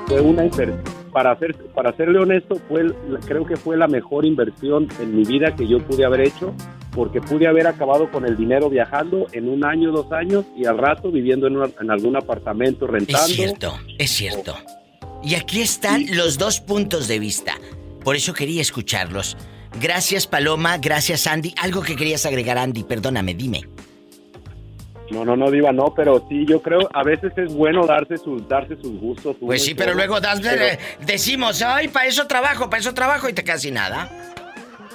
[0.07, 0.81] fue una inversión
[1.13, 2.93] para ser para serle honesto fue
[3.27, 6.55] creo que fue la mejor inversión en mi vida que yo pude haber hecho
[6.95, 10.79] porque pude haber acabado con el dinero viajando en un año dos años y al
[10.79, 14.55] rato viviendo en, una- en algún apartamento rentando Es cierto, es cierto.
[15.23, 17.55] Y aquí están los dos puntos de vista.
[18.05, 19.37] Por eso quería escucharlos.
[19.81, 21.55] Gracias Paloma, gracias Andy.
[21.61, 23.61] Algo que querías agregar Andy, perdóname, dime.
[25.11, 28.47] no no no diva no pero sí yo creo a veces es bueno darse sus
[28.47, 32.81] darse sus gustos Pues sí, pero luego das- pero- decimos, ay, para eso trabajo, para
[32.81, 34.11] eso trabajo y te casi nada.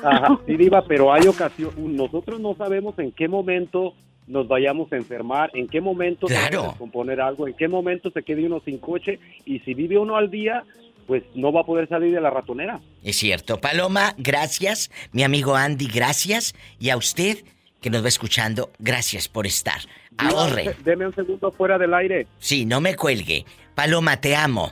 [0.04, 3.94] Ajá, sí, Diva, pero hay ocasión, nosotros no sabemos en qué momento
[4.28, 6.60] nos vayamos a enfermar, en qué momento se Claro.
[6.62, 9.98] va a descomponer algo, en qué momento se quede uno sin coche y si vive
[9.98, 10.64] uno al día,
[11.08, 12.80] pues no va a poder salir de la ratonera.
[13.04, 13.60] Es cierto.
[13.60, 14.90] Paloma, gracias.
[15.12, 16.54] Mi amigo Andy, gracias.
[16.80, 17.40] Y a usted
[17.82, 19.80] que nos va escuchando, gracias por estar.
[20.18, 20.76] Ahorre.
[20.86, 22.28] Deme un segundo fuera del aire.
[22.40, 23.46] Sí, no me cuelgue.
[23.76, 24.72] Paloma, te amo.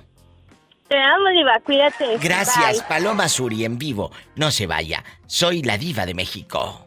[0.87, 2.17] Te amo, Diva, cuídate.
[2.21, 2.87] Gracias, Bye.
[2.87, 4.11] Paloma Suri en vivo.
[4.35, 5.03] No se vaya.
[5.25, 6.85] Soy la diva de México.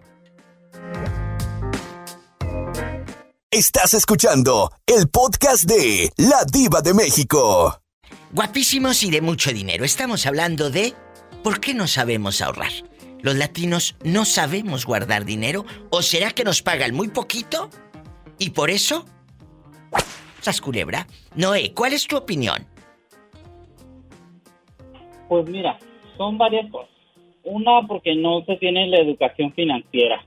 [3.55, 7.79] Estás escuchando el podcast de La Diva de México.
[8.33, 9.85] Guapísimos y de mucho dinero.
[9.85, 10.93] Estamos hablando de
[11.45, 12.73] por qué no sabemos ahorrar.
[13.23, 17.71] Los latinos no sabemos guardar dinero o será que nos pagan muy poquito
[18.41, 19.05] y por eso
[20.41, 21.07] Sas culebra.
[21.37, 22.67] Noé, ¿cuál es tu opinión?
[25.29, 25.79] Pues mira,
[26.17, 26.91] son varias cosas.
[27.45, 30.27] Una, porque no se tiene la educación financiera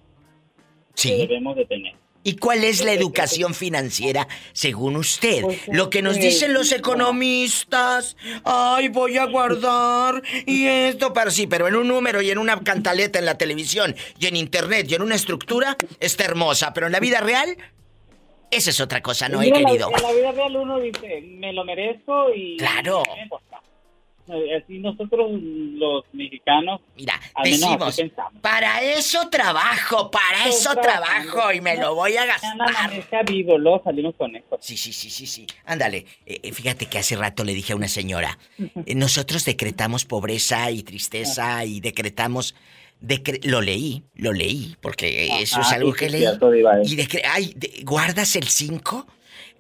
[0.94, 1.10] Sí.
[1.10, 2.07] que debemos de tener.
[2.28, 5.46] ¿Y cuál es la educación financiera según usted?
[5.72, 8.18] Lo que nos eh, dicen los economistas.
[8.44, 12.62] Ay, voy a guardar y esto, pero sí, pero en un número y en una
[12.62, 16.92] cantaleta en la televisión y en internet y en una estructura está hermosa, pero en
[16.92, 17.56] la vida real
[18.52, 19.92] esa es otra cosa, no he Mira, en la- querido.
[19.96, 22.58] En la vida real uno dice, me lo merezco y...
[22.58, 23.04] Claro.
[23.16, 23.30] me.
[24.30, 28.42] Eh, Así nosotros los mexicanos, Mira, al menos así Decimos, pensamos.
[28.42, 32.94] para eso trabajo, para eso trabajo y me lo voy a gastar.
[32.94, 34.58] Está vivo, luego salimos con esto.
[34.62, 35.48] Sí, sí, sí, sí, sí.
[35.66, 38.38] Ándale, eh, eh, fíjate que hace rato le dije a una señora,
[38.86, 42.56] eh, nosotros decretamos pobreza y tristeza y decretamos...
[43.02, 46.22] decre- lo leí, lo leí, porque eh, eso es Ah, algo sí, que leí.
[46.22, 46.84] cierto, Diva, eh.
[46.84, 49.06] Y decre- ay, de- ¿guardas el 5?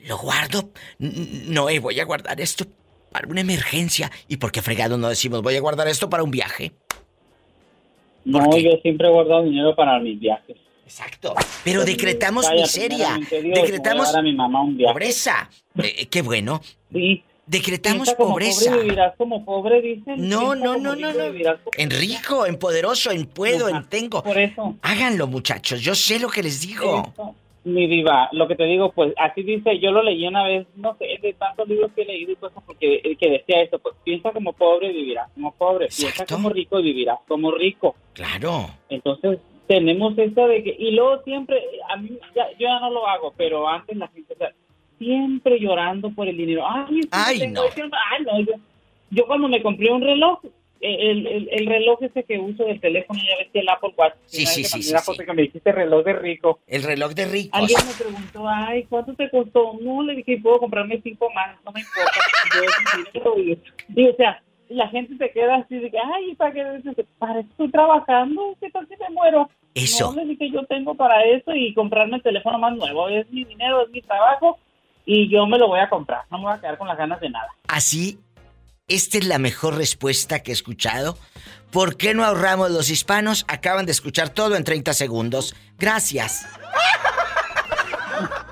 [0.07, 0.71] Lo guardo.
[0.99, 2.65] No, voy a guardar esto
[3.11, 4.11] para una emergencia.
[4.27, 6.73] ¿Y por qué fregado no decimos voy a guardar esto para un viaje?
[8.25, 10.57] No, yo siempre he guardado dinero para mis viajes.
[10.83, 11.33] Exacto.
[11.63, 13.19] Pero decretamos Vaya, miseria.
[13.29, 14.93] Dios, Decretamos a a mi mamá un viaje.
[14.93, 15.49] pobreza.
[15.81, 16.61] Eh, qué bueno.
[16.91, 17.23] Sí.
[17.45, 18.71] Decretamos como pobreza.
[18.71, 20.27] Pobre vivirás como pobre, dicen.
[20.29, 21.23] No, no, no, no, no.
[21.77, 24.21] En rico, en poderoso, en puedo, en tengo.
[24.23, 24.75] Por eso.
[24.81, 25.81] Háganlo, muchachos.
[25.81, 27.11] Yo sé lo que les digo.
[27.13, 27.35] Eso,
[27.67, 30.95] Mi diva, lo que te digo, pues así dice, yo lo leí una vez, no
[30.97, 33.93] sé, de tantos libros que he leído y cosas, porque eh, que decía eso, pues
[34.05, 37.95] piensa como pobre, vivirás como pobre, piensa como rico, vivirás como rico.
[38.13, 38.67] Claro.
[38.87, 43.05] Entonces, tenemos esto de que, y luego siempre, a mí, ya, yo ya no lo
[43.05, 44.53] hago, pero antes la gente, o sea,
[44.97, 46.63] siempre llorando por el dinero.
[46.65, 47.63] Ay, Ay, no.
[47.63, 48.53] ay, no, yo,
[49.09, 50.39] yo cuando me compré un reloj,
[50.81, 54.13] el, el, el reloj ese que uso del teléfono, ya ves que el Apple Watch.
[54.25, 55.25] Sí, sí, sí, sí, sí.
[55.25, 56.59] que me dijiste reloj de rico.
[56.67, 57.59] El reloj de ricos.
[57.59, 59.73] Alguien me preguntó, ay, ¿cuánto te costó?
[59.81, 62.11] No, le dije, puedo comprarme cinco más, no me importa.
[63.13, 63.59] Yo, y,
[63.95, 66.63] y, o sea, la gente se queda así de que, ay, ¿para qué?
[67.17, 69.49] Para estoy trabajando, ¿qué tal si me muero?
[69.73, 70.11] Eso.
[70.11, 73.09] No, le dije, yo tengo para eso y comprarme el teléfono más nuevo.
[73.09, 74.57] Es mi dinero, es mi trabajo
[75.05, 76.23] y yo me lo voy a comprar.
[76.31, 77.47] No me voy a quedar con las ganas de nada.
[77.67, 78.19] Así,
[78.87, 81.17] esta es la mejor respuesta que he escuchado.
[81.71, 83.43] ¿Por qué no ahorramos los hispanos?
[83.49, 85.55] Acaban de escuchar todo en 30 segundos.
[85.77, 86.45] Gracias.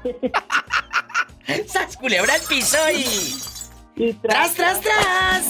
[1.67, 4.13] ¡Sas culebra al piso y...
[4.21, 5.45] ¡Tras, tras, tras!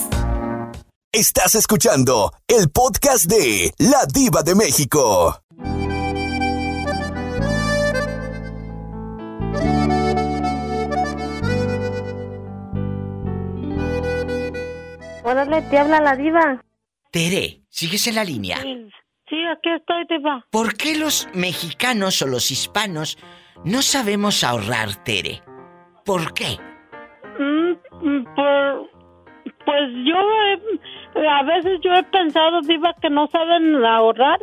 [1.12, 5.45] Estás escuchando el podcast de La Diva de México.
[15.26, 16.62] Órale, te habla la diva.
[17.12, 18.58] Tere, ¿sigues en la línea?
[18.58, 20.46] Sí, aquí estoy, diva.
[20.52, 23.18] ¿Por qué los mexicanos o los hispanos
[23.64, 25.42] no sabemos ahorrar, Tere?
[26.06, 26.58] ¿Por qué?
[27.40, 27.72] Mm,
[28.08, 28.90] mm, por-
[29.66, 30.16] pues yo
[30.46, 34.40] he- a veces yo he pensado, Diva, que no saben ahorrar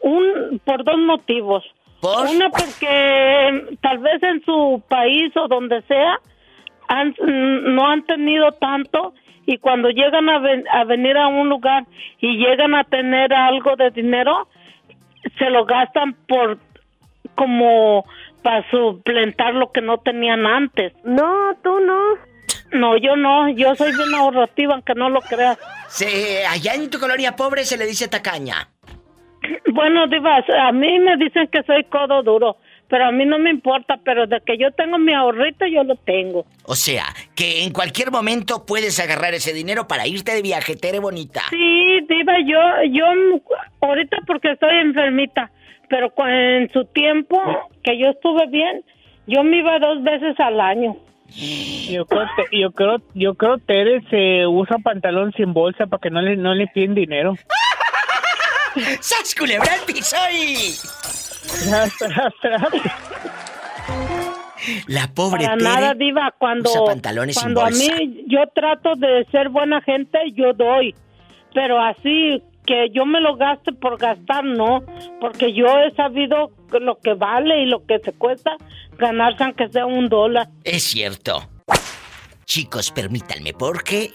[0.00, 1.62] un por dos motivos.
[2.02, 6.18] Una porque tal vez en su país o donde sea
[6.88, 9.14] han- mm, no han tenido tanto
[9.52, 11.84] y cuando llegan a, ven- a venir a un lugar
[12.20, 14.48] y llegan a tener algo de dinero,
[15.38, 16.58] se lo gastan por
[17.34, 18.04] como
[18.42, 20.92] para suplentar lo que no tenían antes.
[21.04, 21.98] No, tú no.
[22.72, 25.58] No, yo no, yo soy bien ahorrativa, aunque no lo creas.
[25.88, 28.68] Se, allá en tu colonia pobre se le dice tacaña.
[29.72, 32.56] Bueno, divas, a mí me dicen que soy codo duro,
[32.90, 35.94] pero a mí no me importa, pero de que yo tengo mi ahorrito, yo lo
[35.94, 36.44] tengo.
[36.64, 37.04] O sea,
[37.36, 41.42] que en cualquier momento puedes agarrar ese dinero para irte de viaje, Tere bonita.
[41.50, 42.58] Sí, diva, yo,
[42.90, 43.04] yo,
[43.80, 45.52] ahorita porque estoy enfermita,
[45.88, 47.40] pero en su tiempo
[47.84, 48.84] que yo estuve bien,
[49.28, 50.96] yo me iba dos veces al año.
[51.88, 56.20] Yo creo, yo creo, yo creo Tere se usa pantalón sin bolsa para que no
[56.20, 57.36] le, no le piden dinero.
[59.00, 59.70] ¡Sas culebra
[64.86, 66.34] La pobre Para Tere nada, Diva.
[66.38, 70.94] Cuando, usa pantalones sin a mí yo trato de ser buena gente, yo doy.
[71.54, 74.84] Pero así que yo me lo gaste por gastar, no.
[75.20, 78.56] Porque yo he sabido lo que vale y lo que se cuesta
[78.98, 80.48] ganarse aunque sea un dólar.
[80.64, 81.48] Es cierto.
[82.44, 84.12] Chicos, permítanme, porque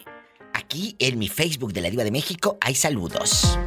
[0.53, 3.57] aquí en mi Facebook de la Diva de México hay saludos.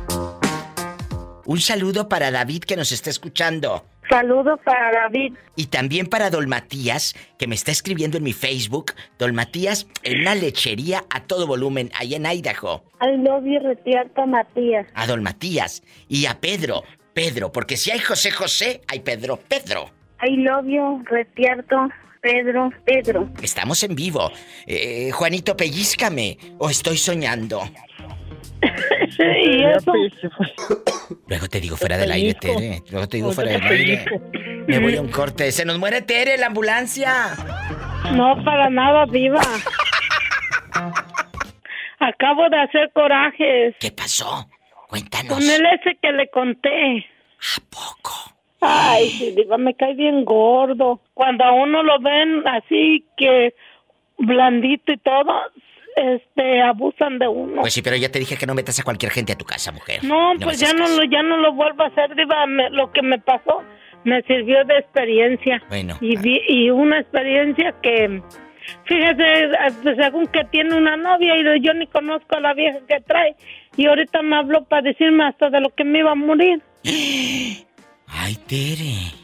[1.48, 3.82] Un saludo para David que nos está escuchando.
[4.10, 5.32] Saludos para David.
[5.56, 8.92] Y también para Dolmatías, que me está escribiendo en mi Facebook.
[9.18, 12.84] Dolmatías en una lechería a todo volumen, ahí en Idaho.
[13.00, 14.88] I love you, Retierto Matías.
[14.92, 15.82] A Dolmatías.
[16.06, 16.82] Y a Pedro.
[17.14, 19.38] Pedro, porque si hay José José, hay Pedro.
[19.48, 19.88] Pedro.
[20.22, 21.88] I love you, Retierto
[22.20, 23.30] Pedro, Pedro.
[23.40, 24.30] Estamos en vivo.
[24.66, 26.36] Eh, Juanito, pellízcame.
[26.58, 27.62] ¿O estoy soñando?
[29.18, 29.92] y eso.
[31.26, 32.82] Luego te digo fuera del aire, Tere.
[32.90, 34.04] Luego te digo fuera del aire.
[34.66, 35.50] Me voy a un corte.
[35.52, 37.34] Se nos muere Tere, la ambulancia.
[38.12, 39.42] No, para nada, Diva.
[41.98, 43.74] Acabo de hacer corajes.
[43.80, 44.48] ¿Qué pasó?
[44.88, 45.34] Cuéntanos.
[45.34, 46.98] Con el ese que le conté.
[46.98, 48.12] ¿A poco?
[48.60, 51.00] Ay, sí, Diva, me cae bien gordo.
[51.14, 53.54] Cuando a uno lo ven así que
[54.18, 55.32] blandito y todo,
[55.98, 57.60] este, abusan de uno.
[57.62, 59.72] Pues sí, pero ya te dije que no metas a cualquier gente a tu casa,
[59.72, 60.04] mujer.
[60.04, 62.46] No, pues ya no lo, ya no lo vuelvo a hacer, Diva.
[62.46, 63.62] Me- lo que me pasó
[64.04, 65.62] me sirvió de experiencia.
[65.68, 65.96] Bueno.
[66.00, 68.22] Y, vi- y una experiencia que,
[68.84, 73.00] fíjese, eh, según que tiene una novia y yo ni conozco a la vieja que
[73.00, 73.34] trae.
[73.76, 76.60] Y ahorita me habló para decirme hasta de lo que me iba a morir.
[78.06, 79.14] Ay, Tere.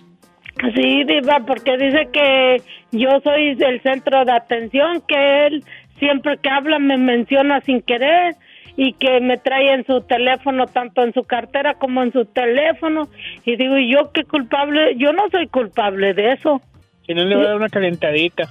[0.75, 5.65] Sí, Diva, porque dice que yo soy el centro de atención, que él
[5.99, 8.37] siempre que habla me menciona sin querer
[8.77, 13.09] y que me trae en su teléfono, tanto en su cartera como en su teléfono.
[13.45, 14.97] Y digo, ¿y yo qué culpable?
[14.97, 16.61] Yo no soy culpable de eso.
[17.07, 18.49] Si no le va a dar una calentadita.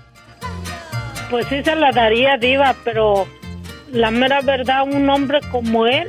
[1.30, 3.26] Pues sí se la daría, Diva, pero
[3.92, 6.08] la mera verdad, un hombre como él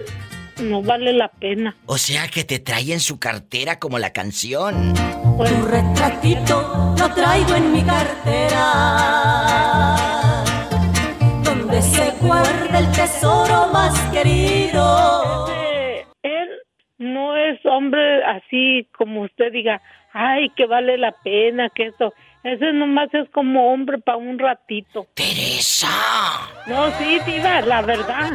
[0.63, 1.75] no vale la pena.
[1.87, 4.95] O sea que te trae en su cartera como la canción.
[4.95, 8.61] Tu retratito lo traigo en mi cartera,
[11.65, 15.47] donde se guarda el tesoro más querido.
[16.23, 16.49] Él
[16.99, 19.81] no es hombre así como usted diga,
[20.13, 22.13] ay, que vale la pena, que eso.
[22.43, 25.07] Ese nomás es como hombre para un ratito.
[25.15, 25.89] ¡Teresa!
[26.67, 28.33] No, sí, diva, la verdad.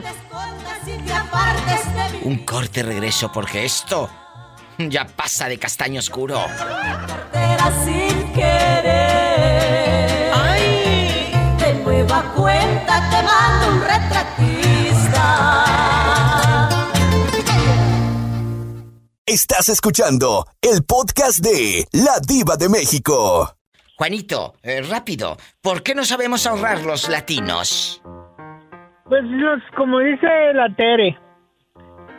[2.24, 4.10] Un corte regreso porque esto
[4.80, 6.40] ya pasa de castaño oscuro.
[7.86, 10.09] Sin querer.
[12.36, 15.20] Cuenta te mando un retratista.
[19.26, 23.56] Estás escuchando el podcast de La Diva de México.
[23.98, 28.02] Juanito, eh, rápido, ¿por qué no sabemos ahorrar los latinos?
[29.06, 31.18] Pues los, como dice la Tere,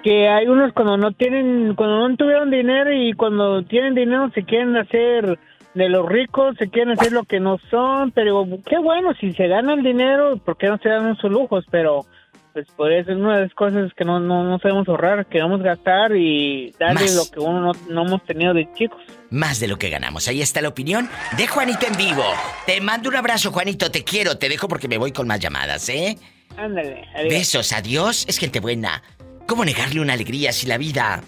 [0.02, 4.44] que hay unos cuando no tienen, cuando no tuvieron dinero y cuando tienen dinero se
[4.44, 5.38] quieren hacer
[5.74, 9.46] de los ricos, se quieren hacer lo que no son, pero qué bueno, si se
[9.48, 11.64] gana el dinero, ¿por qué no se dan sus lujos?
[11.70, 12.06] Pero
[12.52, 15.62] pues por eso es una de las cosas que no, no, no sabemos ahorrar, queremos
[15.62, 17.14] gastar y darle Más.
[17.14, 19.00] lo que uno no, no hemos tenido de chicos.
[19.30, 20.26] Más de lo que ganamos.
[20.26, 22.24] Ahí está la opinión de Juanito en vivo.
[22.66, 23.90] Te mando un abrazo, Juanito.
[23.92, 24.36] Te quiero.
[24.38, 26.18] Te dejo porque me voy con más llamadas, ¿eh?
[26.56, 27.32] Ándale, adiós.
[27.32, 28.26] Besos, adiós.
[28.28, 29.00] Es gente buena.
[29.46, 31.22] ¿Cómo negarle una alegría si la vida...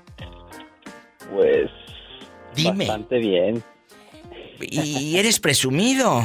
[1.32, 1.70] Pues.
[2.56, 2.88] Dime.
[2.88, 3.64] Bastante bien.
[4.62, 6.22] ¿Y eres presumido?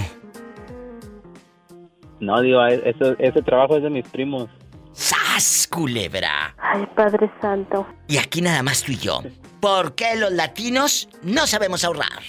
[2.20, 4.48] No, Diva, e-, ese, ese trabajo es de mis primos.
[4.93, 6.55] ¡Sas, culebra!
[6.59, 7.86] Ay, Padre Santo.
[8.09, 9.20] Y aquí nada más tú y yo.
[9.60, 12.22] ¿Por qué los latinos no sabemos ahorrar?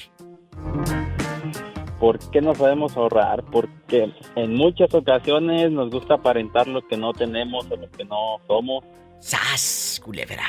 [2.00, 3.44] ¿Por qué no sabemos ahorrar?
[3.52, 8.38] Porque en muchas ocasiones nos gusta aparentar lo que no tenemos o lo que no
[8.48, 8.84] somos.
[9.20, 10.46] ¡Sas, culebra!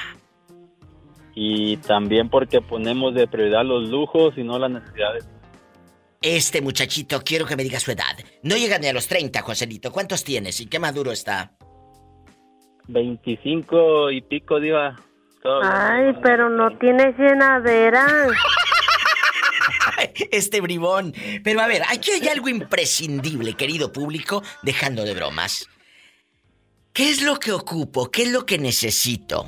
[1.34, 5.28] Y también porque ponemos de prioridad los lujos y no las necesidades.
[6.20, 8.16] Este muchachito, quiero que me diga su edad.
[8.42, 9.92] No llega ni a los 30, Joselito.
[9.92, 11.52] ¿Cuántos tienes y qué maduro está?
[12.88, 14.96] 25 y pico, Diva.
[15.62, 18.04] Ay, pero no tienes llenadera.
[20.30, 21.14] Este bribón.
[21.44, 25.68] Pero a ver, aquí hay algo imprescindible, querido público, dejando de bromas.
[26.92, 28.10] ¿Qué es lo que ocupo?
[28.10, 29.44] ¿Qué es lo que necesito?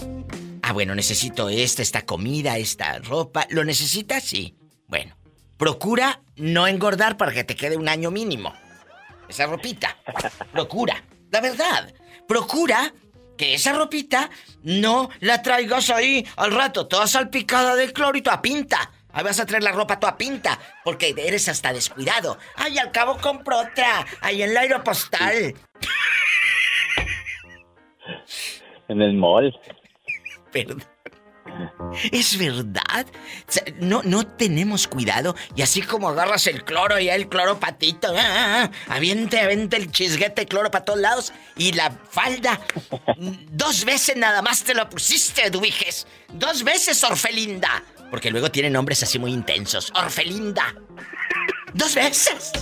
[0.62, 3.46] Ah, bueno, necesito esta, esta comida, esta ropa.
[3.50, 4.22] ¿Lo necesitas?
[4.22, 4.54] Sí.
[4.86, 5.16] Bueno,
[5.56, 8.54] procura no engordar para que te quede un año mínimo.
[9.28, 9.96] Esa ropita.
[10.52, 11.02] Procura.
[11.30, 11.92] La verdad.
[12.28, 12.92] Procura
[13.36, 14.30] que esa ropita
[14.62, 18.92] no la traigas ahí al rato, toda salpicada de cloro y toda pinta.
[19.12, 22.38] Ahí vas a traer la ropa toda pinta, porque eres hasta descuidado.
[22.56, 25.54] Ay, al cabo compro otra, ahí en la aeropostal.
[28.88, 29.52] En el mall.
[30.52, 30.82] Perdón.
[32.12, 33.06] ¿Es verdad?
[33.80, 38.20] No, no tenemos cuidado y así como agarras el cloro y el cloro patito, ah,
[38.20, 42.60] ah, ah, aviente, aviente el chisguete de cloro para todos lados y la falda,
[43.50, 46.06] dos veces nada más te lo pusiste, Duijes.
[46.32, 47.82] Dos veces, Orfelinda.
[48.10, 49.92] Porque luego tienen nombres así muy intensos.
[49.94, 50.74] Orfelinda.
[51.74, 52.52] Dos veces.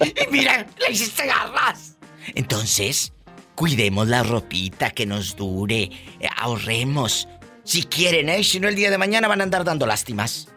[0.00, 1.96] Y mira, le hiciste garras.
[2.34, 3.12] Entonces,
[3.54, 5.90] cuidemos la ropita que nos dure,
[6.36, 7.28] ahorremos.
[7.64, 8.44] Si quieren, ¿eh?
[8.44, 10.48] Si no, el día de mañana van a andar dando lástimas.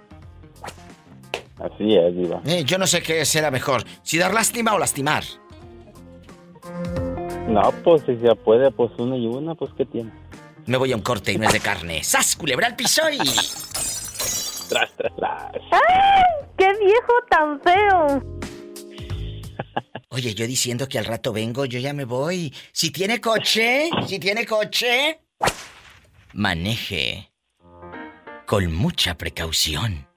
[1.58, 2.42] Así es, Diva.
[2.46, 5.24] Eh, yo no sé qué será mejor, si dar lástima o lastimar.
[7.48, 10.12] No, pues si se puede, pues una y una, pues ¿qué tiene?
[10.66, 12.04] Me voy a un corte y no es de carne.
[12.04, 13.20] ¡Sas, culebra al piso y...
[14.72, 15.52] Tras, tras, tras.
[15.72, 16.24] ¡Ay!
[16.58, 18.24] ¡Qué viejo tan feo!
[20.10, 22.54] Oye, yo diciendo que al rato vengo, yo ya me voy.
[22.72, 25.22] Si tiene coche, si tiene coche,
[26.34, 27.32] maneje
[28.46, 30.08] con mucha precaución.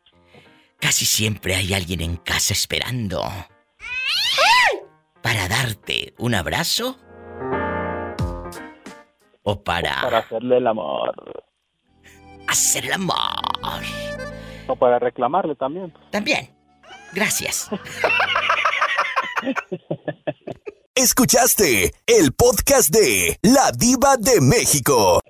[0.81, 3.22] Casi siempre hay alguien en casa esperando
[5.22, 6.98] para darte un abrazo
[9.43, 11.44] o para Para hacerle el amor.
[12.48, 13.16] hacer el amor.
[14.66, 15.93] O para reclamarle también.
[16.11, 16.51] También.
[17.12, 17.69] Gracias.
[20.95, 25.20] Escuchaste el podcast de La Diva de México.